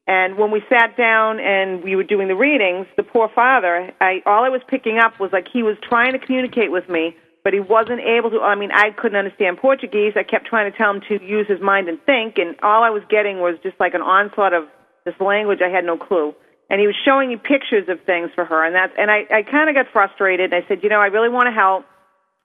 and 0.07 0.37
when 0.37 0.51
we 0.51 0.61
sat 0.67 0.97
down 0.97 1.39
and 1.39 1.83
we 1.83 1.95
were 1.95 2.03
doing 2.03 2.27
the 2.27 2.35
readings, 2.35 2.87
the 2.97 3.03
poor 3.03 3.29
father, 3.33 3.91
I 4.01 4.19
all 4.25 4.43
I 4.43 4.49
was 4.49 4.61
picking 4.67 4.97
up 4.97 5.19
was 5.19 5.31
like 5.31 5.47
he 5.51 5.63
was 5.63 5.77
trying 5.87 6.11
to 6.11 6.19
communicate 6.19 6.71
with 6.71 6.89
me, 6.89 7.15
but 7.43 7.53
he 7.53 7.59
wasn't 7.59 8.01
able 8.01 8.29
to. 8.31 8.41
I 8.41 8.55
mean, 8.55 8.71
I 8.73 8.89
couldn't 8.91 9.17
understand 9.17 9.59
Portuguese. 9.59 10.13
I 10.17 10.23
kept 10.23 10.47
trying 10.47 10.69
to 10.71 10.77
tell 10.77 10.91
him 10.91 11.01
to 11.07 11.23
use 11.23 11.47
his 11.47 11.61
mind 11.61 11.87
and 11.87 12.01
think, 12.05 12.37
and 12.37 12.55
all 12.61 12.83
I 12.83 12.89
was 12.89 13.03
getting 13.09 13.39
was 13.39 13.55
just 13.63 13.79
like 13.79 13.93
an 13.93 14.01
onslaught 14.01 14.53
of 14.53 14.63
this 15.05 15.15
language 15.19 15.59
I 15.61 15.69
had 15.69 15.85
no 15.85 15.97
clue. 15.97 16.33
And 16.69 16.79
he 16.79 16.87
was 16.87 16.95
showing 17.05 17.29
me 17.29 17.35
pictures 17.35 17.87
of 17.89 18.01
things 18.05 18.31
for 18.33 18.45
her, 18.45 18.65
and 18.65 18.73
that's 18.73 18.93
and 18.97 19.11
I 19.11 19.27
I 19.29 19.43
kind 19.43 19.69
of 19.69 19.75
got 19.75 19.91
frustrated. 19.91 20.53
And 20.53 20.63
I 20.63 20.67
said, 20.67 20.81
you 20.81 20.89
know, 20.89 21.01
I 21.01 21.07
really 21.07 21.29
want 21.29 21.47
to 21.47 21.51
help, 21.51 21.85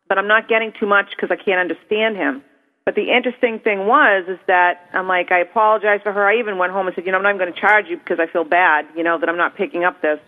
but 0.09 0.19
I'm 0.19 0.29
not 0.29 0.49
getting 0.49 0.73
too 0.79 0.87
much 0.87 1.07
because 1.15 1.31
I 1.31 1.43
can't 1.43 1.61
understand 1.61 2.17
him. 2.17 2.43
But 2.85 2.95
the 2.95 3.13
interesting 3.15 3.61
thing 3.61 3.87
was 3.87 4.25
is 4.29 4.39
that 4.47 4.89
I'm 4.93 5.07
like 5.07 5.31
I 5.31 5.41
apologized 5.41 6.03
for 6.03 6.13
her. 6.13 6.27
I 6.27 6.39
even 6.41 6.59
went 6.59 6.73
home 6.73 6.87
and 6.87 6.95
said, 6.97 7.07
you 7.07 7.13
know, 7.13 7.19
I'm 7.19 7.25
not 7.25 7.39
going 7.39 7.53
to 7.53 7.61
charge 7.61 7.87
you 7.89 7.97
because 7.97 8.19
I 8.19 8.27
feel 8.33 8.45
bad, 8.45 8.87
you 8.97 9.05
know, 9.05 9.19
that 9.21 9.29
I'm 9.29 9.37
not 9.37 9.57
picking 9.57 9.85
up 9.85 10.03
this. 10.03 10.19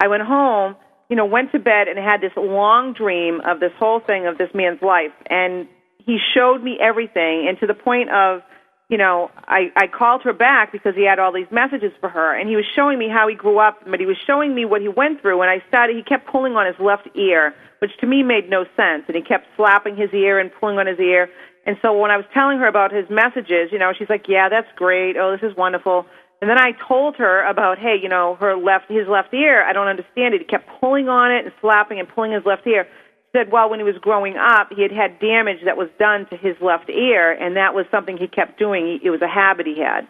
I 0.00 0.08
went 0.08 0.24
home, 0.24 0.76
you 1.08 1.16
know, 1.16 1.24
went 1.24 1.52
to 1.52 1.58
bed 1.58 1.88
and 1.88 1.98
had 1.98 2.20
this 2.20 2.32
long 2.36 2.92
dream 2.92 3.40
of 3.46 3.60
this 3.60 3.72
whole 3.78 4.00
thing 4.00 4.26
of 4.26 4.36
this 4.36 4.50
man's 4.52 4.82
life, 4.82 5.12
and 5.30 5.68
he 6.04 6.18
showed 6.34 6.62
me 6.62 6.78
everything, 6.80 7.46
and 7.48 7.58
to 7.60 7.66
the 7.66 7.74
point 7.74 8.10
of 8.10 8.42
you 8.88 8.96
know, 8.96 9.30
I, 9.46 9.70
I 9.76 9.86
called 9.86 10.22
her 10.22 10.32
back 10.32 10.72
because 10.72 10.94
he 10.94 11.04
had 11.04 11.18
all 11.18 11.32
these 11.32 11.50
messages 11.50 11.92
for 12.00 12.08
her, 12.08 12.38
and 12.38 12.48
he 12.48 12.56
was 12.56 12.64
showing 12.74 12.98
me 12.98 13.08
how 13.08 13.28
he 13.28 13.34
grew 13.34 13.58
up, 13.58 13.80
but 13.84 14.00
he 14.00 14.06
was 14.06 14.16
showing 14.26 14.54
me 14.54 14.64
what 14.64 14.80
he 14.80 14.88
went 14.88 15.20
through. 15.20 15.42
And 15.42 15.50
I 15.50 15.62
started, 15.68 15.96
he 15.96 16.02
kept 16.02 16.26
pulling 16.26 16.54
on 16.54 16.66
his 16.66 16.76
left 16.80 17.08
ear, 17.14 17.54
which 17.80 17.92
to 18.00 18.06
me 18.06 18.22
made 18.22 18.48
no 18.48 18.64
sense, 18.76 19.04
and 19.06 19.14
he 19.16 19.22
kept 19.22 19.46
slapping 19.56 19.96
his 19.96 20.08
ear 20.14 20.38
and 20.38 20.50
pulling 20.58 20.78
on 20.78 20.86
his 20.86 20.98
ear. 20.98 21.28
And 21.66 21.76
so 21.82 21.92
when 21.92 22.10
I 22.10 22.16
was 22.16 22.24
telling 22.32 22.58
her 22.58 22.66
about 22.66 22.90
his 22.90 23.04
messages, 23.10 23.68
you 23.70 23.78
know, 23.78 23.92
she's 23.92 24.08
like, 24.08 24.24
"Yeah, 24.26 24.48
that's 24.48 24.68
great. 24.74 25.16
Oh, 25.18 25.36
this 25.36 25.44
is 25.44 25.54
wonderful." 25.54 26.06
And 26.40 26.48
then 26.48 26.58
I 26.58 26.70
told 26.86 27.16
her 27.16 27.42
about, 27.44 27.78
hey, 27.78 27.96
you 28.00 28.08
know, 28.08 28.36
her 28.38 28.56
left, 28.56 28.88
his 28.88 29.08
left 29.08 29.34
ear. 29.34 29.64
I 29.64 29.72
don't 29.72 29.88
understand 29.88 30.34
it. 30.34 30.40
He 30.40 30.46
kept 30.46 30.68
pulling 30.80 31.08
on 31.08 31.32
it 31.32 31.44
and 31.44 31.52
slapping 31.60 31.98
and 31.98 32.08
pulling 32.08 32.30
his 32.30 32.44
left 32.46 32.64
ear. 32.66 32.86
Said, 33.32 33.52
well, 33.52 33.68
when 33.68 33.78
he 33.78 33.84
was 33.84 33.98
growing 34.00 34.36
up, 34.36 34.68
he 34.74 34.82
had 34.82 34.90
had 34.90 35.20
damage 35.20 35.58
that 35.66 35.76
was 35.76 35.88
done 35.98 36.26
to 36.30 36.36
his 36.36 36.56
left 36.62 36.88
ear, 36.88 37.30
and 37.30 37.56
that 37.56 37.74
was 37.74 37.84
something 37.90 38.16
he 38.16 38.26
kept 38.26 38.58
doing. 38.58 39.00
It 39.02 39.10
was 39.10 39.20
a 39.20 39.28
habit 39.28 39.66
he 39.66 39.78
had. 39.78 40.08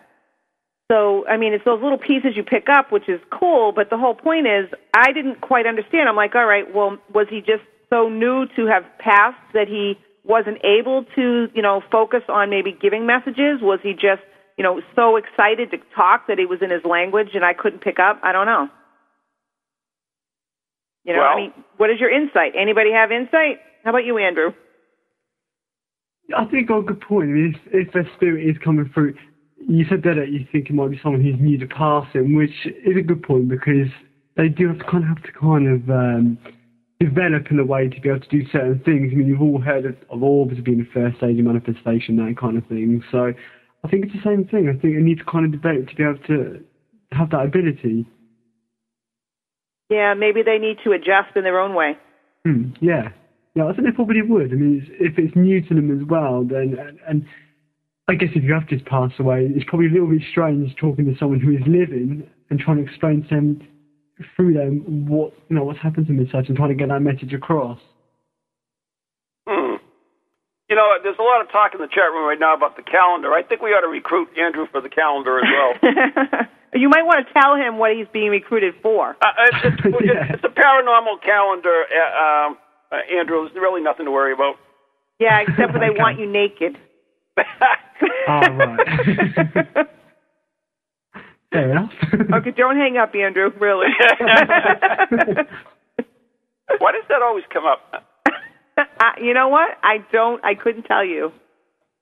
So, 0.90 1.26
I 1.26 1.36
mean, 1.36 1.52
it's 1.52 1.64
those 1.64 1.82
little 1.82 1.98
pieces 1.98 2.36
you 2.36 2.42
pick 2.42 2.68
up, 2.70 2.90
which 2.90 3.08
is 3.08 3.20
cool, 3.30 3.72
but 3.72 3.90
the 3.90 3.98
whole 3.98 4.14
point 4.14 4.46
is, 4.46 4.70
I 4.94 5.12
didn't 5.12 5.40
quite 5.40 5.66
understand. 5.66 6.08
I'm 6.08 6.16
like, 6.16 6.34
all 6.34 6.46
right, 6.46 6.72
well, 6.72 6.96
was 7.12 7.26
he 7.28 7.40
just 7.40 7.62
so 7.90 8.08
new 8.08 8.46
to 8.56 8.66
have 8.66 8.84
passed 8.98 9.36
that 9.52 9.68
he 9.68 9.98
wasn't 10.24 10.58
able 10.64 11.04
to, 11.16 11.48
you 11.54 11.62
know, 11.62 11.82
focus 11.90 12.22
on 12.28 12.48
maybe 12.50 12.72
giving 12.72 13.04
messages? 13.04 13.60
Was 13.60 13.80
he 13.82 13.92
just, 13.92 14.22
you 14.56 14.64
know, 14.64 14.80
so 14.94 15.16
excited 15.16 15.70
to 15.72 15.78
talk 15.94 16.26
that 16.28 16.38
he 16.38 16.46
was 16.46 16.60
in 16.62 16.70
his 16.70 16.84
language 16.84 17.30
and 17.34 17.44
I 17.44 17.52
couldn't 17.52 17.80
pick 17.80 17.98
up? 17.98 18.20
I 18.22 18.32
don't 18.32 18.46
know. 18.46 18.68
You 21.08 21.14
know, 21.14 21.20
well, 21.20 21.28
I 21.30 21.36
mean, 21.36 21.52
what 21.78 21.88
is 21.88 21.98
your 21.98 22.10
insight? 22.12 22.52
Anybody 22.54 22.92
have 22.92 23.10
insight? 23.10 23.64
How 23.82 23.90
about 23.90 24.04
you, 24.04 24.18
Andrew? 24.18 24.50
I 26.36 26.44
think 26.44 26.68
got 26.68 26.80
a 26.80 26.82
good 26.82 27.00
point. 27.00 27.30
I 27.30 27.32
mean, 27.32 27.56
if, 27.72 27.88
if 27.88 27.94
their 27.94 28.06
spirit 28.14 28.44
is 28.44 28.56
coming 28.62 28.90
through, 28.92 29.14
you 29.66 29.86
said 29.88 30.02
that 30.02 30.28
you 30.30 30.46
think 30.52 30.68
it 30.68 30.74
might 30.74 30.90
be 30.90 31.00
someone 31.02 31.22
who's 31.22 31.40
new 31.40 31.56
to 31.56 31.66
passing, 31.66 32.36
which 32.36 32.52
is 32.84 32.94
a 32.98 33.00
good 33.00 33.22
point 33.22 33.48
because 33.48 33.88
they 34.36 34.48
do 34.48 34.68
have 34.68 34.80
to 34.80 34.84
kind 34.84 35.02
of 35.02 35.16
have 35.16 35.22
to 35.22 35.32
kind 35.32 35.66
of 35.66 35.88
um, 35.88 36.38
develop 37.00 37.50
in 37.50 37.58
a 37.58 37.64
way 37.64 37.88
to 37.88 38.00
be 38.02 38.10
able 38.10 38.20
to 38.20 38.28
do 38.28 38.46
certain 38.52 38.78
things. 38.84 39.08
I 39.10 39.16
mean, 39.16 39.28
you've 39.28 39.40
all 39.40 39.62
heard 39.62 39.86
of, 39.86 39.96
of 40.10 40.22
orbs 40.22 40.60
being 40.60 40.76
the 40.76 40.88
first 40.92 41.16
stage 41.16 41.38
of 41.38 41.44
manifestation, 41.46 42.16
that 42.16 42.36
kind 42.38 42.58
of 42.58 42.66
thing. 42.66 43.02
So 43.10 43.32
I 43.82 43.88
think 43.88 44.04
it's 44.04 44.12
the 44.12 44.28
same 44.28 44.44
thing. 44.44 44.68
I 44.68 44.78
think 44.78 44.94
it 44.94 45.00
needs 45.00 45.20
to 45.20 45.24
kind 45.24 45.46
of 45.46 45.52
develop 45.52 45.88
to 45.88 45.94
be 45.96 46.02
able 46.02 46.18
to 46.26 46.62
have 47.12 47.30
that 47.30 47.46
ability. 47.46 48.06
Yeah, 49.88 50.14
maybe 50.14 50.42
they 50.42 50.58
need 50.58 50.78
to 50.84 50.92
adjust 50.92 51.36
in 51.36 51.44
their 51.44 51.58
own 51.58 51.74
way. 51.74 51.96
Hmm, 52.44 52.70
yeah. 52.80 53.08
Yeah, 53.54 53.66
I 53.66 53.72
think 53.72 53.84
they 53.88 53.92
probably 53.92 54.22
would. 54.22 54.52
I 54.52 54.54
mean, 54.54 54.82
it's, 54.82 54.90
if 55.00 55.18
it's 55.18 55.34
new 55.34 55.60
to 55.62 55.74
them 55.74 55.90
as 55.90 56.06
well, 56.06 56.44
then, 56.44 56.76
and, 56.78 56.98
and 57.08 57.26
I 58.06 58.14
guess 58.14 58.30
if 58.34 58.44
you 58.44 58.52
have 58.54 58.68
just 58.68 58.84
passed 58.84 59.18
away, 59.18 59.50
it's 59.50 59.64
probably 59.68 59.88
a 59.88 59.90
little 59.90 60.08
bit 60.08 60.22
strange 60.30 60.74
talking 60.76 61.06
to 61.06 61.18
someone 61.18 61.40
who 61.40 61.52
is 61.52 61.62
living 61.66 62.28
and 62.50 62.60
trying 62.60 62.76
to 62.78 62.84
explain 62.84 63.22
to 63.24 63.28
them 63.28 63.68
through 64.34 64.54
them 64.54 65.06
what 65.06 65.32
you 65.48 65.54
know 65.54 65.64
what's 65.64 65.78
happened 65.78 66.06
to 66.06 66.12
me 66.12 66.28
such 66.32 66.48
and 66.48 66.56
trying 66.56 66.70
to 66.70 66.74
get 66.74 66.88
that 66.88 67.00
message 67.00 67.32
across. 67.32 67.78
Hmm. 69.46 69.76
You 70.68 70.76
know, 70.76 70.88
there's 71.02 71.18
a 71.18 71.22
lot 71.22 71.40
of 71.40 71.50
talk 71.50 71.74
in 71.74 71.80
the 71.80 71.88
chat 71.88 72.10
room 72.12 72.26
right 72.26 72.38
now 72.38 72.54
about 72.54 72.76
the 72.76 72.82
calendar. 72.82 73.32
I 73.32 73.42
think 73.42 73.62
we 73.62 73.70
ought 73.70 73.82
to 73.82 73.88
recruit 73.88 74.28
Andrew 74.38 74.66
for 74.70 74.80
the 74.80 74.88
calendar 74.88 75.38
as 75.38 75.44
well. 75.48 76.46
you 76.74 76.88
might 76.88 77.04
want 77.04 77.26
to 77.26 77.32
tell 77.32 77.54
him 77.56 77.78
what 77.78 77.92
he's 77.96 78.06
being 78.12 78.30
recruited 78.30 78.74
for. 78.82 79.16
Uh, 79.22 79.26
it's, 79.64 79.80
it's, 79.84 79.96
Yeah. 80.04 80.32
it's 80.32 80.44
a 80.44 80.48
paranormal 80.48 81.22
calendar, 81.24 81.84
uh, 81.90 82.46
um, 82.48 82.58
uh, 82.92 82.96
Andrew. 83.18 83.44
There's 83.48 83.54
really 83.60 83.82
nothing 83.82 84.06
to 84.06 84.10
worry 84.12 84.32
about. 84.32 84.56
Yeah, 85.18 85.40
except 85.40 85.72
for 85.72 85.78
they 85.80 85.90
Okay. 85.90 85.98
want 86.00 86.18
you 86.18 86.26
naked. 86.30 86.78
Oh, 88.28 88.40
right. 88.40 89.86
Fair 91.52 91.70
enough. 91.72 91.90
okay, 92.34 92.50
don't 92.52 92.76
hang 92.76 92.96
up, 92.98 93.12
Andrew. 93.14 93.50
Really. 93.58 93.86
Why 96.78 96.92
does 96.92 97.04
that 97.08 97.22
always 97.22 97.44
come 97.52 97.64
up? 97.66 97.80
uh, 98.78 99.12
you 99.20 99.34
know 99.34 99.48
what? 99.48 99.70
I 99.82 99.98
don't. 100.12 100.44
I 100.44 100.54
couldn't 100.54 100.84
tell 100.84 101.04
you. 101.04 101.32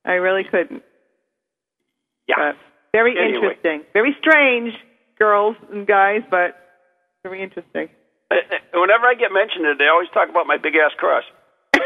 I 0.05 0.14
really 0.14 0.45
couldn't. 0.45 0.83
Yeah. 2.29 2.35
But 2.53 2.57
very 2.97 3.12
Anyway. 3.18 3.36
interesting. 3.36 3.84
Very 3.92 4.16
strange, 4.18 4.72
girls 5.18 5.57
and 5.70 5.86
guys, 5.86 6.22
but 6.30 6.57
very 7.22 7.42
interesting. 7.42 7.88
Whenever 8.72 9.05
I 9.07 9.14
get 9.14 9.32
mentioned, 9.32 9.66
they 9.78 9.88
always 9.88 10.09
talk 10.14 10.28
about 10.30 10.47
my 10.47 10.57
big 10.57 10.74
ass 10.76 10.92
cross. 10.97 11.24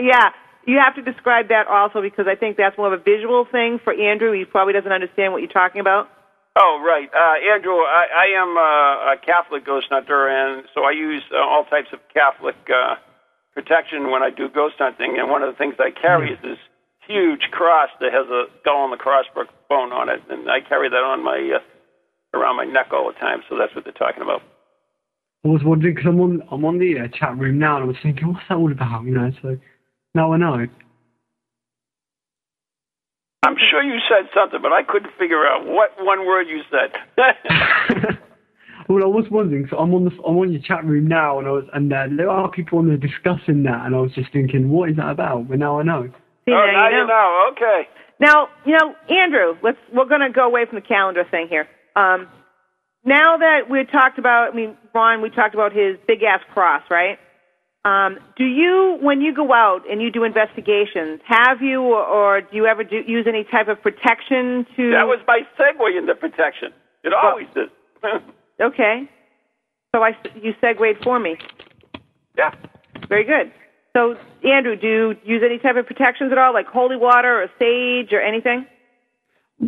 yeah, 0.00 0.30
you 0.66 0.78
have 0.78 0.94
to 0.94 1.02
describe 1.02 1.48
that 1.48 1.66
also 1.66 2.00
because 2.00 2.26
I 2.28 2.36
think 2.36 2.56
that's 2.56 2.78
more 2.78 2.92
of 2.92 2.98
a 2.98 3.02
visual 3.02 3.44
thing 3.50 3.80
for 3.82 3.92
Andrew. 3.92 4.32
He 4.32 4.44
probably 4.44 4.72
doesn't 4.74 4.92
understand 4.92 5.32
what 5.32 5.42
you're 5.42 5.50
talking 5.50 5.80
about. 5.80 6.08
Oh, 6.54 6.82
right. 6.84 7.08
Uh, 7.12 7.54
Andrew, 7.54 7.74
I, 7.80 8.04
I 8.14 8.26
am 8.42 8.50
uh, 8.56 9.12
a 9.14 9.16
Catholic 9.24 9.64
ghost 9.64 9.86
hunter, 9.90 10.28
and 10.28 10.64
so 10.74 10.84
I 10.84 10.92
use 10.92 11.22
uh, 11.32 11.38
all 11.38 11.64
types 11.64 11.88
of 11.92 11.98
Catholic 12.14 12.56
uh, 12.68 12.96
protection 13.54 14.10
when 14.10 14.22
I 14.22 14.30
do 14.30 14.48
ghost 14.48 14.76
hunting. 14.78 15.18
And 15.18 15.30
one 15.30 15.42
of 15.42 15.52
the 15.52 15.56
things 15.56 15.74
I 15.80 15.90
carry 15.90 16.32
is 16.32 16.38
this 16.42 16.58
huge 17.12 17.52
cross 17.52 17.90
that 18.00 18.12
has 18.12 18.26
a 18.28 18.44
skull 18.60 18.84
and 18.88 18.92
the 18.92 18.96
crossbone 18.96 19.92
on 19.92 20.08
it, 20.08 20.20
and 20.30 20.48
I 20.50 20.60
carry 20.66 20.88
that 20.88 21.04
on 21.04 21.22
my 21.22 21.60
uh, 21.60 22.38
around 22.38 22.56
my 22.56 22.64
neck 22.64 22.88
all 22.92 23.12
the 23.12 23.18
time. 23.20 23.42
So 23.48 23.56
that's 23.58 23.74
what 23.74 23.84
they're 23.84 23.92
talking 23.92 24.22
about. 24.22 24.40
I 25.44 25.48
was 25.48 25.62
wondering 25.64 25.94
because 25.94 26.08
I'm 26.08 26.20
on 26.20 26.42
I'm 26.50 26.64
on 26.64 26.78
the 26.78 26.98
uh, 27.00 27.08
chat 27.08 27.36
room 27.36 27.58
now, 27.58 27.76
and 27.76 27.84
I 27.84 27.86
was 27.86 27.96
thinking, 28.02 28.32
what's 28.32 28.46
that 28.48 28.56
all 28.56 28.72
about? 28.72 29.04
You 29.04 29.14
know, 29.14 29.30
so 29.42 29.58
now 30.14 30.32
I 30.32 30.36
know. 30.36 30.66
I'm 33.44 33.56
sure 33.70 33.82
you 33.82 33.98
said 34.08 34.30
something, 34.32 34.60
but 34.62 34.72
I 34.72 34.82
couldn't 34.84 35.10
figure 35.18 35.44
out 35.44 35.66
what 35.66 35.90
one 35.98 36.26
word 36.26 36.46
you 36.48 36.62
said. 36.70 36.94
well, 38.88 39.02
I 39.02 39.06
was 39.06 39.26
wondering. 39.30 39.66
So 39.68 39.78
I'm 39.78 39.92
on 39.94 40.04
the 40.04 40.12
I'm 40.24 40.38
on 40.38 40.52
your 40.52 40.62
chat 40.62 40.84
room 40.84 41.08
now, 41.08 41.38
and 41.40 41.48
I 41.48 41.50
was 41.50 41.64
and 41.74 41.92
uh, 41.92 42.06
there 42.16 42.30
are 42.30 42.48
people 42.50 42.78
on 42.78 42.86
there 42.86 42.96
discussing 42.96 43.64
that, 43.64 43.86
and 43.86 43.96
I 43.96 44.00
was 44.00 44.12
just 44.12 44.32
thinking, 44.32 44.70
what 44.70 44.90
is 44.90 44.96
that 44.96 45.10
about? 45.10 45.48
But 45.48 45.58
now 45.58 45.80
I 45.80 45.82
know. 45.82 46.08
See, 46.44 46.52
oh, 46.52 46.66
now 46.66 46.88
now 46.88 47.00
you 47.00 47.06
know. 47.06 47.50
Okay. 47.52 47.88
Now, 48.18 48.48
you 48.64 48.76
know, 48.78 48.94
Andrew, 49.08 49.56
let's 49.62 49.78
we're 49.92 50.06
going 50.06 50.20
to 50.20 50.30
go 50.30 50.46
away 50.46 50.64
from 50.66 50.76
the 50.76 50.86
calendar 50.86 51.24
thing 51.28 51.48
here. 51.48 51.68
Um, 51.96 52.28
now 53.04 53.36
that 53.36 53.68
we 53.68 53.84
talked 53.84 54.18
about, 54.18 54.52
I 54.52 54.56
mean, 54.56 54.76
Ron, 54.94 55.22
we 55.22 55.30
talked 55.30 55.54
about 55.54 55.72
his 55.72 55.96
big 56.06 56.22
ass 56.22 56.40
cross, 56.54 56.82
right? 56.90 57.18
Um, 57.84 58.18
do 58.36 58.44
you, 58.44 58.96
when 59.02 59.20
you 59.20 59.34
go 59.34 59.52
out 59.52 59.82
and 59.90 60.00
you 60.00 60.12
do 60.12 60.22
investigations, 60.22 61.20
have 61.26 61.60
you 61.60 61.82
or, 61.82 62.04
or 62.04 62.40
do 62.40 62.56
you 62.56 62.66
ever 62.66 62.84
do, 62.84 63.02
use 63.04 63.26
any 63.28 63.42
type 63.42 63.66
of 63.66 63.82
protection 63.82 64.64
to? 64.76 64.90
That 64.92 65.08
was 65.08 65.18
my 65.26 65.40
segue 65.58 65.98
into 65.98 66.14
protection. 66.14 66.72
It 67.02 67.12
always 67.12 67.48
is. 67.56 67.70
okay. 68.60 69.10
So 69.94 70.02
I, 70.02 70.12
you 70.40 70.54
segued 70.60 71.02
for 71.02 71.18
me. 71.18 71.36
yeah. 72.38 72.52
Very 73.08 73.24
good. 73.24 73.52
So, 73.94 74.16
Andrew, 74.44 74.76
do 74.76 74.86
you 74.86 75.14
use 75.24 75.42
any 75.44 75.58
type 75.58 75.76
of 75.76 75.86
protections 75.86 76.32
at 76.32 76.38
all, 76.38 76.52
like 76.52 76.66
holy 76.66 76.96
water 76.96 77.42
or 77.42 77.48
sage 77.58 78.12
or 78.12 78.20
anything? 78.20 78.66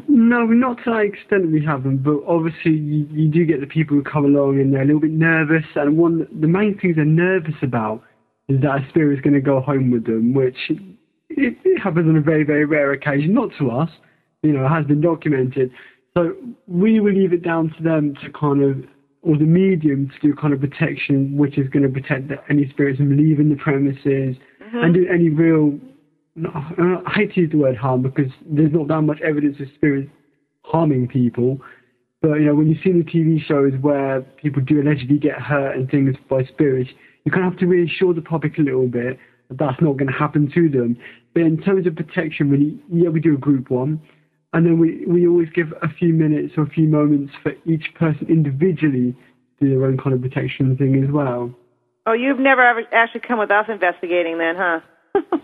No, 0.09 0.45
not 0.47 0.79
to 0.85 0.91
that 0.91 1.01
extent 1.01 1.53
we 1.53 1.65
haven't, 1.65 1.99
but 1.99 2.23
obviously 2.27 2.73
you, 2.73 3.07
you 3.13 3.29
do 3.29 3.45
get 3.45 3.61
the 3.61 3.67
people 3.67 3.97
who 3.97 4.03
come 4.03 4.25
along 4.25 4.59
and 4.59 4.73
they're 4.73 4.83
a 4.83 4.87
little 4.87 5.01
bit 5.01 5.13
nervous, 5.13 5.65
and 5.77 5.97
one 5.97 6.27
the 6.41 6.49
main 6.49 6.79
things 6.79 6.97
they're 6.97 7.05
nervous 7.05 7.55
about 7.63 8.03
is 8.49 8.61
that 8.63 8.83
a 8.83 8.89
spirit 8.89 9.17
is 9.17 9.23
going 9.23 9.35
to 9.35 9.41
go 9.41 9.61
home 9.61 9.91
with 9.91 10.05
them, 10.07 10.35
which 10.35 10.57
it, 11.31 11.57
it 11.65 11.79
happens 11.81 12.09
on 12.09 12.17
a 12.17 12.21
very, 12.21 12.45
very 12.45 12.65
rare 12.65 12.93
occasion, 12.93 13.35
not 13.35 13.51
to 13.59 13.71
us, 13.71 13.91
you 14.43 14.53
know, 14.53 14.65
it 14.65 14.69
has 14.69 14.85
been 14.87 15.01
documented. 15.01 15.71
So 16.15 16.35
we 16.67 17.01
will 17.01 17.15
leave 17.15 17.33
it 17.33 17.43
down 17.43 17.73
to 17.77 17.83
them 17.83 18.15
to 18.23 18.31
kind 18.31 18.63
of 18.63 18.85
or 19.25 19.39
the 19.39 19.45
medium 19.45 20.11
to 20.11 20.29
do 20.29 20.35
kind 20.35 20.53
of 20.53 20.61
protection, 20.61 21.37
which 21.37 21.57
is 21.59 21.69
going 21.71 21.83
to 21.83 21.89
protect 21.89 22.29
the, 22.29 22.37
any 22.51 22.69
spirits 22.71 22.99
from 22.99 23.17
leaving 23.17 23.49
the 23.49 23.57
premises 23.57 24.37
mm-hmm. 24.63 24.77
and 24.77 24.95
do 24.95 25.07
any 25.13 25.31
real. 25.31 25.79
I 26.37 27.13
hate 27.15 27.35
to 27.35 27.41
use 27.43 27.53
the 27.53 27.59
word 27.59 27.77
harm 27.77 28.03
because 28.03 28.31
there's 28.45 28.73
not 28.73 28.89
that 28.89 29.03
much 29.03 29.21
evidence 29.21 29.57
of 29.61 29.69
spirits 29.77 30.11
harming 30.63 31.09
people. 31.09 31.61
But 32.21 32.35
you 32.35 32.47
know, 32.47 32.55
when 32.55 32.69
you 32.69 32.77
see 32.83 32.91
the 32.91 33.05
TV 33.05 33.39
shows 33.45 33.73
where 33.81 34.23
people 34.43 34.63
do 34.63 34.81
allegedly 34.81 35.19
get 35.19 35.41
hurt 35.41 35.77
and 35.77 35.89
things 35.91 36.17
by 36.29 36.45
spirits, 36.45 36.91
you 37.25 37.33
kind 37.33 37.47
of 37.47 37.53
have 37.53 37.61
to 37.61 37.67
reassure 37.67 38.15
the 38.15 38.23
public 38.23 38.59
a 38.59 38.63
little 38.63 38.89
bit 38.89 39.19
that 39.49 39.59
that's 39.59 39.81
not 39.81 39.97
going 39.97 40.11
to 40.11 40.19
happen 40.19 40.51
to 40.55 40.69
them. 40.69 40.97
But 41.35 41.43
in 41.43 41.61
terms 41.61 41.87
of 41.87 41.97
protection, 41.97 42.51
really, 42.51 42.79
yeah, 42.91 43.11
we 43.11 43.21
do 43.21 43.35
a 43.35 43.39
group 43.39 43.71
one, 43.71 44.01
and 44.55 44.65
then 44.65 44.79
we 44.79 45.05
we 45.07 45.27
always 45.27 45.49
give 45.55 45.73
a 45.83 45.89
few 45.89 46.15
minutes 46.15 46.55
or 46.57 46.63
a 46.63 46.71
few 46.71 46.89
moments 46.89 47.33
for 47.43 47.53
each 47.67 47.93
person 47.95 48.27
individually 48.29 49.15
to 49.59 49.67
do 49.67 49.71
their 49.71 49.87
own 49.87 49.99
kind 49.99 50.15
of 50.15 50.23
protection 50.23 50.77
thing 50.77 51.03
as 51.05 51.11
well. 51.11 51.53
Oh, 52.07 52.13
you've 52.13 52.39
never 52.39 52.65
ever 52.65 52.83
actually 52.93 53.21
come 53.21 53.39
with 53.39 53.51
us 53.51 53.67
investigating 53.69 54.39
then, 54.39 54.55
huh? 54.57 54.81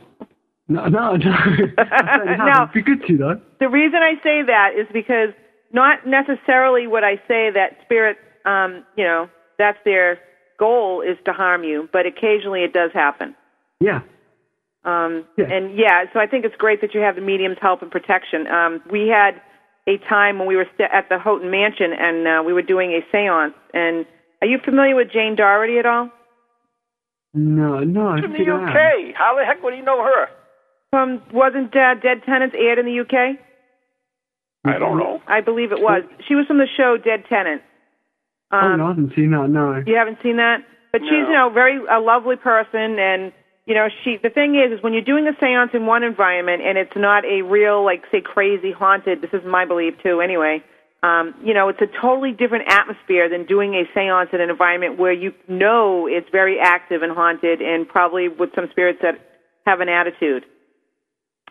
No, 0.70 0.86
no, 0.86 1.16
no. 1.16 1.30
I 1.78 2.06
certainly 2.06 2.36
haven't. 2.36 2.38
No. 2.38 2.62
It'd 2.62 2.72
be 2.72 2.82
good 2.82 3.04
to 3.08 3.16
though. 3.18 3.40
The 3.58 3.68
reason 3.68 3.98
I 4.02 4.14
say 4.22 4.42
that 4.46 4.70
is 4.78 4.86
because 4.92 5.30
not 5.72 6.06
necessarily 6.06 6.86
would 6.86 7.02
I 7.02 7.16
say 7.26 7.50
that 7.50 7.78
spirit, 7.82 8.18
um, 8.46 8.84
you 8.96 9.02
know, 9.02 9.28
that's 9.58 9.78
their 9.84 10.20
goal 10.60 11.02
is 11.02 11.18
to 11.24 11.32
harm 11.32 11.64
you, 11.64 11.88
but 11.92 12.06
occasionally 12.06 12.62
it 12.62 12.72
does 12.72 12.92
happen. 12.94 13.34
Yeah. 13.80 14.02
Um, 14.84 15.24
Yeah. 15.36 15.44
And 15.52 15.76
yeah, 15.76 16.04
so 16.12 16.20
I 16.20 16.26
think 16.26 16.44
it's 16.44 16.56
great 16.56 16.80
that 16.80 16.94
you 16.94 17.00
have 17.00 17.16
the 17.16 17.20
medium's 17.20 17.58
help 17.60 17.82
and 17.82 17.90
protection. 17.90 18.46
Um, 18.46 18.82
we 18.90 19.08
had 19.08 19.40
a 19.86 19.98
time 20.08 20.38
when 20.38 20.48
we 20.48 20.56
were 20.56 20.66
st- 20.74 20.90
at 20.92 21.08
the 21.08 21.18
Houghton 21.18 21.50
Mansion 21.50 21.92
and 21.92 22.26
uh, 22.26 22.42
we 22.44 22.52
were 22.52 22.62
doing 22.62 22.92
a 22.92 23.02
séance. 23.14 23.54
And 23.74 24.06
are 24.40 24.46
you 24.48 24.58
familiar 24.64 24.96
with 24.96 25.10
Jane 25.12 25.36
Doherty 25.36 25.78
at 25.78 25.86
all? 25.86 26.10
No, 27.34 27.80
no. 27.80 28.08
I 28.08 28.16
in 28.16 28.22
don't 28.22 28.32
the 28.32 28.38
think 28.38 28.48
UK. 28.48 29.14
How 29.14 29.36
the 29.38 29.44
heck 29.44 29.62
would 29.62 29.74
he 29.74 29.80
know 29.82 30.02
her? 30.02 30.26
From 30.90 31.22
wasn't 31.32 31.74
uh, 31.76 31.94
Dead 32.02 32.22
Tenants 32.26 32.56
aired 32.58 32.78
in 32.78 32.86
the 32.86 33.00
UK? 33.00 33.38
I 34.64 34.78
don't 34.78 34.98
know. 34.98 35.20
I 35.26 35.40
believe 35.40 35.72
it 35.72 35.80
was. 35.80 36.02
She 36.26 36.34
was 36.34 36.46
from 36.46 36.58
the 36.58 36.66
show 36.76 36.96
Dead 37.02 37.24
Tenants. 37.28 37.64
oh 38.52 38.58
Um, 38.58 38.78
no, 38.78 38.84
I 38.86 38.88
haven't 38.88 39.12
seen 39.14 39.30
that. 39.30 39.48
No. 39.48 39.82
You 39.86 39.96
haven't 39.96 40.18
seen 40.22 40.36
that, 40.36 40.58
but 40.92 41.00
she's 41.00 41.10
you 41.28 41.32
know 41.32 41.50
very 41.54 41.78
a 41.78 42.00
lovely 42.00 42.36
person, 42.36 42.98
and 42.98 43.32
you 43.66 43.74
know 43.74 43.88
she. 44.04 44.16
The 44.22 44.30
thing 44.30 44.54
is, 44.56 44.76
is 44.78 44.82
when 44.82 44.92
you're 44.92 45.02
doing 45.02 45.26
a 45.26 45.32
séance 45.42 45.74
in 45.74 45.86
one 45.86 46.02
environment 46.02 46.62
and 46.62 46.76
it's 46.78 46.96
not 46.96 47.24
a 47.24 47.42
real 47.42 47.84
like 47.84 48.02
say 48.10 48.20
crazy 48.20 48.72
haunted. 48.72 49.20
This 49.22 49.30
is 49.32 49.42
my 49.46 49.64
belief 49.64 49.94
too. 50.02 50.20
Anyway, 50.20 50.62
um, 51.02 51.34
you 51.44 51.54
know 51.54 51.68
it's 51.68 51.80
a 51.80 51.86
totally 52.00 52.32
different 52.32 52.64
atmosphere 52.68 53.28
than 53.28 53.46
doing 53.46 53.74
a 53.74 53.84
séance 53.96 54.32
in 54.34 54.40
an 54.40 54.50
environment 54.50 54.98
where 54.98 55.12
you 55.12 55.32
know 55.48 56.06
it's 56.06 56.28
very 56.30 56.58
active 56.60 57.02
and 57.02 57.12
haunted, 57.12 57.60
and 57.60 57.88
probably 57.88 58.28
with 58.28 58.50
some 58.54 58.68
spirits 58.70 58.98
that 59.02 59.14
have 59.66 59.80
an 59.80 59.88
attitude. 59.88 60.44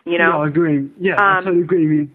You 0.06 0.18
know. 0.18 0.32
No, 0.32 0.42
I 0.42 0.48
agree. 0.48 0.88
Yeah, 0.98 1.16
I 1.18 1.38
Um, 1.38 1.44
totally 1.44 1.62
agree. 1.62 1.86
with 1.86 2.08
you. 2.08 2.10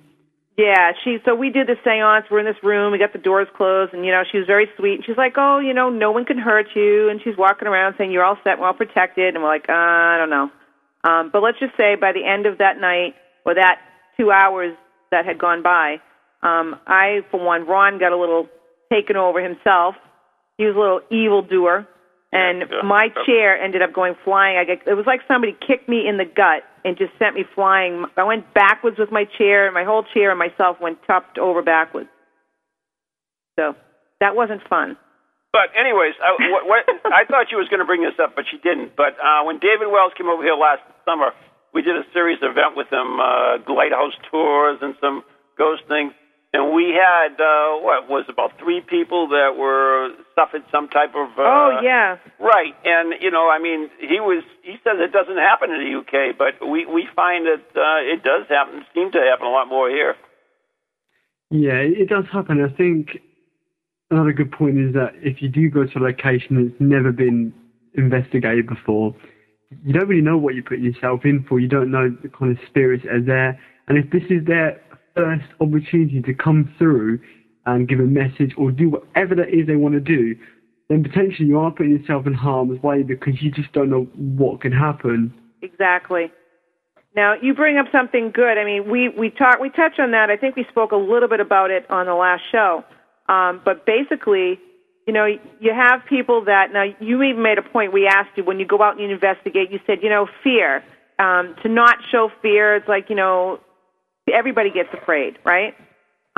Yeah, 0.57 0.91
she. 1.03 1.17
So 1.25 1.35
we 1.35 1.49
did 1.49 1.67
the 1.67 1.75
séance. 1.85 2.31
We're 2.31 2.39
in 2.39 2.45
this 2.45 2.61
room. 2.63 2.93
We 2.93 2.97
got 2.99 3.11
the 3.11 3.19
doors 3.19 3.47
closed, 3.57 3.93
and 3.93 4.05
you 4.05 4.11
know 4.11 4.23
she 4.31 4.37
was 4.37 4.47
very 4.47 4.67
sweet. 4.77 5.01
She's 5.05 5.17
like, 5.17 5.33
"Oh, 5.37 5.59
you 5.59 5.73
know, 5.73 5.89
no 5.89 6.11
one 6.11 6.23
can 6.23 6.37
hurt 6.37 6.67
you." 6.75 7.09
And 7.09 7.19
she's 7.21 7.35
walking 7.37 7.67
around 7.67 7.95
saying, 7.97 8.11
"You're 8.11 8.23
all 8.23 8.37
set, 8.43 8.57
we're 8.57 8.67
all 8.67 8.73
protected." 8.73 9.35
And 9.35 9.43
we're 9.43 9.49
like, 9.49 9.67
uh, 9.67 9.73
"I 9.73 10.17
don't 10.17 10.29
know." 10.29 10.49
Um, 11.03 11.29
but 11.31 11.43
let's 11.43 11.59
just 11.59 11.75
say 11.75 11.95
by 11.95 12.13
the 12.13 12.25
end 12.25 12.45
of 12.45 12.59
that 12.59 12.79
night, 12.79 13.15
or 13.45 13.55
that 13.55 13.79
two 14.17 14.31
hours 14.31 14.75
that 15.11 15.25
had 15.25 15.37
gone 15.37 15.61
by, 15.61 15.97
um, 16.41 16.79
I, 16.87 17.25
for 17.31 17.43
one, 17.43 17.67
Ron 17.67 17.99
got 17.99 18.13
a 18.13 18.17
little 18.17 18.47
taken 18.91 19.17
over 19.17 19.43
himself. 19.43 19.95
He 20.57 20.65
was 20.65 20.75
a 20.75 20.79
little 20.79 21.01
evil 21.11 21.41
doer, 21.41 21.85
and 22.35 22.67
Yeah, 22.67 22.83
my 22.83 23.07
chair 23.25 23.55
ended 23.55 23.81
up 23.81 23.93
going 23.95 24.15
flying. 24.27 24.57
I 24.59 24.65
get, 24.67 24.83
it 24.85 24.93
was 24.93 25.07
like 25.07 25.21
somebody 25.27 25.55
kicked 25.55 25.87
me 25.87 26.03
in 26.03 26.17
the 26.19 26.27
gut 26.27 26.67
and 26.83 26.97
just 26.99 27.15
sent 27.17 27.35
me 27.35 27.47
flying. 27.55 28.03
I 28.17 28.23
went 28.27 28.53
backwards 28.53 28.99
with 28.99 29.11
my 29.11 29.23
chair, 29.23 29.65
and 29.65 29.73
my 29.73 29.85
whole 29.87 30.03
chair 30.13 30.29
and 30.31 30.39
myself 30.39 30.77
went 30.83 30.99
topped 31.07 31.39
over 31.39 31.63
backwards. 31.63 32.09
So 33.55 33.73
that 34.19 34.35
wasn't 34.35 34.67
fun. 34.67 34.97
But 35.55 35.71
anyways, 35.71 36.19
I, 36.19 36.35
what, 36.51 36.67
what, 36.67 36.83
I 37.07 37.23
thought 37.23 37.47
she 37.47 37.55
was 37.55 37.71
going 37.71 37.79
to 37.79 37.87
bring 37.87 38.03
this 38.03 38.19
up, 38.19 38.35
but 38.35 38.43
she 38.51 38.59
didn't. 38.59 38.99
But 38.99 39.15
uh, 39.15 39.47
when 39.47 39.63
David 39.63 39.87
Wells 39.87 40.11
came 40.19 40.27
over 40.27 40.43
here 40.43 40.59
last 40.59 40.83
summer, 41.07 41.31
we 41.71 41.81
did 41.81 41.95
a 41.95 42.03
series 42.11 42.43
of 42.43 42.51
event 42.51 42.75
with 42.75 42.91
him, 42.91 43.23
uh, 43.23 43.63
lighthouse 43.71 44.19
tours 44.27 44.83
and 44.83 44.99
some 44.99 45.23
ghost 45.57 45.87
things. 45.87 46.11
And 46.55 46.73
we 46.73 46.95
had 46.95 47.35
uh, 47.35 47.83
what 47.83 48.07
was 48.07 48.23
about 48.29 48.57
three 48.63 48.79
people 48.79 49.27
that 49.35 49.59
were 49.59 50.15
suffered 50.35 50.63
some 50.71 50.87
type 50.87 51.11
of. 51.11 51.27
Uh, 51.35 51.43
oh 51.43 51.79
yeah, 51.83 52.15
Right, 52.39 52.71
and 52.85 53.13
you 53.19 53.29
know, 53.29 53.49
I 53.49 53.59
mean, 53.59 53.89
he 53.99 54.21
was. 54.21 54.41
He 54.63 54.79
says 54.79 54.95
it 55.03 55.11
doesn't 55.11 55.35
happen 55.35 55.71
in 55.71 55.83
the 55.83 55.99
UK, 55.99 56.37
but 56.37 56.65
we 56.65 56.85
we 56.85 57.09
find 57.13 57.45
that 57.45 57.65
uh, 57.75 57.99
it 57.99 58.23
does 58.23 58.47
happen. 58.47 58.85
Seem 58.95 59.11
to 59.11 59.19
happen 59.19 59.47
a 59.47 59.51
lot 59.51 59.67
more 59.67 59.89
here. 59.89 60.15
Yeah, 61.51 61.83
it 61.83 62.07
it 62.07 62.09
does 62.09 62.23
happen. 62.31 62.63
I 62.63 62.71
think 62.71 63.19
another 64.09 64.31
good 64.31 64.51
point 64.53 64.79
is 64.79 64.93
that 64.93 65.11
if 65.19 65.41
you 65.41 65.49
do 65.49 65.69
go 65.69 65.83
to 65.83 65.99
a 65.99 66.03
location 66.07 66.55
that's 66.55 66.79
never 66.79 67.11
been 67.11 67.51
investigated 67.95 68.65
before, 68.65 69.13
you 69.83 69.91
don't 69.91 70.07
really 70.07 70.21
know 70.21 70.37
what 70.37 70.55
you're 70.55 70.63
putting 70.63 70.85
yourself 70.85 71.25
in 71.25 71.43
for. 71.49 71.59
You 71.59 71.67
don't 71.67 71.91
know 71.91 72.15
the 72.23 72.29
kind 72.29 72.51
of 72.51 72.63
spirits 72.69 73.03
that 73.03 73.11
are 73.11 73.21
there. 73.21 73.59
And 73.87 73.97
if 73.97 74.09
this 74.09 74.23
is 74.29 74.45
their 74.47 74.81
first 75.15 75.45
opportunity 75.59 76.21
to 76.21 76.33
come 76.33 76.73
through 76.77 77.19
and 77.65 77.87
give 77.87 77.99
a 77.99 78.03
message 78.03 78.53
or 78.57 78.71
do 78.71 78.89
whatever 78.89 79.35
that 79.35 79.49
is 79.49 79.67
they 79.67 79.75
want 79.75 79.95
to 79.95 79.99
do, 79.99 80.35
then 80.89 81.03
potentially 81.03 81.47
you 81.47 81.57
are 81.57 81.71
putting 81.71 81.97
yourself 81.97 82.27
in 82.27 82.33
harm's 82.33 82.81
way 82.83 83.01
because 83.01 83.41
you 83.41 83.51
just 83.51 83.71
don't 83.73 83.89
know 83.89 84.07
what 84.15 84.61
can 84.61 84.71
happen. 84.71 85.33
exactly. 85.61 86.31
Now 87.15 87.33
you 87.41 87.53
bring 87.53 87.77
up 87.77 87.85
something 87.91 88.31
good. 88.31 88.57
I 88.57 88.65
mean, 88.65 88.89
we 88.89 89.07
we 89.09 89.29
talk 89.29 89.59
we 89.59 89.69
touch 89.69 89.99
on 89.99 90.11
that. 90.11 90.29
I 90.29 90.35
think 90.35 90.57
we 90.57 90.65
spoke 90.69 90.91
a 90.91 90.97
little 90.97 91.29
bit 91.29 91.39
about 91.39 91.71
it 91.71 91.89
on 91.89 92.07
the 92.07 92.13
last 92.13 92.43
show. 92.51 92.83
Um, 93.29 93.61
but 93.63 93.85
basically, 93.85 94.59
you 95.07 95.13
know, 95.13 95.25
you 95.25 95.73
have 95.73 96.01
people 96.09 96.43
that 96.45 96.73
now 96.73 96.83
you 96.99 97.23
even 97.23 97.41
made 97.41 97.57
a 97.57 97.61
point. 97.61 97.93
We 97.93 98.05
asked 98.05 98.31
you 98.35 98.43
when 98.43 98.59
you 98.59 98.67
go 98.67 98.81
out 98.81 98.99
and 98.99 99.07
you 99.07 99.13
investigate. 99.13 99.71
You 99.71 99.79
said, 99.87 99.99
you 100.03 100.09
know, 100.09 100.27
fear. 100.43 100.83
Um, 101.17 101.55
to 101.63 101.69
not 101.69 101.95
show 102.11 102.29
fear, 102.41 102.75
it's 102.75 102.89
like 102.89 103.09
you 103.09 103.15
know, 103.15 103.61
everybody 104.33 104.71
gets 104.71 104.93
afraid, 104.93 105.37
right? 105.43 105.75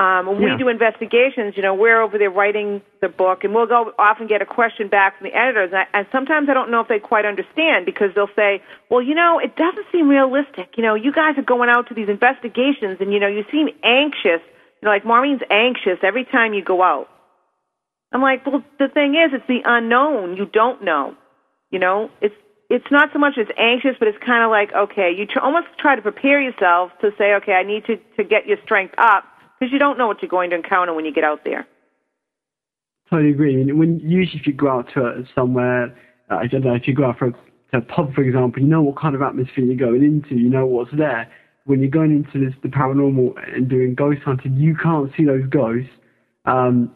Um, 0.00 0.26
when 0.26 0.40
Yeah. 0.40 0.52
we 0.52 0.58
do 0.58 0.68
investigations, 0.68 1.56
you 1.56 1.62
know, 1.62 1.74
we're 1.74 2.00
over 2.00 2.18
there 2.18 2.30
writing 2.30 2.82
the 3.00 3.08
book, 3.08 3.42
and 3.42 3.52
we'll 3.52 3.66
go 3.66 3.92
often 3.98 4.28
get 4.28 4.40
a 4.40 4.46
question 4.46 4.86
back 4.86 5.18
from 5.18 5.24
the 5.26 5.34
editors, 5.34 5.70
and, 5.72 5.80
I, 5.80 5.86
and 5.92 6.06
sometimes 6.12 6.48
I 6.48 6.54
don't 6.54 6.70
know 6.70 6.80
if 6.80 6.86
they 6.86 7.00
quite 7.00 7.24
understand 7.24 7.84
because 7.84 8.14
they'll 8.14 8.30
say, 8.36 8.62
"Well, 8.90 9.02
you 9.02 9.16
know, 9.16 9.40
it 9.40 9.56
doesn't 9.56 9.86
seem 9.90 10.08
realistic. 10.08 10.76
You 10.76 10.84
know, 10.84 10.94
you 10.94 11.10
guys 11.10 11.36
are 11.36 11.42
going 11.42 11.68
out 11.68 11.88
to 11.88 11.94
these 11.94 12.08
investigations, 12.08 12.98
and 13.00 13.12
you 13.12 13.18
know, 13.18 13.26
you 13.26 13.44
seem 13.50 13.70
anxious. 13.82 14.40
You 14.80 14.86
know, 14.86 14.90
like 14.90 15.04
Maureen's 15.04 15.42
anxious 15.50 15.98
every 16.04 16.24
time 16.24 16.54
you 16.54 16.62
go 16.62 16.80
out." 16.80 17.08
I'm 18.12 18.22
like, 18.22 18.46
"Well, 18.46 18.62
the 18.78 18.86
thing 18.88 19.16
is, 19.16 19.32
it's 19.32 19.46
the 19.48 19.62
unknown. 19.64 20.36
You 20.36 20.46
don't 20.46 20.82
know. 20.84 21.16
You 21.70 21.80
know, 21.80 22.10
it's 22.20 22.36
it's 22.70 22.90
not 22.90 23.08
so 23.12 23.18
much 23.18 23.38
as 23.38 23.46
anxious, 23.56 23.96
but 23.98 24.08
it's 24.08 24.18
kind 24.24 24.44
of 24.44 24.50
like, 24.50 24.72
okay, 24.74 25.10
you 25.16 25.26
tr- 25.26 25.40
almost 25.40 25.66
try 25.78 25.96
to 25.96 26.02
prepare 26.02 26.40
yourself 26.40 26.90
to 27.00 27.10
say, 27.16 27.32
okay, 27.34 27.52
I 27.52 27.62
need 27.62 27.86
to 27.86 27.96
to 28.16 28.24
get 28.24 28.46
your 28.46 28.58
strength 28.64 28.94
up 28.98 29.24
because 29.58 29.72
you 29.72 29.78
don't 29.78 29.96
know 29.96 30.06
what 30.06 30.22
you're 30.22 30.28
going 30.28 30.50
to 30.50 30.56
encounter 30.56 30.92
when 30.92 31.04
you 31.04 31.12
get 31.12 31.24
out 31.24 31.44
there. 31.44 31.66
Totally 33.10 33.30
agree. 33.30 33.72
When 33.72 34.00
usually 34.00 34.40
if 34.40 34.46
you 34.46 34.52
go 34.52 34.68
out 34.68 34.88
to 34.94 35.24
somewhere, 35.34 35.96
uh, 36.30 36.36
I 36.36 36.46
don't 36.46 36.62
know, 36.62 36.74
if 36.74 36.86
you 36.86 36.94
go 36.94 37.06
out 37.06 37.18
for 37.18 37.28
a, 37.28 37.32
to 37.32 37.78
a 37.78 37.80
pub, 37.80 38.14
for 38.14 38.22
example, 38.22 38.62
you 38.62 38.68
know 38.68 38.82
what 38.82 38.98
kind 38.98 39.14
of 39.14 39.22
atmosphere 39.22 39.64
you're 39.64 39.76
going 39.76 40.02
into. 40.02 40.34
You 40.34 40.50
know 40.50 40.66
what's 40.66 40.90
there. 40.94 41.30
When 41.64 41.80
you're 41.80 41.90
going 41.90 42.12
into 42.12 42.44
this, 42.44 42.54
the 42.62 42.68
paranormal 42.68 43.34
and 43.54 43.68
doing 43.68 43.94
ghost 43.94 44.20
hunting, 44.24 44.54
you 44.56 44.76
can't 44.76 45.10
see 45.16 45.24
those 45.24 45.46
ghosts. 45.48 45.90
Um, 46.44 46.94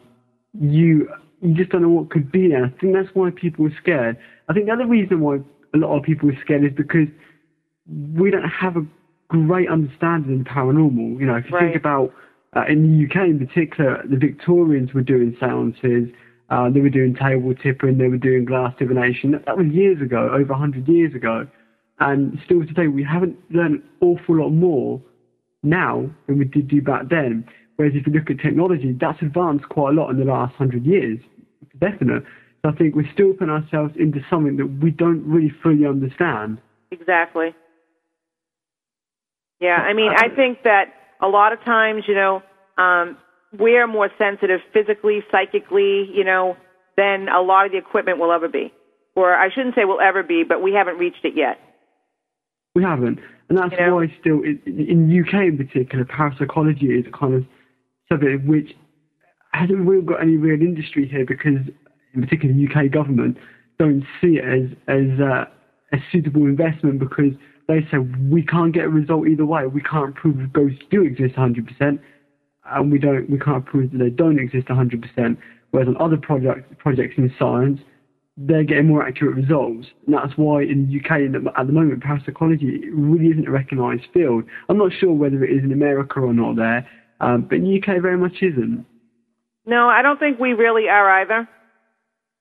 you 0.59 1.09
you 1.41 1.53
just 1.55 1.71
don't 1.71 1.81
know 1.81 1.89
what 1.89 2.09
could 2.09 2.31
be 2.31 2.47
there. 2.47 2.65
I 2.65 2.69
think 2.79 2.93
that's 2.93 3.09
why 3.13 3.29
people 3.31 3.65
are 3.65 3.77
scared. 3.81 4.17
I 4.47 4.53
think 4.53 4.67
the 4.67 4.71
other 4.71 4.87
reason 4.87 5.19
why 5.19 5.39
a 5.73 5.77
lot 5.77 5.97
of 5.97 6.03
people 6.03 6.29
are 6.29 6.37
scared 6.41 6.63
is 6.63 6.71
because 6.75 7.07
we 8.15 8.31
don't 8.31 8.49
have 8.49 8.77
a 8.77 8.85
great 9.29 9.69
understanding 9.69 10.39
of 10.39 10.43
the 10.45 10.49
paranormal. 10.49 11.19
You 11.19 11.25
know, 11.25 11.35
if 11.35 11.49
you 11.49 11.55
Right. 11.55 11.65
think 11.71 11.75
about 11.75 12.13
uh, 12.55 12.65
in 12.69 12.83
the 12.83 13.05
UK 13.05 13.29
in 13.29 13.39
particular, 13.39 14.03
the 14.05 14.17
Victorians 14.17 14.93
were 14.93 15.01
doing 15.01 15.35
seances, 15.39 16.09
uh, 16.49 16.69
they 16.69 16.81
were 16.81 16.89
doing 16.89 17.15
table 17.15 17.53
tipping, 17.55 17.97
they 17.97 18.07
were 18.07 18.17
doing 18.17 18.45
glass 18.45 18.73
divination. 18.77 19.31
That, 19.31 19.45
that 19.45 19.57
was 19.57 19.67
years 19.67 20.01
ago, 20.01 20.29
over 20.31 20.53
100 20.53 20.87
years 20.87 21.15
ago. 21.15 21.47
And 21.99 22.39
still 22.45 22.61
today, 22.65 22.87
we 22.87 23.03
haven't 23.03 23.37
learned 23.49 23.75
an 23.75 23.83
awful 24.01 24.37
lot 24.37 24.49
more 24.49 25.01
now 25.63 26.09
than 26.27 26.37
we 26.37 26.45
did 26.45 26.67
do 26.67 26.81
back 26.81 27.09
then. 27.09 27.45
Whereas 27.77 27.93
if 27.95 28.05
you 28.05 28.13
look 28.13 28.29
at 28.29 28.39
technology, 28.39 28.95
that's 28.99 29.21
advanced 29.21 29.67
quite 29.69 29.93
a 29.93 29.93
lot 29.93 30.11
in 30.11 30.19
the 30.19 30.25
last 30.25 30.51
100 30.59 30.85
years, 30.85 31.19
definite. 31.79 32.23
I 32.65 32.71
think 32.71 32.95
we're 32.95 33.11
still 33.13 33.33
putting 33.33 33.49
ourselves 33.49 33.93
into 33.99 34.19
something 34.29 34.57
that 34.57 34.67
we 34.81 34.91
don't 34.91 35.23
really 35.25 35.51
fully 35.61 35.85
understand. 35.85 36.59
Exactly. 36.91 37.53
Yeah, 39.59 39.77
I 39.77 39.93
mean, 39.93 40.11
I 40.15 40.29
think 40.29 40.63
that 40.63 40.93
a 41.21 41.27
lot 41.27 41.53
of 41.53 41.59
times, 41.63 42.03
you 42.07 42.15
know, 42.15 42.41
um, 42.77 43.17
we're 43.57 43.87
more 43.87 44.09
sensitive 44.17 44.61
physically, 44.73 45.23
psychically, 45.31 46.09
you 46.13 46.23
know, 46.23 46.55
than 46.97 47.27
a 47.29 47.41
lot 47.41 47.65
of 47.65 47.71
the 47.71 47.77
equipment 47.77 48.19
will 48.19 48.31
ever 48.31 48.47
be. 48.47 48.73
Or 49.15 49.35
I 49.35 49.49
shouldn't 49.53 49.75
say 49.75 49.85
will 49.85 50.01
ever 50.01 50.23
be, 50.23 50.43
but 50.47 50.61
we 50.61 50.73
haven't 50.73 50.97
reached 50.97 51.23
it 51.23 51.33
yet. 51.35 51.59
We 52.75 52.83
haven't, 52.83 53.19
and 53.49 53.57
that's 53.57 53.71
You 53.73 53.85
know? 53.85 53.95
why 53.95 54.13
still 54.19 54.41
in, 54.41 54.59
in 54.65 55.07
the 55.07 55.21
UK 55.21 55.45
in 55.45 55.57
particular, 55.57 56.05
parapsychology 56.05 56.87
is 56.87 57.05
a 57.07 57.11
kind 57.11 57.35
of 57.35 57.45
subject 58.09 58.45
which 58.45 58.75
hasn't 59.51 59.87
really 59.87 60.01
got 60.01 60.21
any 60.21 60.37
real 60.37 60.59
industry 60.59 61.07
here 61.07 61.25
because, 61.25 61.59
in 62.13 62.21
particular, 62.21 62.53
the 62.53 62.67
UK 62.67 62.91
government 62.91 63.37
don't 63.79 64.03
see 64.21 64.37
it 64.37 64.45
as 64.45 64.77
as 64.87 65.19
uh, 65.19 65.45
a 65.93 65.97
suitable 66.11 66.43
investment 66.43 66.99
because 66.99 67.33
they 67.67 67.81
say 67.91 67.97
we 68.29 68.43
can't 68.43 68.73
get 68.73 68.85
a 68.85 68.89
result 68.89 69.27
either 69.27 69.45
way. 69.45 69.65
We 69.67 69.81
can't 69.81 70.15
prove 70.15 70.51
ghosts 70.53 70.81
do 70.91 71.01
exist 71.03 71.35
100%, 71.35 71.99
and 72.65 72.91
we 72.91 72.99
don't 72.99 73.29
we 73.29 73.39
can't 73.39 73.65
prove 73.65 73.91
that 73.91 73.97
they 73.97 74.09
don't 74.09 74.39
exist 74.39 74.67
100%. 74.67 75.37
Whereas 75.71 75.87
on 75.87 75.97
other 75.99 76.17
project, 76.17 76.77
projects 76.77 77.15
in 77.17 77.33
science, 77.39 77.79
they're 78.37 78.63
getting 78.63 78.87
more 78.87 79.05
accurate 79.05 79.35
results. 79.35 79.87
And 80.05 80.13
that's 80.13 80.33
why 80.35 80.61
in 80.61 80.87
the 80.87 80.99
UK 80.99 81.33
at 81.57 81.67
the 81.67 81.73
moment, 81.73 82.03
parapsychology 82.03 82.89
really 82.91 83.27
isn't 83.27 83.47
a 83.47 83.51
recognised 83.51 84.03
field. 84.13 84.43
I'm 84.69 84.77
not 84.77 84.91
sure 84.99 85.13
whether 85.13 85.43
it 85.43 85.51
is 85.51 85.63
in 85.63 85.71
America 85.71 86.19
or 86.19 86.33
not 86.33 86.55
there, 86.57 86.87
um, 87.21 87.47
but 87.49 87.55
in 87.55 87.63
the 87.63 87.81
UK 87.81 88.01
very 88.01 88.17
much 88.17 88.33
isn't. 88.41 88.85
No, 89.65 89.87
I 89.87 90.01
don't 90.01 90.19
think 90.19 90.39
we 90.39 90.53
really 90.53 90.89
are 90.89 91.21
either. 91.21 91.47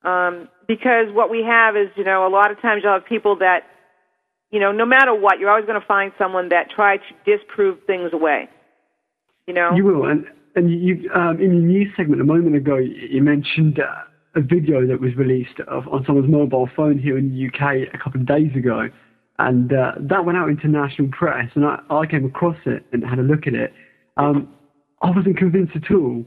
Um, 0.05 0.48
because 0.66 1.12
what 1.12 1.30
we 1.30 1.44
have 1.44 1.76
is, 1.76 1.88
you 1.96 2.05
know, 2.05 2.26
a 2.26 2.30
lot 2.30 2.50
of 2.50 2.61
times 2.61 2.82
you'll 2.82 2.92
have 2.92 3.07
people 3.07 3.36
that, 3.38 3.61
you 4.50 4.61
know, 4.61 4.72
no 4.72 4.84
matter 4.84 5.14
what, 5.14 5.38
you're 5.38 5.50
always 5.50 5.66
going 5.66 5.80
to 5.80 5.86
find 5.86 6.12
someone 6.18 6.48
that 6.50 6.70
try 6.70 6.96
to 6.96 7.03
disprove 7.36 7.78
things 7.86 8.11
away. 8.12 8.48
You 9.46 9.55
know? 9.55 9.70
You 9.74 9.84
will, 9.84 10.05
and 10.07 10.26
and 10.55 10.70
you 10.70 11.11
um, 11.14 11.40
in 11.40 11.53
your 11.53 11.62
news 11.62 11.88
segment 11.96 12.20
a 12.20 12.24
moment 12.24 12.57
ago, 12.57 12.76
you 12.76 13.22
mentioned 13.22 13.80
uh, 13.80 14.38
a 14.38 14.40
video 14.40 14.86
that 14.86 15.00
was 15.00 15.14
released 15.16 15.59
of, 15.66 15.88
on 15.88 16.05
someone's 16.07 16.30
mobile 16.30 16.68
phone 16.76 16.98
here 16.98 17.18
in 17.18 17.30
the 17.30 17.46
UK 17.46 17.92
a 17.92 17.98
couple 17.98 18.20
of 18.20 18.26
days 18.26 18.55
ago, 18.57 18.88
and 19.38 19.72
uh, 19.72 19.92
that 19.98 20.24
went 20.24 20.38
out 20.38 20.48
into 20.48 20.68
national 20.68 21.09
press, 21.09 21.50
and 21.55 21.64
I, 21.64 21.80
I 21.90 22.07
came 22.07 22.24
across 22.24 22.57
it 22.66 22.84
and 22.92 23.05
had 23.05 23.18
a 23.18 23.22
look 23.22 23.46
at 23.46 23.55
it. 23.55 23.72
Um, 24.16 24.55
I 25.03 25.11
wasn't 25.11 25.36
convinced 25.36 25.74
at 25.74 25.90
all. 25.90 26.24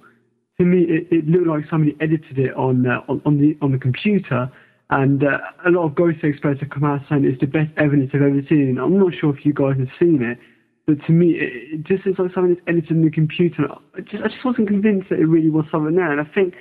To 0.58 0.64
me, 0.64 0.84
it, 0.84 1.08
it 1.12 1.28
looked 1.28 1.48
like 1.48 1.66
somebody 1.70 1.98
edited 2.00 2.40
it 2.40 2.54
on 2.56 2.88
uh, 2.88 3.02
on, 3.10 3.22
on 3.26 3.40
the 3.40 3.58
on 3.62 3.72
the 3.72 3.78
computer, 3.78 4.50
and 4.90 5.24
uh, 5.24 5.38
a 5.68 5.70
lot 5.70 5.86
of 5.86 5.96
ghost 5.96 6.20
experts 6.24 6.62
have 6.62 6.70
come 6.70 6.86
out 6.86 7.02
saying 7.10 7.26
it's 7.26 7.42
the 7.42 7.48
best 7.48 7.72
evidence 7.78 8.12
they've 8.14 8.22
ever 8.22 8.42
seen. 8.48 8.78
I'm 8.82 8.98
not 8.98 9.14
sure 9.20 9.36
if 9.36 9.46
you 9.46 9.54
guys 9.54 9.76
have 9.80 9.90
seen 10.00 10.24
it, 10.24 10.38
but 10.88 11.06
to 11.08 11.12
me, 11.12 11.32
it, 11.32 11.52
it 11.74 11.84
just 11.84 12.06
looks 12.06 12.20
like 12.20 12.34
something 12.34 12.56
that's 12.56 12.68
edited 12.68 12.92
in 12.92 13.04
the 13.04 13.12
computer. 13.12 13.68
I 13.96 14.02
just, 14.02 14.24
I 14.24 14.28
just 14.28 14.46
wasn't 14.46 14.68
convinced 14.68 15.10
that 15.10 15.20
it 15.20 15.26
really 15.26 15.50
was 15.50 15.66
something 15.72 15.96
there, 15.96 16.12
and 16.12 16.22
I 16.22 16.32
think 16.34 16.54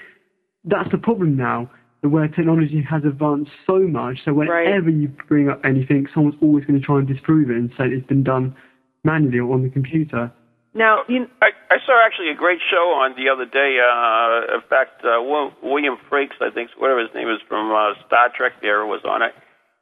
that's 0.65 0.91
the 0.91 0.99
problem 0.99 1.37
now, 1.37 1.71
where 2.01 2.27
technology 2.27 2.85
has 2.89 3.03
advanced 3.05 3.53
so 3.67 3.79
much. 3.79 4.19
So 4.25 4.33
whenever 4.33 4.91
you 4.91 5.09
bring 5.29 5.49
up 5.49 5.61
anything, 5.65 6.07
someone's 6.13 6.37
always 6.43 6.65
going 6.65 6.81
to 6.81 6.85
try 6.85 6.99
and 6.99 7.07
disprove 7.07 7.51
it 7.51 7.57
and 7.57 7.71
say 7.79 7.85
it's 7.87 8.07
been 8.07 8.25
done 8.25 8.57
manually 9.05 9.39
or 9.39 9.55
on 9.55 9.63
the 9.63 9.71
computer. 9.71 10.33
Now, 10.75 11.07
you, 11.09 11.31
I, 11.41 11.55
I 11.71 11.79
saw 11.87 12.05
actually 12.05 12.31
a 12.31 12.35
great 12.35 12.59
show 12.71 12.99
on 12.99 13.15
the 13.15 13.31
other 13.31 13.47
day. 13.47 13.79
Uh, 13.79 14.59
in 14.59 14.63
fact, 14.69 15.07
uh, 15.07 15.23
William 15.63 15.97
Frakes, 16.11 16.35
I 16.43 16.51
think, 16.51 16.71
whatever 16.77 17.01
his 17.01 17.15
name 17.15 17.31
is 17.31 17.39
from 17.49 17.71
uh, 17.71 17.95
Star 18.07 18.29
Trek, 18.35 18.59
there 18.61 18.85
was 18.85 19.01
on 19.07 19.23
it. 19.23 19.33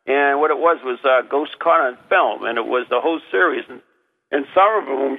And 0.05 0.41
what 0.41 0.51
it 0.51 0.59
was 0.59 0.79
was 0.85 1.01
uh, 1.01 1.25
Ghost 1.31 1.57
Caught 1.63 1.81
on 1.81 1.99
film, 2.11 2.45
and 2.45 2.59
it 2.59 2.67
was 2.67 2.87
the 2.91 3.01
whole 3.01 3.21
series. 3.31 3.65
And, 3.71 3.81
and 4.31 4.45
some 4.53 4.69
of 4.77 4.85
them 4.85 5.17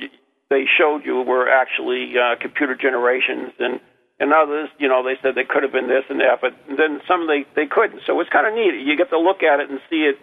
they 0.54 0.66
showed 0.70 1.02
you 1.06 1.24
were 1.26 1.50
actually 1.50 2.14
uh, 2.14 2.38
computer 2.40 2.76
generations, 2.76 3.58
and 3.58 3.80
and 4.20 4.32
others, 4.32 4.70
you 4.78 4.88
know, 4.88 5.02
they 5.02 5.18
said 5.22 5.34
they 5.34 5.44
could 5.44 5.64
have 5.64 5.72
been 5.74 5.90
this 5.90 6.06
and 6.08 6.20
that, 6.22 6.38
but 6.40 6.54
then 6.70 7.02
some 7.08 7.26
they 7.26 7.50
they 7.56 7.66
couldn't. 7.66 8.06
So 8.06 8.20
it's 8.22 8.30
kind 8.30 8.46
of 8.46 8.54
neat. 8.54 8.78
You 8.86 8.96
get 8.96 9.10
to 9.10 9.18
look 9.20 9.42
at 9.42 9.60
it 9.60 9.72
and 9.72 9.80
see 9.90 10.06
it, 10.06 10.22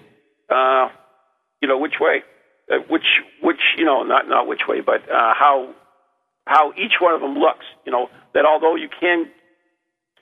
uh, 0.49 0.89
you 1.61 1.67
know, 1.67 1.77
which 1.79 1.99
way, 1.99 2.23
uh, 2.71 2.79
which 2.89 3.21
which 3.43 3.61
you 3.77 3.85
know, 3.85 4.03
not 4.03 4.29
not 4.29 4.47
which 4.47 4.63
way, 4.69 4.81
but 4.81 5.03
uh, 5.11 5.35
how 5.35 5.75
how 6.47 6.73
each 6.77 7.01
one 7.01 7.15
of 7.15 7.21
them 7.21 7.35
looks. 7.35 7.65
You 7.85 7.93
know, 7.93 8.09
that 8.35 8.45
although 8.45 8.77
you 8.77 8.89
can 8.89 9.29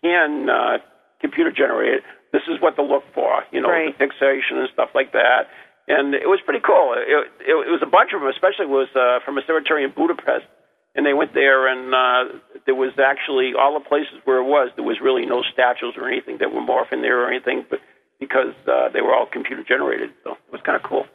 can 0.02 0.48
uh, 0.48 0.78
computer 1.20 1.50
generate 1.52 1.94
it, 1.94 2.02
this 2.32 2.42
is 2.48 2.60
what 2.60 2.76
to 2.76 2.82
look 2.82 3.04
for. 3.14 3.44
You 3.52 3.60
know, 3.60 3.68
Right. 3.70 3.92
the 3.92 3.98
fixation 3.98 4.58
and 4.58 4.68
stuff 4.72 4.90
like 4.94 5.12
that. 5.12 5.48
And 5.88 6.14
it 6.14 6.28
was 6.28 6.38
pretty 6.44 6.60
cool. 6.60 6.94
It, 6.96 7.08
it, 7.40 7.48
it 7.48 7.70
was 7.72 7.80
a 7.82 7.88
bunch 7.88 8.12
of 8.12 8.20
them, 8.20 8.28
especially 8.28 8.66
was 8.66 8.88
uh, 8.94 9.24
from 9.24 9.38
a 9.38 9.42
cemetery 9.46 9.84
in 9.84 9.90
Budapest 9.96 10.44
and 10.94 11.06
they 11.06 11.14
went 11.14 11.32
there 11.32 11.68
and 11.68 11.94
uh, 11.94 12.38
there 12.66 12.74
was 12.74 12.92
actually 12.98 13.52
all 13.58 13.74
the 13.78 13.84
places 13.88 14.14
where 14.24 14.38
it 14.38 14.44
was 14.44 14.70
there 14.76 14.84
was 14.84 14.98
really 15.00 15.24
no 15.26 15.42
statues 15.52 15.94
or 15.96 16.08
anything 16.08 16.38
that 16.40 16.52
were 16.52 16.60
morphing 16.60 17.02
there 17.02 17.22
or 17.22 17.30
anything 17.30 17.64
but 17.70 17.78
because 18.18 18.52
uh, 18.66 18.88
they 18.92 19.00
were 19.00 19.14
all 19.14 19.26
computer 19.26 19.62
generated 19.62 20.10
so 20.24 20.32
it 20.32 20.52
was 20.52 20.60
kind 20.64 20.76
of 20.76 20.82
cool 20.82 21.06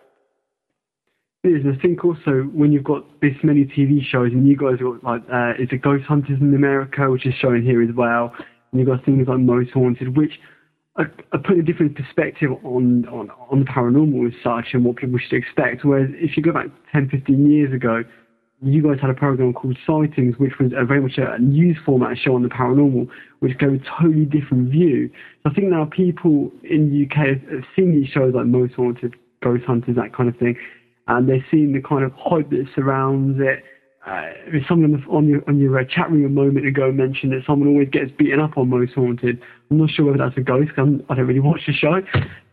And 1.43 1.75
I 1.75 1.81
think 1.81 2.05
also 2.05 2.49
when 2.53 2.71
you've 2.71 2.85
got 2.85 3.03
this 3.19 3.35
many 3.43 3.65
TV 3.65 3.99
shows, 4.01 4.31
and 4.31 4.47
you 4.47 4.55
guys 4.55 4.79
got 4.79 5.03
like, 5.03 5.23
uh, 5.31 5.61
is 5.61 5.67
it 5.71 5.81
Ghost 5.81 6.05
Hunters 6.05 6.39
in 6.39 6.55
America, 6.55 7.09
which 7.11 7.25
is 7.25 7.33
shown 7.35 7.61
here 7.61 7.81
as 7.81 7.93
well, 7.95 8.33
and 8.71 8.79
you've 8.79 8.87
got 8.87 9.03
things 9.03 9.27
like 9.27 9.39
Most 9.39 9.71
Haunted, 9.71 10.15
which 10.15 10.39
are, 10.95 11.11
are 11.33 11.39
putting 11.39 11.59
a 11.59 11.63
different 11.63 11.97
perspective 11.97 12.51
on, 12.63 13.05
on, 13.07 13.29
on 13.51 13.59
the 13.59 13.65
paranormal 13.65 14.27
as 14.27 14.33
such 14.41 14.73
and 14.73 14.85
what 14.85 14.95
people 14.95 15.19
should 15.19 15.35
expect. 15.35 15.83
Whereas 15.83 16.09
if 16.13 16.37
you 16.37 16.43
go 16.43 16.53
back 16.53 16.67
10, 16.93 17.09
15 17.09 17.51
years 17.51 17.73
ago, 17.73 18.03
you 18.61 18.81
guys 18.81 19.01
had 19.01 19.09
a 19.09 19.13
program 19.13 19.51
called 19.51 19.77
Sightings, 19.85 20.35
which 20.37 20.53
was 20.59 20.71
a 20.77 20.85
very 20.85 21.01
much 21.01 21.17
a 21.17 21.37
news 21.39 21.75
format 21.85 22.17
show 22.17 22.35
on 22.35 22.43
the 22.43 22.49
paranormal, 22.49 23.09
which 23.39 23.57
gave 23.57 23.73
a 23.73 23.79
totally 23.99 24.23
different 24.23 24.71
view. 24.71 25.09
So 25.43 25.49
I 25.49 25.53
think 25.53 25.67
now 25.67 25.89
people 25.91 26.51
in 26.63 26.89
the 26.89 27.05
UK 27.05 27.27
have 27.51 27.63
seen 27.75 27.91
these 27.91 28.07
shows 28.07 28.33
like 28.33 28.45
Most 28.45 28.75
Haunted, 28.75 29.15
Ghost 29.43 29.65
Hunters, 29.65 29.97
that 29.97 30.15
kind 30.15 30.29
of 30.29 30.37
thing, 30.37 30.55
and 31.07 31.27
they're 31.27 31.45
seeing 31.51 31.73
the 31.73 31.81
kind 31.81 32.03
of 32.03 32.11
hype 32.13 32.49
that 32.49 32.65
surrounds 32.75 33.39
it. 33.41 33.63
Uh, 34.05 34.31
someone 34.67 35.01
on, 35.09 35.27
your 35.27 35.41
on 35.47 35.57
your 35.59 35.79
uh, 35.79 35.83
chat 35.85 36.11
room 36.11 36.25
a 36.25 36.29
moment 36.29 36.67
ago 36.67 36.91
mentioned 36.91 37.31
that 37.31 37.41
someone 37.47 37.69
always 37.69 37.87
gets 37.89 38.11
beaten 38.11 38.39
up 38.39 38.57
on 38.57 38.69
Most 38.69 38.93
Haunted. 38.93 39.39
I'm 39.71 39.77
not 39.77 39.89
sure 39.89 40.05
whether 40.05 40.17
that's 40.17 40.37
a 40.37 40.41
ghost. 40.41 40.71
I'm, 40.77 41.01
I 41.09 41.15
don't 41.15 41.25
really 41.27 41.39
watch 41.39 41.61
the 41.65 41.73
show, 41.73 42.01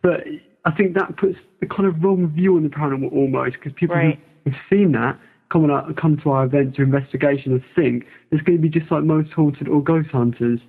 but 0.00 0.20
I 0.64 0.70
think 0.70 0.94
that 0.94 1.16
puts 1.16 1.36
the 1.60 1.66
kind 1.66 1.88
of 1.88 2.02
wrong 2.02 2.28
view 2.28 2.56
on 2.56 2.62
the 2.62 2.68
paranormal 2.68 3.12
almost 3.12 3.54
because 3.54 3.72
people 3.72 3.96
Right. 3.96 4.20
who've 4.44 4.54
seen 4.70 4.92
that 4.92 5.18
come 5.50 5.68
on 5.68 5.94
come 5.94 6.16
to 6.18 6.30
our 6.30 6.44
events 6.44 6.78
or 6.78 6.84
and 6.84 7.62
think 7.74 8.06
it's 8.30 8.42
going 8.42 8.58
to 8.58 8.62
be 8.62 8.68
just 8.68 8.90
like 8.90 9.02
Most 9.02 9.32
Haunted 9.32 9.68
or 9.68 9.82
Ghost 9.82 10.10
Hunters. 10.10 10.60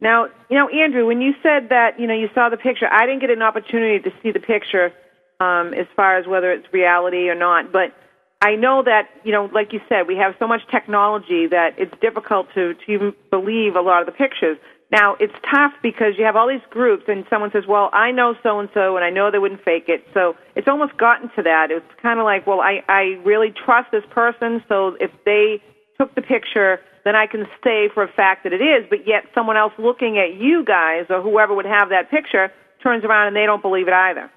Now, 0.00 0.26
you 0.48 0.56
know, 0.56 0.68
Andrew, 0.68 1.06
when 1.06 1.20
you 1.20 1.32
said 1.42 1.70
that, 1.70 1.98
you 1.98 2.06
know, 2.06 2.14
you 2.14 2.28
saw 2.34 2.48
the 2.48 2.56
picture, 2.56 2.86
I 2.90 3.06
didn't 3.06 3.20
get 3.20 3.30
an 3.30 3.42
opportunity 3.42 3.98
to 3.98 4.10
see 4.22 4.30
the 4.30 4.38
picture 4.38 4.92
um, 5.40 5.74
as 5.74 5.86
far 5.94 6.18
as 6.18 6.26
whether 6.26 6.52
it's 6.52 6.66
reality 6.72 7.28
or 7.28 7.34
not. 7.34 7.72
But 7.72 7.94
I 8.40 8.54
know 8.54 8.82
that, 8.84 9.08
you 9.24 9.32
know, 9.32 9.48
like 9.52 9.72
you 9.72 9.80
said, 9.88 10.06
we 10.06 10.16
have 10.16 10.34
so 10.38 10.46
much 10.46 10.60
technology 10.70 11.46
that 11.48 11.74
it's 11.76 11.94
difficult 12.00 12.48
to, 12.54 12.74
to 12.74 12.92
even 12.92 13.12
believe 13.30 13.74
a 13.74 13.80
lot 13.80 14.00
of 14.00 14.06
the 14.06 14.12
pictures. 14.12 14.58
Now, 14.90 15.16
it's 15.20 15.34
tough 15.50 15.72
because 15.82 16.14
you 16.16 16.24
have 16.24 16.36
all 16.36 16.48
these 16.48 16.64
groups 16.70 17.04
and 17.08 17.26
someone 17.28 17.50
says, 17.52 17.64
well, 17.68 17.90
I 17.92 18.10
know 18.10 18.34
so 18.42 18.58
and 18.58 18.70
so 18.72 18.96
and 18.96 19.04
I 19.04 19.10
know 19.10 19.30
they 19.30 19.38
wouldn't 19.38 19.62
fake 19.62 19.88
it. 19.88 20.06
So 20.14 20.34
it's 20.56 20.68
almost 20.68 20.96
gotten 20.96 21.28
to 21.36 21.42
that. 21.42 21.70
It's 21.70 21.84
kind 22.00 22.18
of 22.18 22.24
like, 22.24 22.46
well, 22.46 22.60
I, 22.60 22.82
I 22.88 23.20
really 23.24 23.52
trust 23.52 23.90
this 23.90 24.04
person, 24.10 24.62
so 24.66 24.96
if 24.98 25.10
they 25.26 25.60
took 25.98 26.14
the 26.14 26.22
picture, 26.22 26.80
then 27.04 27.16
I 27.16 27.26
can 27.26 27.46
say 27.62 27.90
for 27.92 28.02
a 28.02 28.08
fact 28.08 28.44
that 28.44 28.52
it 28.52 28.62
is, 28.62 28.86
but 28.88 29.06
yet 29.06 29.24
someone 29.34 29.56
else 29.56 29.72
looking 29.78 30.18
at 30.18 30.40
you 30.40 30.64
guys 30.64 31.06
or 31.10 31.20
whoever 31.20 31.54
would 31.54 31.66
have 31.66 31.90
that 31.90 32.10
picture 32.10 32.50
turns 32.82 33.04
around 33.04 33.26
and 33.26 33.36
they 33.36 33.44
don't 33.44 33.62
believe 33.62 33.88
it 33.88 33.94
either. 33.94 34.30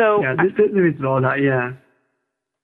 So 0.00 0.22
Yeah, 0.22 0.34
there, 0.34 0.86
is 0.88 0.98
a 0.98 1.02
lot 1.02 1.18
of 1.18 1.22
that. 1.24 1.42
Yeah. 1.42 1.72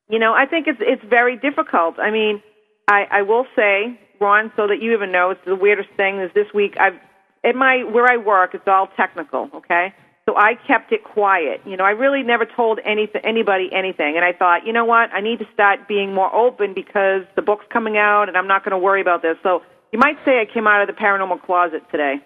you 0.08 0.18
know, 0.18 0.32
I 0.32 0.46
think 0.46 0.66
it's 0.66 0.80
it's 0.80 1.04
very 1.04 1.36
difficult. 1.36 1.98
I 1.98 2.10
mean, 2.10 2.42
I 2.88 3.00
I 3.18 3.22
will 3.22 3.46
say, 3.54 4.00
Ron, 4.20 4.50
so 4.56 4.66
that 4.66 4.80
you 4.80 4.94
even 4.94 5.12
know, 5.12 5.30
it's 5.30 5.44
the 5.44 5.54
weirdest 5.54 5.90
thing 5.96 6.20
is 6.20 6.30
this 6.34 6.46
week 6.54 6.74
I've 6.80 6.98
at 7.44 7.54
my 7.54 7.84
where 7.84 8.10
I 8.10 8.16
work, 8.16 8.54
it's 8.54 8.66
all 8.66 8.88
technical, 8.96 9.50
okay? 9.54 9.92
So 10.26 10.36
I 10.36 10.54
kept 10.66 10.90
it 10.90 11.04
quiet. 11.04 11.60
You 11.64 11.76
know, 11.76 11.84
I 11.84 11.90
really 11.90 12.22
never 12.24 12.46
told 12.46 12.80
anything 12.84 13.20
anybody 13.24 13.68
anything, 13.72 14.16
and 14.16 14.24
I 14.24 14.32
thought, 14.32 14.66
you 14.66 14.72
know 14.72 14.86
what, 14.86 15.12
I 15.12 15.20
need 15.20 15.38
to 15.40 15.48
start 15.52 15.86
being 15.86 16.14
more 16.14 16.34
open 16.34 16.72
because 16.74 17.22
the 17.36 17.42
book's 17.42 17.66
coming 17.70 17.96
out, 17.96 18.24
and 18.28 18.36
I'm 18.36 18.48
not 18.48 18.64
going 18.64 18.72
to 18.78 18.82
worry 18.88 19.02
about 19.02 19.20
this. 19.22 19.36
So 19.42 19.60
you 19.92 19.98
might 19.98 20.16
say 20.24 20.40
I 20.40 20.46
came 20.52 20.66
out 20.66 20.80
of 20.82 20.88
the 20.88 20.98
paranormal 21.00 21.42
closet 21.42 21.82
today 21.92 22.16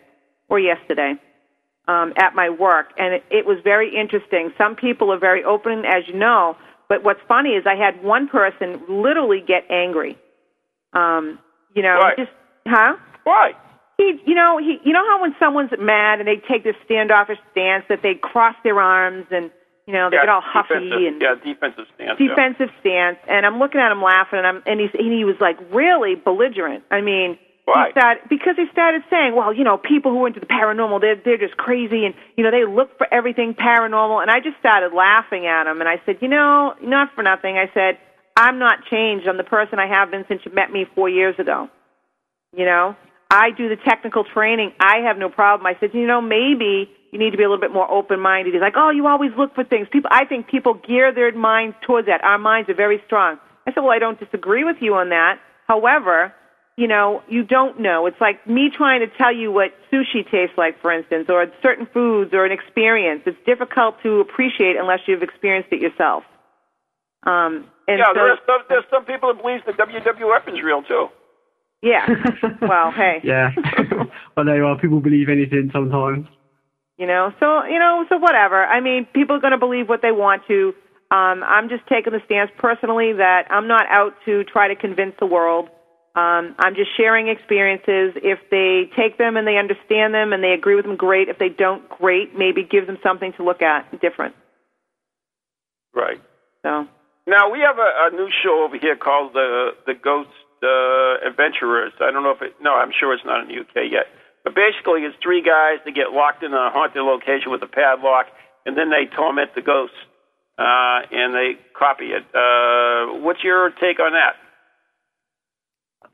or 0.48 0.58
yesterday 0.60 1.14
um, 1.90 2.12
at 2.16 2.34
my 2.34 2.48
work, 2.48 2.92
and 2.96 3.14
it, 3.14 3.24
it 3.30 3.46
was 3.46 3.58
very 3.64 3.90
interesting. 3.94 4.52
Some 4.56 4.76
people 4.76 5.12
are 5.12 5.18
very 5.18 5.42
open, 5.42 5.82
as 5.84 6.06
you 6.06 6.14
know, 6.14 6.56
but 6.88 7.02
what's 7.02 7.20
funny 7.26 7.50
is 7.50 7.64
I 7.66 7.74
had 7.74 8.02
one 8.02 8.28
person 8.28 8.80
literally 8.88 9.42
get 9.46 9.64
angry. 9.70 10.16
Um, 10.92 11.38
you 11.74 11.82
know, 11.82 11.98
Why? 11.98 12.14
just 12.16 12.30
huh? 12.66 12.96
why 13.24 13.52
He, 13.96 14.20
you 14.26 14.34
know, 14.34 14.58
he, 14.58 14.78
you 14.84 14.92
know 14.92 15.04
how 15.08 15.22
when 15.22 15.34
someone's 15.38 15.70
mad 15.78 16.20
and 16.20 16.28
they 16.28 16.36
take 16.36 16.62
this 16.64 16.76
standoffish 16.84 17.38
stance 17.52 17.84
that 17.88 18.02
they 18.02 18.14
cross 18.14 18.54
their 18.62 18.80
arms 18.80 19.26
and 19.30 19.50
you 19.86 19.94
know 19.94 20.10
they 20.10 20.16
yeah, 20.16 20.22
get 20.22 20.28
all 20.28 20.42
huffy 20.44 21.06
and 21.06 21.22
yeah 21.22 21.34
defensive 21.42 21.86
stance 21.94 22.20
yeah. 22.20 22.28
defensive 22.28 22.70
stance 22.80 23.18
and 23.28 23.46
I'm 23.46 23.58
looking 23.58 23.80
at 23.80 23.90
him 23.90 24.02
laughing 24.02 24.38
and 24.38 24.46
I'm 24.46 24.62
and 24.66 24.78
he's 24.78 24.90
and 24.94 25.12
he 25.12 25.24
was 25.24 25.36
like 25.40 25.58
really 25.72 26.14
belligerent. 26.14 26.84
I 26.90 27.00
mean, 27.00 27.38
Why? 27.64 27.86
he 27.86 27.92
started 27.92 28.22
because 28.28 28.56
he 28.56 28.66
started 28.72 29.02
saying, 29.10 29.34
well, 29.36 29.54
you 29.54 29.64
know, 29.64 29.78
people 29.78 30.12
who 30.12 30.24
are 30.24 30.28
into 30.28 30.40
the 30.40 30.46
paranormal, 30.46 31.00
they're 31.00 31.20
they're 31.22 31.38
just 31.38 31.56
crazy, 31.56 32.04
and 32.04 32.14
you 32.36 32.44
know, 32.44 32.50
they 32.50 32.64
look 32.64 32.96
for 32.98 33.06
everything 33.12 33.54
paranormal. 33.54 34.22
And 34.22 34.30
I 34.30 34.40
just 34.40 34.58
started 34.58 34.92
laughing 34.94 35.46
at 35.46 35.66
him, 35.70 35.80
and 35.80 35.88
I 35.88 36.00
said, 36.06 36.16
you 36.20 36.28
know, 36.28 36.74
not 36.82 37.14
for 37.14 37.22
nothing. 37.22 37.56
I 37.56 37.70
said, 37.72 37.98
I'm 38.36 38.58
not 38.58 38.86
changed. 38.90 39.28
I'm 39.28 39.36
the 39.36 39.44
person 39.44 39.78
I 39.78 39.86
have 39.86 40.10
been 40.10 40.24
since 40.28 40.40
you 40.44 40.52
met 40.54 40.72
me 40.72 40.86
four 40.94 41.08
years 41.08 41.34
ago. 41.38 41.68
You 42.56 42.64
know, 42.64 42.96
I 43.30 43.50
do 43.56 43.68
the 43.68 43.76
technical 43.76 44.24
training. 44.24 44.72
I 44.80 45.06
have 45.06 45.16
no 45.16 45.28
problem. 45.28 45.66
I 45.66 45.78
said, 45.78 45.90
you 45.92 46.06
know, 46.06 46.20
maybe 46.20 46.90
you 47.12 47.18
need 47.18 47.30
to 47.30 47.36
be 47.36 47.44
a 47.44 47.48
little 47.48 47.60
bit 47.60 47.72
more 47.72 47.90
open-minded. 47.90 48.52
He's 48.52 48.62
like, 48.62 48.74
oh, 48.76 48.90
you 48.90 49.06
always 49.06 49.30
look 49.36 49.54
for 49.54 49.64
things. 49.64 49.86
People, 49.92 50.10
I 50.12 50.24
think 50.24 50.48
people 50.48 50.74
gear 50.74 51.14
their 51.14 51.32
minds 51.36 51.76
towards 51.86 52.06
that. 52.06 52.22
Our 52.24 52.38
minds 52.38 52.68
are 52.70 52.74
very 52.74 53.00
strong. 53.06 53.38
I 53.66 53.72
said, 53.72 53.80
well, 53.80 53.92
I 53.92 53.98
don't 53.98 54.18
disagree 54.18 54.64
with 54.64 54.76
you 54.80 54.94
on 54.94 55.10
that. 55.10 55.38
However, 55.66 56.32
you 56.80 56.88
know, 56.88 57.22
you 57.28 57.44
don't 57.44 57.78
know. 57.78 58.06
It's 58.06 58.20
like 58.22 58.46
me 58.46 58.70
trying 58.74 59.00
to 59.00 59.06
tell 59.18 59.30
you 59.30 59.52
what 59.52 59.76
sushi 59.92 60.24
tastes 60.24 60.56
like, 60.56 60.80
for 60.80 60.90
instance, 60.90 61.26
or 61.28 61.44
certain 61.60 61.86
foods 61.92 62.32
or 62.32 62.46
an 62.46 62.52
experience. 62.52 63.20
It's 63.26 63.36
difficult 63.44 63.96
to 64.02 64.20
appreciate 64.20 64.76
unless 64.80 65.00
you've 65.06 65.22
experienced 65.22 65.68
it 65.72 65.82
yourself. 65.82 66.24
Um, 67.26 67.68
and 67.86 67.98
yeah, 67.98 68.08
so, 68.08 68.14
there's 68.14 68.38
some, 68.46 68.62
there's 68.70 68.84
some 68.90 69.04
people 69.04 69.28
that 69.34 69.42
believe 69.42 69.60
the 69.66 69.72
WWF 69.72 70.48
is 70.48 70.64
real 70.64 70.82
too. 70.82 71.08
yeah. 71.82 72.08
well, 72.62 72.90
hey. 72.92 73.20
Yeah. 73.24 73.50
well, 74.34 74.46
there 74.46 74.56
you 74.56 74.64
are. 74.64 74.78
People 74.78 75.00
believe 75.00 75.28
anything 75.28 75.68
sometimes. 75.74 76.26
You 76.96 77.06
know, 77.06 77.30
so 77.40 77.64
you 77.64 77.78
know, 77.78 78.06
so 78.08 78.16
whatever. 78.16 78.64
I 78.64 78.80
mean, 78.80 79.06
people 79.12 79.36
are 79.36 79.40
going 79.40 79.52
to 79.52 79.58
believe 79.58 79.86
what 79.86 80.00
they 80.00 80.12
want 80.12 80.46
to. 80.48 80.72
Um, 81.10 81.44
I'm 81.44 81.68
just 81.68 81.86
taking 81.88 82.14
the 82.14 82.20
stance 82.24 82.50
personally 82.56 83.12
that 83.18 83.48
I'm 83.50 83.68
not 83.68 83.84
out 83.90 84.14
to 84.24 84.44
try 84.44 84.68
to 84.68 84.76
convince 84.76 85.12
the 85.20 85.26
world. 85.26 85.68
Um, 86.16 86.56
I'm 86.58 86.74
just 86.74 86.90
sharing 86.96 87.28
experiences. 87.28 88.18
If 88.18 88.40
they 88.50 88.90
take 88.98 89.16
them 89.16 89.36
and 89.36 89.46
they 89.46 89.56
understand 89.58 90.12
them 90.12 90.32
and 90.32 90.42
they 90.42 90.52
agree 90.52 90.74
with 90.74 90.84
them, 90.84 90.96
great. 90.96 91.28
If 91.28 91.38
they 91.38 91.48
don't, 91.48 91.88
great. 91.88 92.36
Maybe 92.36 92.64
give 92.64 92.86
them 92.86 92.98
something 93.02 93.32
to 93.36 93.44
look 93.44 93.62
at 93.62 93.90
different. 94.00 94.34
Right. 95.94 96.18
So 96.62 96.86
Now 97.26 97.50
we 97.50 97.60
have 97.60 97.78
a, 97.78 98.10
a 98.10 98.16
new 98.16 98.28
show 98.42 98.64
over 98.66 98.76
here 98.76 98.96
called 98.96 99.34
the 99.34 99.70
the 99.86 99.94
Ghost 99.94 100.30
uh, 100.62 101.26
Adventurers. 101.26 101.92
I 102.00 102.10
don't 102.10 102.22
know 102.22 102.32
if 102.32 102.42
it. 102.42 102.54
No, 102.60 102.74
I'm 102.74 102.90
sure 102.98 103.14
it's 103.14 103.24
not 103.24 103.42
in 103.42 103.48
the 103.48 103.60
UK 103.60 103.90
yet. 103.90 104.06
But 104.42 104.54
basically, 104.54 105.02
it's 105.02 105.16
three 105.22 105.42
guys 105.42 105.78
that 105.84 105.94
get 105.94 106.12
locked 106.12 106.42
in 106.42 106.52
a 106.52 106.70
haunted 106.70 107.02
location 107.02 107.52
with 107.52 107.62
a 107.62 107.68
padlock, 107.68 108.26
and 108.64 108.76
then 108.76 108.90
they 108.90 109.04
torment 109.14 109.54
the 109.54 109.60
ghosts, 109.60 109.96
uh, 110.58 111.04
and 111.12 111.34
they 111.34 111.60
copy 111.76 112.06
it. 112.16 112.24
Uh, 112.34 113.20
what's 113.20 113.44
your 113.44 113.70
take 113.70 114.00
on 114.00 114.12
that? 114.12 114.40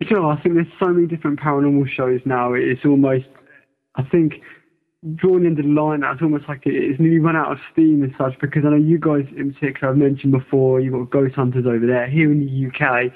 You 0.01 0.17
know, 0.17 0.31
I 0.31 0.41
think 0.41 0.55
there's 0.55 0.67
so 0.79 0.89
many 0.89 1.07
different 1.07 1.41
paranormal 1.41 1.89
shows 1.89 2.21
now. 2.25 2.53
It's 2.53 2.85
almost, 2.85 3.27
I 3.95 4.03
think, 4.03 4.35
drawn 5.15 5.47
into 5.47 5.63
the 5.63 5.69
line. 5.69 6.03
It's 6.05 6.23
almost 6.23 6.49
like 6.49 6.63
it's 6.65 7.01
nearly 7.01 7.19
run 7.19 7.37
out 7.37 7.53
of 7.53 7.59
steam 7.73 8.03
and 8.03 8.15
such. 8.19 8.39
Because 8.41 8.65
I 8.67 8.71
know 8.71 8.77
you 8.77 8.99
guys 8.99 9.25
in 9.37 9.55
particular 9.55 9.93
I've 9.93 9.99
mentioned 9.99 10.33
before. 10.33 10.81
You've 10.81 10.93
got 10.93 11.11
ghost 11.11 11.35
hunters 11.35 11.67
over 11.67 11.87
there. 11.87 12.09
Here 12.09 12.31
in 12.31 12.41
the 12.41 12.67
UK, 12.69 13.13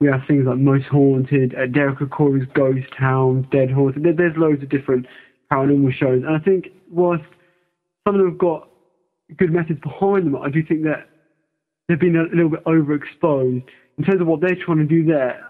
we 0.00 0.08
have 0.08 0.20
things 0.28 0.46
like 0.46 0.58
Most 0.58 0.86
Haunted, 0.86 1.54
uh, 1.54 1.66
Derek 1.66 1.98
Acorah's 1.98 2.46
Ghost 2.54 2.86
Town, 2.96 3.48
Dead 3.50 3.70
Haunted. 3.70 4.04
There, 4.04 4.12
there's 4.12 4.36
loads 4.36 4.62
of 4.62 4.68
different 4.68 5.06
paranormal 5.50 5.92
shows, 5.92 6.22
and 6.24 6.36
I 6.36 6.38
think 6.38 6.68
whilst 6.90 7.24
some 8.06 8.14
of 8.14 8.20
them 8.20 8.30
have 8.30 8.38
got 8.38 8.68
good 9.36 9.52
methods 9.52 9.80
behind 9.80 10.26
them, 10.26 10.36
I 10.36 10.50
do 10.50 10.62
think 10.62 10.84
that 10.84 11.08
they've 11.88 11.98
been 11.98 12.16
a 12.16 12.24
little 12.34 12.50
bit 12.50 12.64
overexposed 12.64 13.64
in 13.98 14.04
terms 14.04 14.20
of 14.20 14.26
what 14.26 14.40
they're 14.40 14.54
trying 14.54 14.78
to 14.78 14.84
do 14.84 15.04
there. 15.04 15.47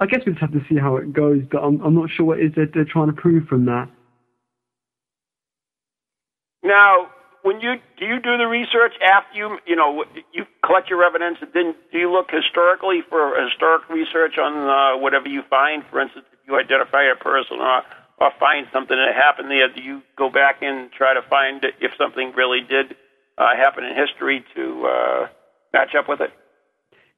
I 0.00 0.06
guess 0.06 0.20
we 0.24 0.32
just 0.32 0.40
have 0.40 0.52
to 0.52 0.62
see 0.68 0.76
how 0.76 0.96
it 0.96 1.12
goes, 1.12 1.42
but 1.50 1.58
I'm, 1.58 1.80
I'm 1.82 1.94
not 1.94 2.10
sure 2.10 2.26
what 2.26 2.40
is 2.40 2.52
that 2.54 2.70
they're 2.72 2.84
trying 2.84 3.08
to 3.08 3.12
prove 3.12 3.48
from 3.48 3.64
that. 3.66 3.88
Now, 6.62 7.10
when 7.42 7.60
you 7.60 7.74
do 7.98 8.04
you 8.06 8.18
do 8.18 8.36
the 8.36 8.46
research 8.46 8.94
after 9.02 9.38
you 9.38 9.58
you 9.66 9.76
know 9.76 10.04
you 10.32 10.44
collect 10.64 10.90
your 10.90 11.02
evidence, 11.02 11.38
and 11.40 11.50
then 11.54 11.74
do 11.92 11.98
you 11.98 12.10
look 12.10 12.26
historically 12.30 13.02
for 13.08 13.34
historic 13.38 13.88
research 13.88 14.38
on 14.38 14.54
uh, 14.66 14.98
whatever 14.98 15.28
you 15.28 15.42
find? 15.48 15.82
For 15.90 16.00
instance, 16.00 16.26
if 16.32 16.38
you 16.46 16.58
identify 16.58 17.06
a 17.06 17.16
person 17.16 17.58
or 17.58 17.82
or 18.18 18.30
find 18.40 18.66
something 18.72 18.96
that 18.96 19.14
happened 19.14 19.50
there, 19.50 19.68
do 19.70 19.82
you 19.82 20.02
go 20.16 20.30
back 20.30 20.62
and 20.62 20.90
try 20.90 21.14
to 21.14 21.22
find 21.28 21.62
if 21.80 21.92
something 21.98 22.32
really 22.36 22.62
did 22.62 22.96
uh, 23.38 23.54
happen 23.54 23.84
in 23.84 23.94
history 23.94 24.44
to 24.54 24.86
uh, 24.86 25.26
match 25.72 25.94
up 25.98 26.08
with 26.08 26.20
it? 26.20 26.30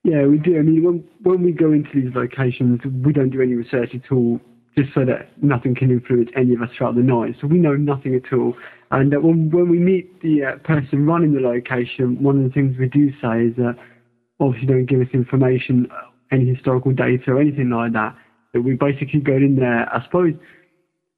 Yeah, 0.05 0.27
we 0.27 0.39
do. 0.39 0.59
I 0.59 0.63
mean, 0.63 0.85
when 0.85 1.05
when 1.23 1.43
we 1.43 1.53
go 1.53 1.73
into 1.73 1.91
these 1.95 2.15
locations, 2.15 2.81
we 3.05 3.13
don't 3.13 3.31
do 3.31 3.43
any 3.43 3.55
research 3.55 3.91
at 3.95 4.13
all, 4.13 4.41
just 4.77 4.95
so 4.95 5.05
that 5.05 5.31
nothing 5.43 5.75
can 5.75 5.91
influence 5.91 6.31
any 6.37 6.55
of 6.55 6.63
us 6.63 6.71
throughout 6.77 6.95
the 6.95 7.03
night. 7.03 7.35
So 7.41 7.47
we 7.47 7.59
know 7.59 7.75
nothing 7.75 8.15
at 8.15 8.33
all. 8.33 8.55
And 8.91 9.15
uh, 9.15 9.19
when 9.19 9.51
when 9.51 9.69
we 9.69 9.79
meet 9.79 10.21
the 10.23 10.45
uh, 10.45 10.57
person 10.59 11.05
running 11.05 11.35
the 11.35 11.41
location, 11.41 12.23
one 12.23 12.39
of 12.39 12.45
the 12.45 12.51
things 12.51 12.77
we 12.79 12.89
do 12.89 13.11
say 13.21 13.51
is 13.51 13.57
that 13.57 13.77
obviously 14.41 14.69
don't 14.69 14.87
give 14.87 15.01
us 15.01 15.09
information, 15.13 15.89
uh, 15.91 16.11
any 16.31 16.47
historical 16.47 16.93
data 16.93 17.33
or 17.33 17.41
anything 17.41 17.71
like 17.71 17.93
that. 17.93 18.15
That 18.55 18.63
we 18.63 18.75
basically 18.75 19.21
go 19.21 19.35
in 19.35 19.57
there, 19.57 19.93
I 19.93 20.03
suppose, 20.05 20.33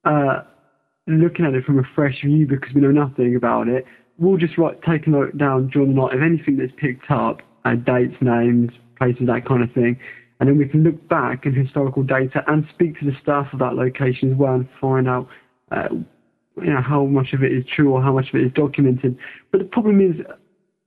uh, 0.05 0.41
looking 1.07 1.45
at 1.45 1.53
it 1.53 1.63
from 1.65 1.79
a 1.79 1.83
fresh 1.95 2.21
view 2.23 2.47
because 2.47 2.73
we 2.73 2.81
know 2.81 2.91
nothing 2.91 3.35
about 3.35 3.67
it. 3.67 3.85
We'll 4.17 4.37
just 4.37 4.57
write, 4.57 4.81
take 4.81 5.07
a 5.07 5.09
note 5.09 5.37
down 5.37 5.69
during 5.69 5.95
the 5.95 6.01
night 6.01 6.13
of 6.13 6.21
anything 6.21 6.57
that's 6.57 6.73
picked 6.77 7.09
up, 7.09 7.41
uh, 7.65 7.75
dates, 7.75 8.15
names, 8.21 8.71
places, 8.97 9.27
that 9.27 9.45
kind 9.45 9.63
of 9.63 9.71
thing. 9.73 9.99
And 10.39 10.49
then 10.49 10.57
we 10.57 10.67
can 10.67 10.83
look 10.83 11.07
back 11.07 11.45
in 11.45 11.53
historical 11.53 12.03
data 12.03 12.43
and 12.47 12.65
speak 12.73 12.99
to 12.99 13.05
the 13.05 13.15
staff 13.21 13.53
of 13.53 13.59
that 13.59 13.75
location 13.75 14.31
as 14.31 14.37
well 14.37 14.55
and 14.55 14.67
find 14.79 15.07
out, 15.07 15.27
uh, 15.71 15.89
you 15.91 16.73
know, 16.73 16.81
how 16.81 17.05
much 17.05 17.33
of 17.33 17.43
it 17.43 17.51
is 17.51 17.63
true 17.65 17.91
or 17.91 18.01
how 18.01 18.11
much 18.11 18.29
of 18.29 18.35
it 18.35 18.45
is 18.47 18.51
documented. 18.53 19.17
But 19.51 19.59
the 19.59 19.65
problem 19.65 20.01
is, 20.01 20.25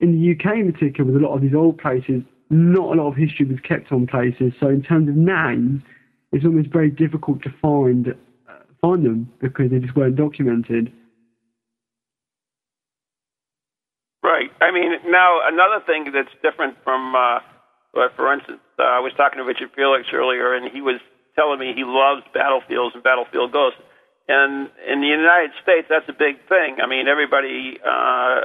in 0.01 0.13
the 0.13 0.33
UK 0.33 0.57
in 0.59 0.73
particular, 0.73 1.11
with 1.11 1.23
a 1.23 1.25
lot 1.25 1.37
of 1.37 1.41
these 1.41 1.55
old 1.55 1.79
places, 1.79 2.23
not 2.51 2.97
a 2.97 3.01
lot 3.01 3.09
of 3.09 3.17
history 3.17 3.47
was 3.47 3.61
kept 3.61 3.93
on 3.93 4.07
places. 4.07 4.53
So 4.59 4.69
in 4.69 4.83
terms 4.83 5.09
of 5.09 5.17
names, 5.17 5.83
it's 6.33 6.45
almost 6.45 6.69
very 6.69 6.91
difficult 6.91 7.43
to 7.43 7.51
find 7.63 8.09
uh, 8.09 8.53
find 8.81 9.05
them 9.05 9.33
because 9.41 9.71
they 9.71 9.79
just 9.79 9.97
weren't 9.97 10.17
documented. 10.17 10.93
Right. 14.23 14.51
I 14.65 14.71
mean, 14.73 14.91
now 15.13 15.41
another 15.45 15.85
thing 15.85 16.11
that's 16.13 16.33
different 16.43 16.77
from, 16.85 17.15
uh, 17.15 17.41
for 18.17 18.33
instance, 18.33 18.61
uh, 18.79 18.83
I 18.83 19.01
was 19.01 19.13
talking 19.17 19.39
to 19.39 19.45
Richard 19.45 19.71
Felix 19.77 20.09
earlier, 20.13 20.55
and 20.55 20.71
he 20.73 20.81
was 20.81 21.01
telling 21.37 21.59
me 21.59 21.73
he 21.77 21.85
loves 21.85 22.23
battlefields 22.33 22.95
and 22.95 23.03
battlefield 23.05 23.53
ghosts. 23.53 23.81
And 24.27 24.71
in 24.89 25.01
the 25.01 25.07
United 25.07 25.51
States, 25.63 25.87
that's 25.91 26.09
a 26.09 26.17
big 26.17 26.41
thing. 26.49 26.79
I 26.83 26.87
mean, 26.89 27.09
everybody, 27.09 27.77
uh, 27.85 28.41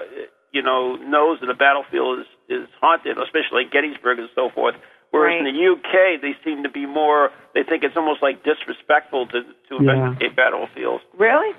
you 0.52 0.62
know, 0.62 0.96
knows 0.98 1.40
that 1.40 1.50
a 1.50 1.56
battlefield 1.56 2.20
is, 2.20 2.30
is 2.50 2.68
haunted, 2.82 3.18
especially 3.18 3.64
Gettysburg 3.72 4.20
and 4.20 4.30
so 4.36 4.50
forth. 4.54 4.76
Whereas 5.12 5.40
Right. 5.42 5.48
in 5.48 5.56
the 5.56 5.58
UK, 5.72 6.18
they 6.22 6.36
seem 6.44 6.62
to 6.64 6.70
be 6.70 6.86
more. 6.86 7.32
They 7.56 7.64
think 7.64 7.84
it's 7.84 7.96
almost 7.98 8.22
like 8.22 8.44
disrespectful 8.44 9.26
to 9.28 9.42
to 9.42 9.74
Yeah. 9.82 9.94
investigate 9.94 10.36
battlefields. 10.36 11.04
really, 11.18 11.56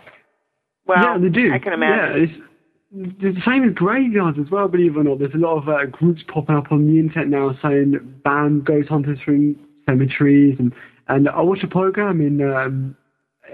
well, 0.86 1.02
yeah, 1.02 1.18
they 1.18 1.28
do. 1.30 1.52
I 1.52 1.58
can 1.58 1.72
imagine. 1.72 2.16
Yeah, 2.16 2.22
it's, 2.24 2.32
it's 2.36 2.44
the 2.93 3.41
same 3.47 3.68
as 3.68 3.74
graveyards 3.74 4.38
as 4.38 4.51
well, 4.51 4.66
believe 4.66 4.97
it 4.97 5.01
or 5.01 5.05
not. 5.05 5.20
There's 5.20 5.34
a 5.34 5.38
lot 5.38 5.59
of 5.59 5.68
uh, 5.68 5.86
groups 5.86 6.22
popping 6.26 6.57
up 6.57 6.72
on 6.72 6.86
the 6.86 6.99
internet 6.99 7.28
now 7.28 7.57
saying 7.62 7.95
ban 8.24 8.61
ghost 8.61 8.88
hunters 8.88 9.18
from 9.24 9.57
cemeteries. 9.86 10.57
And, 10.59 10.72
and 11.09 11.28
I 11.28 11.41
watched 11.41 11.62
a 11.62 11.68
program 11.68 12.20
in 12.20 12.41
um, 12.43 12.97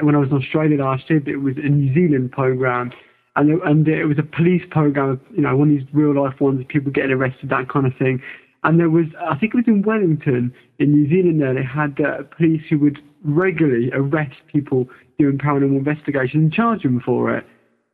when 0.01 0.15
I 0.15 0.19
was 0.19 0.31
in 0.31 0.37
Australia 0.37 0.83
last 0.83 1.09
year, 1.11 1.21
but 1.21 1.33
it 1.33 1.43
was 1.43 1.57
a 1.59 1.69
New 1.69 1.93
Zealand 1.93 2.33
program. 2.33 2.93
And 3.37 3.51
it, 3.51 3.61
and 3.65 3.87
it 3.87 4.07
was 4.07 4.19
a 4.19 4.23
police 4.23 4.63
program, 4.71 5.21
you 5.35 5.43
know, 5.43 5.55
one 5.55 5.71
of 5.71 5.79
these 5.79 5.87
real 5.93 6.15
life 6.15 6.41
ones, 6.41 6.65
people 6.69 6.91
getting 6.91 7.13
arrested, 7.13 7.51
that 7.51 7.69
kind 7.69 7.87
of 7.87 7.93
thing. 7.99 8.23
And 8.65 8.81
there 8.81 8.89
was, 8.89 9.05
I 9.21 9.37
think 9.37 9.53
it 9.53 9.59
was 9.59 9.65
in 9.67 9.83
Wellington, 9.83 10.53
in 10.79 10.93
New 10.93 11.11
Zealand. 11.11 11.43
There, 11.43 11.53
they 11.53 11.63
had 11.63 12.01
uh, 12.01 12.23
police 12.35 12.63
who 12.71 12.79
would 12.79 12.99
regularly 13.23 13.91
arrest 13.93 14.37
people 14.51 14.89
doing 15.19 15.37
paranormal 15.37 15.77
investigation 15.77 16.41
and 16.41 16.53
charge 16.53 16.83
them 16.83 17.03
for 17.05 17.37
it 17.37 17.45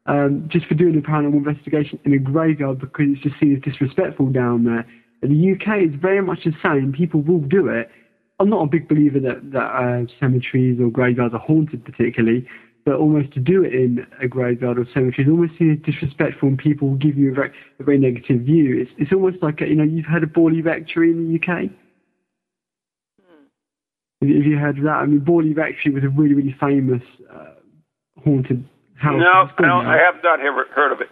um, 0.07 0.49
just 0.51 0.67
for 0.67 0.75
doing 0.75 0.97
a 0.97 1.01
paranormal 1.01 1.37
investigation 1.47 1.99
in 2.05 2.13
a 2.13 2.19
graveyard 2.19 2.81
because 2.81 3.07
it's 3.09 3.23
just 3.23 3.39
seen 3.41 3.57
as 3.57 3.63
disrespectful 3.63 4.27
down 4.27 4.65
there. 4.65 4.87
In 5.23 5.31
the 5.31 5.53
UK, 5.53 5.83
it's 5.83 6.03
very 6.03 6.21
much 6.21 6.41
the 6.45 6.53
same. 6.63 6.93
People 6.93 7.23
will 7.23 7.41
do 7.41 7.69
it. 7.69 7.89
I'm 8.41 8.51
not 8.51 8.63
a 8.65 8.67
big 8.67 8.89
believer 8.89 9.21
that, 9.21 9.53
that 9.53 9.59
uh, 9.59 10.07
cemeteries 10.19 10.81
or 10.81 10.91
graveyards 10.91 11.33
are 11.33 11.39
haunted 11.39 11.85
particularly, 11.85 12.49
but 12.85 12.95
almost 12.97 13.33
to 13.35 13.41
do 13.41 13.63
it 13.63 13.73
in 13.73 14.05
a 14.21 14.27
graveyard 14.27 14.79
or 14.79 14.87
cemetery 14.93 15.25
is 15.25 15.31
almost 15.31 15.57
seen 15.59 15.71
as 15.71 15.79
disrespectful 15.93 16.49
and 16.49 16.59
people 16.59 16.89
will 16.89 16.97
give 16.97 17.17
you 17.17 17.31
a 17.31 17.35
very, 17.35 17.53
a 17.79 17.85
very 17.85 17.99
negative 17.99 18.41
view. 18.41 18.81
It's, 18.81 18.91
it's 18.99 19.13
almost 19.13 19.37
like, 19.43 19.61
a, 19.61 19.69
you 19.69 19.77
know, 19.77 19.85
you've 19.85 20.07
heard 20.07 20.25
of 20.25 20.31
Borley 20.31 20.65
Rectory 20.65 21.13
in 21.13 21.29
the 21.29 21.35
UK? 21.39 21.71
Have 24.21 24.29
you- 24.29 24.37
have 24.37 24.47
you 24.47 24.57
heard 24.59 24.79
of 24.79 24.85
that? 24.85 24.91
I 24.97 25.07
mean, 25.07 25.21
Borley 25.21 25.57
Rectory 25.57 25.93
was 25.93 26.03
a 26.03 26.09
really, 26.09 26.35
really 26.35 26.57
famous 26.59 27.03
uh, 27.33 27.55
haunted 28.25 28.65
house. 28.97 29.21
No, 29.21 29.67
no. 29.67 29.81
I 29.81 29.97
have 29.97 30.23
not 30.23 30.41
ever 30.41 30.67
heard 30.75 30.93
of 30.93 31.01
it. 31.01 31.09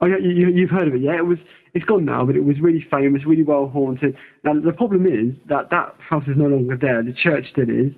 Oh 0.00 0.06
yeah, 0.06 0.18
you, 0.20 0.48
you've 0.48 0.70
heard 0.70 0.88
of 0.88 0.94
it, 0.94 1.00
yeah? 1.00 1.16
It 1.16 1.26
was, 1.26 1.38
it's 1.72 1.84
gone 1.84 2.04
now, 2.04 2.26
but 2.26 2.36
it 2.36 2.44
was 2.44 2.56
really 2.60 2.84
famous, 2.90 3.22
really 3.24 3.42
well 3.42 3.68
haunted. 3.68 4.16
Now 4.42 4.52
the 4.60 4.72
problem 4.72 5.06
is 5.06 5.34
that 5.48 5.70
that 5.70 5.94
house 5.98 6.24
is 6.26 6.36
no 6.36 6.46
longer 6.46 6.76
there. 6.76 7.02
The 7.02 7.14
church 7.14 7.46
still 7.52 7.70
is, 7.70 7.92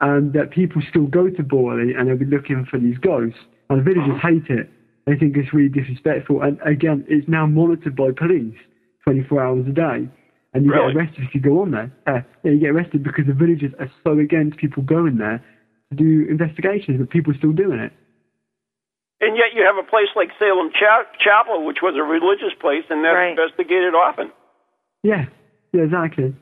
and 0.00 0.32
that 0.32 0.50
people 0.50 0.82
still 0.88 1.06
go 1.06 1.28
to 1.28 1.42
Borley 1.42 1.96
and 1.96 2.08
they'll 2.08 2.16
be 2.18 2.24
looking 2.24 2.66
for 2.68 2.78
these 2.78 2.98
ghosts. 2.98 3.38
And 3.70 3.78
the 3.78 3.84
villagers 3.84 4.20
hate 4.20 4.50
it. 4.50 4.68
They 5.06 5.16
think 5.16 5.36
it's 5.36 5.52
really 5.52 5.68
disrespectful. 5.68 6.42
And 6.42 6.58
again, 6.66 7.04
it's 7.08 7.28
now 7.28 7.46
monitored 7.46 7.96
by 7.96 8.10
police 8.16 8.56
24 9.04 9.42
hours 9.42 9.66
a 9.68 9.72
day. 9.72 10.08
And 10.54 10.64
you 10.66 10.72
Really? 10.72 10.92
get 10.92 10.98
arrested 10.98 11.24
if 11.24 11.34
you 11.34 11.40
go 11.40 11.62
on 11.62 11.70
there. 11.70 11.92
Uh, 12.06 12.20
yeah, 12.44 12.52
you 12.52 12.60
get 12.60 12.70
arrested 12.70 13.02
because 13.02 13.26
the 13.26 13.32
villagers 13.32 13.72
are 13.78 13.90
so 14.04 14.18
against 14.18 14.58
people 14.58 14.82
going 14.82 15.16
there 15.18 15.42
to 15.90 15.96
do 15.96 16.26
investigations, 16.28 16.98
but 16.98 17.08
people 17.10 17.32
are 17.32 17.38
still 17.38 17.52
doing 17.52 17.78
it. 17.78 17.92
And 19.22 19.36
yet 19.38 19.54
you 19.54 19.62
have 19.62 19.78
a 19.78 19.86
place 19.88 20.10
like 20.16 20.30
Salem 20.38 20.70
Cha- 20.74 21.06
Chapel, 21.22 21.64
which 21.64 21.78
was 21.80 21.94
a 21.94 22.02
religious 22.02 22.52
place, 22.60 22.82
and 22.90 23.04
that's 23.04 23.14
Right. 23.14 23.30
investigated 23.30 23.94
often. 23.94 24.32
Yeah, 25.02 25.26
yeah, 25.72 25.82
exactly. 25.82 26.34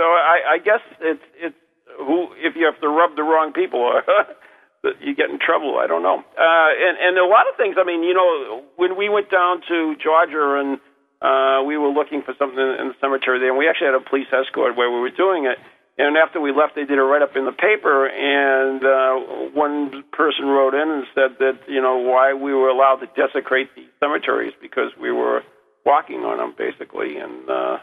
So 0.00 0.04
I, 0.04 0.54
I 0.54 0.58
guess 0.58 0.80
it's 1.00 1.22
it's 1.38 1.56
who 1.98 2.34
if 2.36 2.56
you 2.56 2.66
have 2.66 2.80
to 2.80 2.88
rub 2.88 3.14
the 3.14 3.22
wrong 3.22 3.52
people, 3.52 4.00
that 4.82 4.94
you 5.00 5.14
get 5.14 5.30
in 5.30 5.38
trouble. 5.38 5.78
I 5.78 5.86
don't 5.86 6.02
know. 6.02 6.18
Uh, 6.18 6.70
and 6.86 6.98
and 6.98 7.18
a 7.18 7.26
lot 7.26 7.46
of 7.48 7.56
things. 7.56 7.76
I 7.78 7.84
mean, 7.84 8.02
you 8.02 8.14
know, 8.14 8.64
when 8.76 8.96
we 8.96 9.08
went 9.08 9.30
down 9.30 9.62
to 9.68 9.94
Georgia 10.02 10.58
and 10.58 10.80
uh, 11.22 11.62
we 11.62 11.76
were 11.78 11.90
looking 11.90 12.22
for 12.22 12.34
something 12.38 12.58
in 12.58 12.88
the 12.90 12.94
cemetery 13.00 13.38
there, 13.38 13.50
and 13.50 13.58
we 13.58 13.68
actually 13.68 13.86
had 13.86 13.94
a 13.94 14.00
police 14.00 14.26
escort 14.32 14.76
where 14.76 14.90
we 14.90 14.98
were 14.98 15.10
doing 15.14 15.46
it. 15.46 15.58
And 15.98 16.16
after 16.16 16.40
we 16.40 16.52
left, 16.52 16.74
they 16.74 16.84
did 16.84 16.98
a 16.98 17.02
write 17.02 17.20
up 17.20 17.36
in 17.36 17.44
the 17.44 17.52
paper, 17.52 18.08
and 18.08 18.82
uh, 18.82 19.50
one 19.52 20.04
person 20.12 20.46
wrote 20.46 20.72
in 20.72 20.88
and 20.88 21.04
said 21.14 21.36
that 21.38 21.68
you 21.68 21.82
know 21.82 21.98
why 21.98 22.32
we 22.32 22.54
were 22.54 22.68
allowed 22.68 23.04
to 23.04 23.06
desecrate 23.14 23.68
the 23.76 23.84
cemeteries 24.00 24.54
because 24.60 24.90
we 25.00 25.12
were 25.12 25.42
walking 25.84 26.24
on 26.24 26.38
them 26.38 26.54
basically, 26.56 27.18
and 27.18 27.48
uh, 27.48 27.76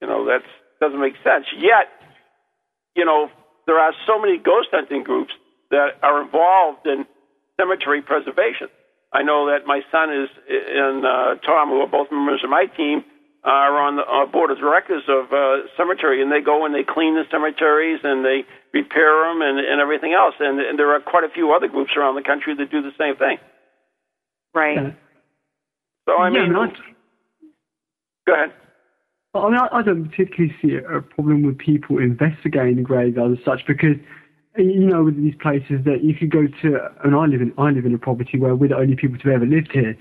you 0.00 0.08
know 0.08 0.24
that 0.26 0.40
doesn't 0.80 1.00
make 1.00 1.14
sense. 1.22 1.44
Yet, 1.58 1.92
you 2.96 3.04
know, 3.04 3.28
there 3.66 3.78
are 3.78 3.92
so 4.06 4.18
many 4.18 4.38
ghost 4.38 4.68
hunting 4.72 5.02
groups 5.02 5.32
that 5.70 6.00
are 6.02 6.22
involved 6.22 6.86
in 6.86 7.04
cemetery 7.60 8.00
preservation. 8.00 8.68
I 9.12 9.22
know 9.22 9.52
that 9.52 9.66
my 9.66 9.82
son 9.92 10.10
is 10.10 10.28
and 10.48 11.04
uh, 11.04 11.34
Tom, 11.44 11.68
who 11.68 11.80
are 11.80 11.86
both 11.86 12.10
members 12.10 12.42
of 12.42 12.48
my 12.48 12.64
team, 12.64 13.04
are 13.44 13.76
on 13.76 13.96
the 13.96 14.02
uh, 14.02 14.24
board 14.24 14.50
of 14.50 14.58
directors 14.58 15.02
of 15.06 15.32
uh, 15.32 15.68
cemetery, 15.76 16.22
and 16.22 16.32
they 16.32 16.40
go 16.40 16.64
and 16.64 16.74
they 16.74 16.82
clean 16.82 17.14
the 17.14 17.24
cemeteries 17.30 18.00
and 18.02 18.24
they 18.24 18.44
repair 18.72 19.28
them 19.28 19.42
and, 19.42 19.60
and 19.60 19.80
everything 19.80 20.14
else. 20.14 20.34
And, 20.40 20.58
and 20.60 20.78
there 20.78 20.94
are 20.94 21.00
quite 21.00 21.24
a 21.24 21.28
few 21.28 21.52
other 21.52 21.68
groups 21.68 21.92
around 21.96 22.16
the 22.16 22.22
country 22.22 22.54
that 22.56 22.70
do 22.70 22.80
the 22.80 22.92
same 22.98 23.16
thing. 23.16 23.36
Right. 24.54 24.76
Yeah. 24.76 24.90
So 26.08 26.16
I 26.16 26.30
yeah, 26.30 26.40
mean, 26.40 26.52
go 28.26 28.32
ahead. 28.32 28.52
I 29.34 29.48
mean, 29.50 29.58
I, 29.58 29.68
I 29.72 29.82
don't 29.82 30.08
particularly 30.08 30.54
see 30.62 30.76
a 30.76 31.00
problem 31.00 31.42
with 31.42 31.58
people 31.58 31.98
investigating 31.98 32.76
the 32.76 32.82
graveyards 32.82 33.38
as 33.38 33.44
such 33.44 33.66
because, 33.66 33.96
you 34.56 34.86
know, 34.86 35.04
with 35.04 35.16
these 35.16 35.34
places 35.42 35.84
that 35.84 36.04
you 36.04 36.14
could 36.14 36.30
go 36.30 36.46
to, 36.46 36.78
and 37.02 37.16
I 37.16 37.26
live 37.26 37.42
in, 37.42 37.52
I 37.58 37.70
live 37.70 37.84
in 37.84 37.94
a 37.94 37.98
property 37.98 38.38
where 38.38 38.54
we're 38.54 38.68
the 38.68 38.76
only 38.76 38.96
people 38.96 39.18
to 39.18 39.30
ever 39.30 39.44
lived 39.44 39.72
here, 39.72 39.98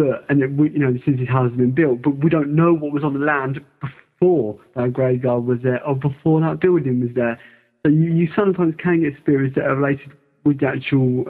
but 0.00 0.24
and 0.28 0.42
it, 0.42 0.52
we, 0.52 0.70
you 0.70 0.78
know, 0.78 0.92
since 1.04 1.18
this 1.18 1.28
house 1.28 1.50
has 1.50 1.58
been 1.58 1.74
built, 1.74 2.02
but 2.02 2.16
we 2.24 2.30
don't 2.30 2.54
know 2.54 2.72
what 2.72 2.92
was 2.92 3.04
on 3.04 3.12
the 3.12 3.20
land 3.20 3.60
before 3.80 4.58
that 4.74 4.92
graveyard 4.92 5.44
was 5.44 5.58
there 5.62 5.84
or 5.86 5.94
before 5.94 6.40
that 6.40 6.60
building 6.60 7.00
was 7.00 7.10
there. 7.14 7.38
So 7.84 7.92
you, 7.92 8.12
you 8.12 8.28
sometimes 8.34 8.74
can 8.82 9.00
get 9.00 9.20
spirits 9.20 9.54
that 9.56 9.64
are 9.64 9.76
related 9.76 10.12
with 10.44 10.60
the 10.60 10.66
actual 10.68 11.24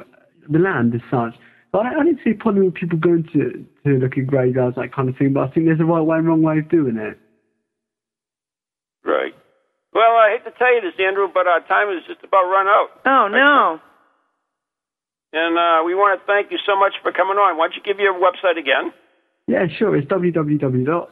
the 0.49 0.59
land 0.59 0.95
as 0.95 1.01
such. 1.11 1.35
But 1.73 1.87
I, 1.87 2.01
I 2.01 2.05
didn't 2.05 2.21
see 2.25 2.31
a 2.31 2.35
problem 2.35 2.66
with 2.66 2.75
people 2.75 2.99
going 2.99 3.27
to 3.33 3.66
to 3.87 3.99
look 3.99 4.18
at 4.18 4.27
graveyards 4.27 4.77
that 4.77 4.95
kind 4.95 5.09
of 5.09 5.16
thing. 5.16 5.33
But 5.33 5.51
I 5.51 5.51
think 5.51 5.66
there's 5.66 5.81
a 5.81 5.85
right 5.85 6.01
way 6.01 6.18
and 6.18 6.27
wrong 6.27 6.43
way 6.43 6.59
of 6.59 6.68
doing 6.68 6.97
it. 6.97 7.18
Right. 9.03 9.35
Well, 9.93 10.14
I 10.14 10.39
hate 10.39 10.45
to 10.47 10.55
tell 10.57 10.71
you 10.75 10.83
this, 10.83 10.95
Andrew, 11.03 11.27
but 11.33 11.47
our 11.47 11.66
time 11.66 11.91
is 11.91 12.07
just 12.07 12.23
about 12.23 12.47
run 12.47 12.66
out. 12.71 12.89
Oh 13.07 13.27
no. 13.27 13.89
And 15.33 15.57
uh, 15.57 15.85
we 15.87 15.95
want 15.95 16.18
to 16.20 16.26
thank 16.26 16.51
you 16.51 16.59
so 16.66 16.74
much 16.74 16.95
for 17.03 17.12
coming 17.12 17.37
on. 17.39 17.57
Why 17.57 17.68
don't 17.68 17.76
you 17.76 17.83
give 17.83 18.01
your 18.01 18.14
website 18.14 18.59
again? 18.59 18.93
Yeah, 19.47 19.66
sure. 19.78 19.97
It's 19.97 20.07
www.ukprs.co.uk. 20.07 21.07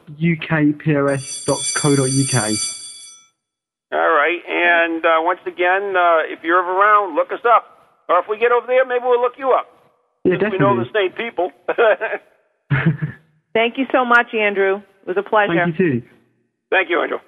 All 3.91 4.11
right. 4.13 4.41
And 4.47 5.05
uh, 5.05 5.19
once 5.21 5.39
again, 5.47 5.95
uh, 5.95 6.19
if 6.27 6.43
you're 6.43 6.59
ever 6.59 6.71
around, 6.71 7.15
look 7.15 7.31
us 7.31 7.45
up. 7.45 7.65
Or 8.07 8.19
if 8.19 8.25
we 8.29 8.37
get 8.37 8.51
over 8.51 8.67
there, 8.67 8.85
maybe 8.85 9.03
we'll 9.03 9.21
look 9.21 9.37
you 9.37 9.51
up. 9.51 9.67
Yeah, 10.25 10.35
Since 10.39 10.51
we 10.51 10.57
know 10.59 10.75
the 10.75 10.83
definitely. 10.85 11.09
same 11.09 11.31
people. 11.31 11.51
Thank 13.53 13.77
you 13.77 13.85
so 13.91 14.05
much, 14.05 14.33
Andrew. 14.33 14.77
It 14.77 15.07
was 15.07 15.17
a 15.17 15.23
pleasure. 15.23 15.53
Thank 15.55 15.79
you 15.79 16.01
too. 16.01 16.07
thank 16.69 16.89
you, 16.89 17.01
Andrew. 17.01 17.19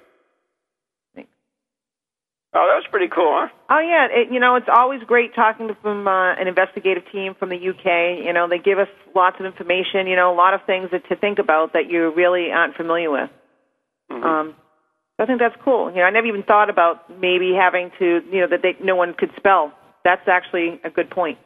Oh, 2.54 2.68
that 2.68 2.76
was 2.76 2.84
pretty 2.90 3.08
cool, 3.08 3.32
huh? 3.32 3.48
Oh 3.70 3.80
yeah, 3.80 4.08
it, 4.12 4.28
you 4.30 4.38
know 4.38 4.56
it's 4.56 4.68
always 4.68 5.00
great 5.04 5.34
talking 5.34 5.68
to 5.68 5.74
from 5.80 6.06
uh, 6.06 6.34
an 6.34 6.48
investigative 6.48 7.04
team 7.10 7.34
from 7.38 7.48
the 7.48 7.56
UK. 7.56 8.20
You 8.24 8.32
know 8.34 8.46
they 8.46 8.58
give 8.58 8.78
us 8.78 8.92
lots 9.16 9.36
of 9.40 9.46
information. 9.46 10.06
You 10.06 10.16
know 10.16 10.30
a 10.30 10.36
lot 10.36 10.52
of 10.52 10.60
things 10.66 10.90
that, 10.92 11.08
to 11.08 11.16
think 11.16 11.38
about 11.38 11.72
that 11.72 11.88
you 11.88 12.12
really 12.12 12.52
aren't 12.52 12.76
familiar 12.76 13.10
with. 13.10 13.30
Um, 14.10 14.54
I 15.18 15.24
think 15.24 15.40
that's 15.40 15.56
cool. 15.64 15.90
You 15.90 16.04
know 16.04 16.04
I 16.04 16.10
never 16.10 16.26
even 16.26 16.42
thought 16.42 16.68
about 16.68 17.08
maybe 17.08 17.56
having 17.56 17.90
to 17.98 18.20
you 18.30 18.40
know 18.42 18.48
that 18.48 18.60
they, 18.60 18.76
no 18.84 18.96
one 18.96 19.14
could 19.14 19.30
spell. 19.38 19.72
That's 20.04 20.28
actually 20.28 20.78
a 20.84 20.90
good 20.90 21.08
point. 21.08 21.38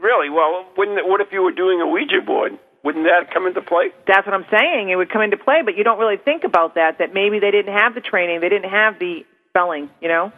Really? 0.00 0.28
Well, 0.28 0.68
wouldn't 0.76 1.00
what 1.08 1.22
if 1.22 1.28
you 1.32 1.40
were 1.40 1.52
doing 1.52 1.80
a 1.80 1.86
Ouija 1.86 2.20
board? 2.20 2.58
Wouldn't 2.84 3.04
that 3.04 3.32
come 3.32 3.46
into 3.46 3.60
play? 3.60 3.88
That's 4.06 4.26
what 4.26 4.34
I'm 4.34 4.46
saying. 4.50 4.88
It 4.88 4.96
would 4.96 5.10
come 5.10 5.20
into 5.20 5.36
play, 5.36 5.60
but 5.64 5.76
you 5.76 5.84
don't 5.84 5.98
really 5.98 6.16
think 6.16 6.44
about 6.44 6.76
that. 6.76 6.96
That 6.98 7.12
maybe 7.12 7.38
they 7.38 7.50
didn't 7.50 7.72
have 7.72 7.94
the 7.94 8.00
training, 8.00 8.40
they 8.40 8.48
didn't 8.48 8.70
have 8.70 8.98
the 8.98 9.24
spelling. 9.50 9.90
You 10.00 10.08
know, 10.08 10.32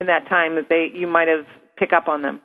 in 0.00 0.06
that 0.08 0.28
time 0.28 0.56
that 0.56 0.68
they 0.68 0.90
you 0.92 1.06
might 1.06 1.28
have 1.28 1.46
pick 1.76 1.92
up 1.92 2.08
on 2.08 2.22
them. 2.22 2.40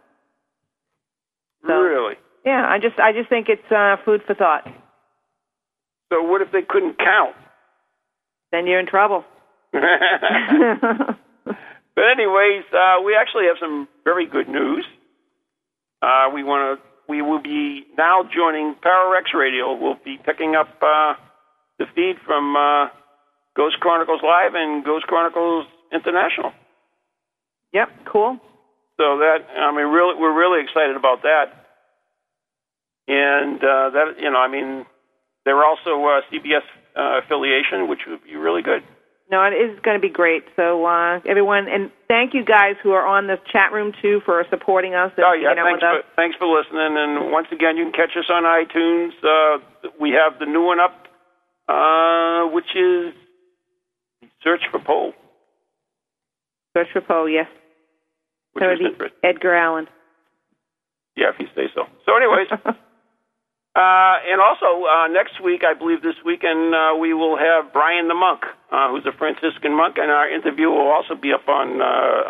So- 1.68 1.74
Really? 1.80 2.16
Yeah, 2.46 2.66
I 2.68 2.80
just 2.80 3.00
I 3.00 3.12
just 3.12 3.30
think 3.30 3.50
it's 3.50 3.72
uh, 3.72 3.98
food 4.06 4.22
for 4.26 4.34
thought. 4.34 4.66
So 6.12 6.24
what 6.24 6.42
if 6.42 6.52
they 6.52 6.62
couldn't 6.62 6.98
count? 6.98 7.36
Then 8.52 8.66
you're 8.66 8.80
in 8.80 8.88
trouble. 8.88 9.24
But 11.96 12.06
anyways, 12.14 12.64
uh, 12.72 13.02
we 13.04 13.14
actually 13.20 13.48
have 13.48 13.58
some 13.60 13.86
very 14.06 14.26
good 14.26 14.48
news. 14.48 14.86
Uh, 16.02 16.30
we 16.34 16.44
want 16.46 16.80
to. 16.80 16.86
We 17.10 17.22
will 17.22 17.42
be 17.42 17.84
now 17.98 18.24
joining 18.24 18.76
PowerX 18.76 19.38
Radio. 19.38 19.74
We'll 19.76 19.98
be 20.06 20.18
picking 20.26 20.56
up 20.56 20.70
uh, 20.82 21.16
the 21.78 21.86
feed 21.94 22.16
from 22.26 22.56
uh, 22.56 22.88
Ghost 23.60 23.78
Chronicles 23.82 24.22
Live 24.24 24.56
and 24.56 24.86
Ghost 24.86 25.06
Chronicles 25.06 25.68
International. 25.92 26.54
yep, 27.74 27.90
cool. 28.06 28.40
So 28.96 29.20
that 29.20 29.44
I 29.52 29.76
mean, 29.76 29.92
really, 29.92 30.16
we're 30.16 30.32
really 30.32 30.64
excited 30.64 30.96
about 30.96 31.24
that. 31.24 31.52
And 33.10 33.60
uh, 33.60 33.90
that 33.92 34.16
you 34.18 34.32
know, 34.32 34.40
I 34.40 34.48
mean, 34.48 34.86
they're 35.44 35.66
also 35.66 35.92
uh, 36.08 36.22
CBS 36.32 36.64
uh, 36.96 37.20
affiliation, 37.20 37.90
which 37.90 38.00
would 38.08 38.24
be 38.24 38.38
really 38.38 38.62
good. 38.62 38.82
No, 39.30 39.44
it 39.44 39.54
is 39.54 39.78
going 39.84 40.00
to 40.00 40.02
be 40.02 40.10
great. 40.10 40.44
So 40.56 40.86
uh, 40.86 41.20
everyone, 41.28 41.68
and 41.68 41.92
thank 42.08 42.34
you 42.34 42.46
guys 42.46 42.76
who 42.82 42.92
are 42.92 43.06
on 43.06 43.28
the 43.28 43.38
chat 43.52 43.74
room 43.74 43.92
too 44.02 44.22
for 44.26 44.44
supporting 44.50 44.96
us. 44.96 45.12
And 45.18 45.26
Oh 45.28 45.34
yeah, 45.34 45.54
thanks 45.54 45.84
with 45.84 46.06
for 46.06 46.16
thanks 46.16 46.38
for 46.38 46.48
listening. 46.48 46.96
And 46.96 47.30
once 47.30 47.48
again, 47.52 47.76
you 47.76 47.92
can 47.92 47.94
catch 47.94 48.16
us 48.16 48.30
on 48.32 48.44
iTunes. 48.44 49.12
Uh, 49.20 49.90
we 50.00 50.12
have 50.12 50.40
the 50.40 50.46
new 50.46 50.64
one 50.64 50.80
up, 50.80 50.96
uh, 51.68 52.48
which 52.56 52.72
is 52.74 53.14
Search 54.44 54.62
for 54.72 54.80
Poll. 54.80 55.14
Search 56.76 56.88
for 56.94 57.02
Poe, 57.02 57.26
yes. 57.26 57.48
Which 58.54 58.64
So 58.64 58.72
is 58.72 58.80
interesting. 58.80 59.20
Edgar 59.24 59.56
Allan. 59.56 59.88
Yeah, 61.16 61.30
if 61.34 61.40
you 61.40 61.48
say 61.56 61.68
so. 61.76 61.84
So, 62.06 62.16
anyways, 62.16 62.48
uh, 62.54 62.74
and 63.76 64.40
also 64.40 64.86
uh, 64.88 65.08
next 65.08 65.44
week, 65.44 65.62
I 65.68 65.74
believe 65.78 66.02
this 66.02 66.16
weekend, 66.26 66.74
uh, 66.74 66.96
we 67.00 67.14
will 67.14 67.38
have 67.38 67.74
Brian 67.74 68.08
the 68.08 68.16
Monk, 68.16 68.42
uh, 68.72 68.90
who's 68.92 69.06
a 69.06 69.12
Franciscan 69.18 69.76
monk, 69.76 69.98
and 69.98 70.10
our 70.12 70.30
interview 70.32 70.70
will 70.70 70.88
also 70.88 71.16
be 71.16 71.34
up 71.34 71.48
on 71.48 71.82
uh, 71.82 71.86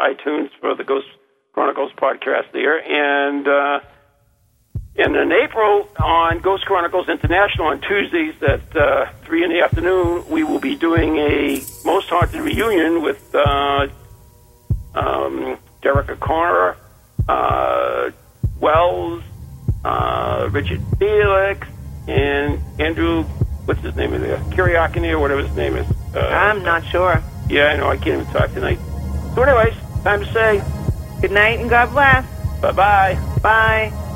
iTunes 0.10 0.50
for 0.60 0.76
the 0.76 0.84
Ghost 0.84 1.06
Chronicles 1.54 1.92
podcast 2.02 2.52
there. 2.54 2.80
And 2.80 3.48
uh, 3.48 3.80
and 5.00 5.16
in 5.16 5.32
April 5.32 5.88
on 5.98 6.40
Ghost 6.40 6.66
Chronicles 6.66 7.08
International 7.10 7.68
on 7.68 7.80
Tuesdays 7.82 8.36
at 8.44 8.76
uh, 8.76 9.06
three 9.24 9.44
in 9.44 9.50
the 9.50 9.62
afternoon, 9.62 10.28
we 10.30 10.44
will 10.44 10.60
be 10.60 10.76
doing 10.76 11.18
a 11.18 11.62
most 11.86 12.10
haunted 12.10 12.42
reunion 12.42 13.02
with 13.02 13.34
uh, 13.34 13.88
um, 14.96 15.58
Derek 15.82 16.08
Acorah, 16.08 16.76
uh, 17.30 18.12
Wells, 18.60 19.24
uh, 19.86 20.50
Richard 20.52 20.82
Felix, 20.98 21.66
and 22.08 22.60
Andrew. 22.80 23.24
What's 23.66 23.82
his 23.82 23.96
name? 23.96 24.14
Is 24.14 24.22
there, 24.22 24.38
Kiriakini 24.38 25.12
or 25.12 25.20
whatever 25.20 25.44
his 25.48 25.56
name 25.56 25.76
is. 25.78 25.88
Uh, 26.14 26.20
I'm 26.20 26.62
not 26.64 26.86
sure. 26.86 27.24
yeah, 27.50 27.68
I 27.68 27.78
know. 27.78 27.90
I 27.90 27.96
can't 27.96 28.22
even 28.22 28.26
talk 28.34 28.52
tonight. 28.54 28.80
So, 29.36 29.44
anyways, 29.44 29.76
time 30.04 30.20
to 30.22 30.34
say 30.34 30.62
Good 31.22 31.32
night 31.32 31.60
and 31.60 31.70
God 31.70 31.92
bless. 31.92 32.26
bye 32.62 32.72
bye. 32.72 33.20
Bye. 33.42 34.09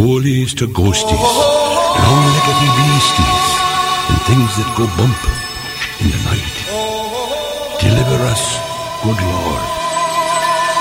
Ghoulies 0.00 0.54
to 0.56 0.66
ghosties, 0.66 1.32
long-leggedy 2.04 2.68
beasties, 2.78 3.48
and 4.08 4.18
things 4.28 4.50
that 4.56 4.72
go 4.78 4.86
bump 4.96 5.20
in 6.00 6.08
the 6.08 6.20
night. 6.24 6.56
Deliver 7.82 8.24
us, 8.24 8.42
good 9.04 9.20
Lord. 9.20 9.79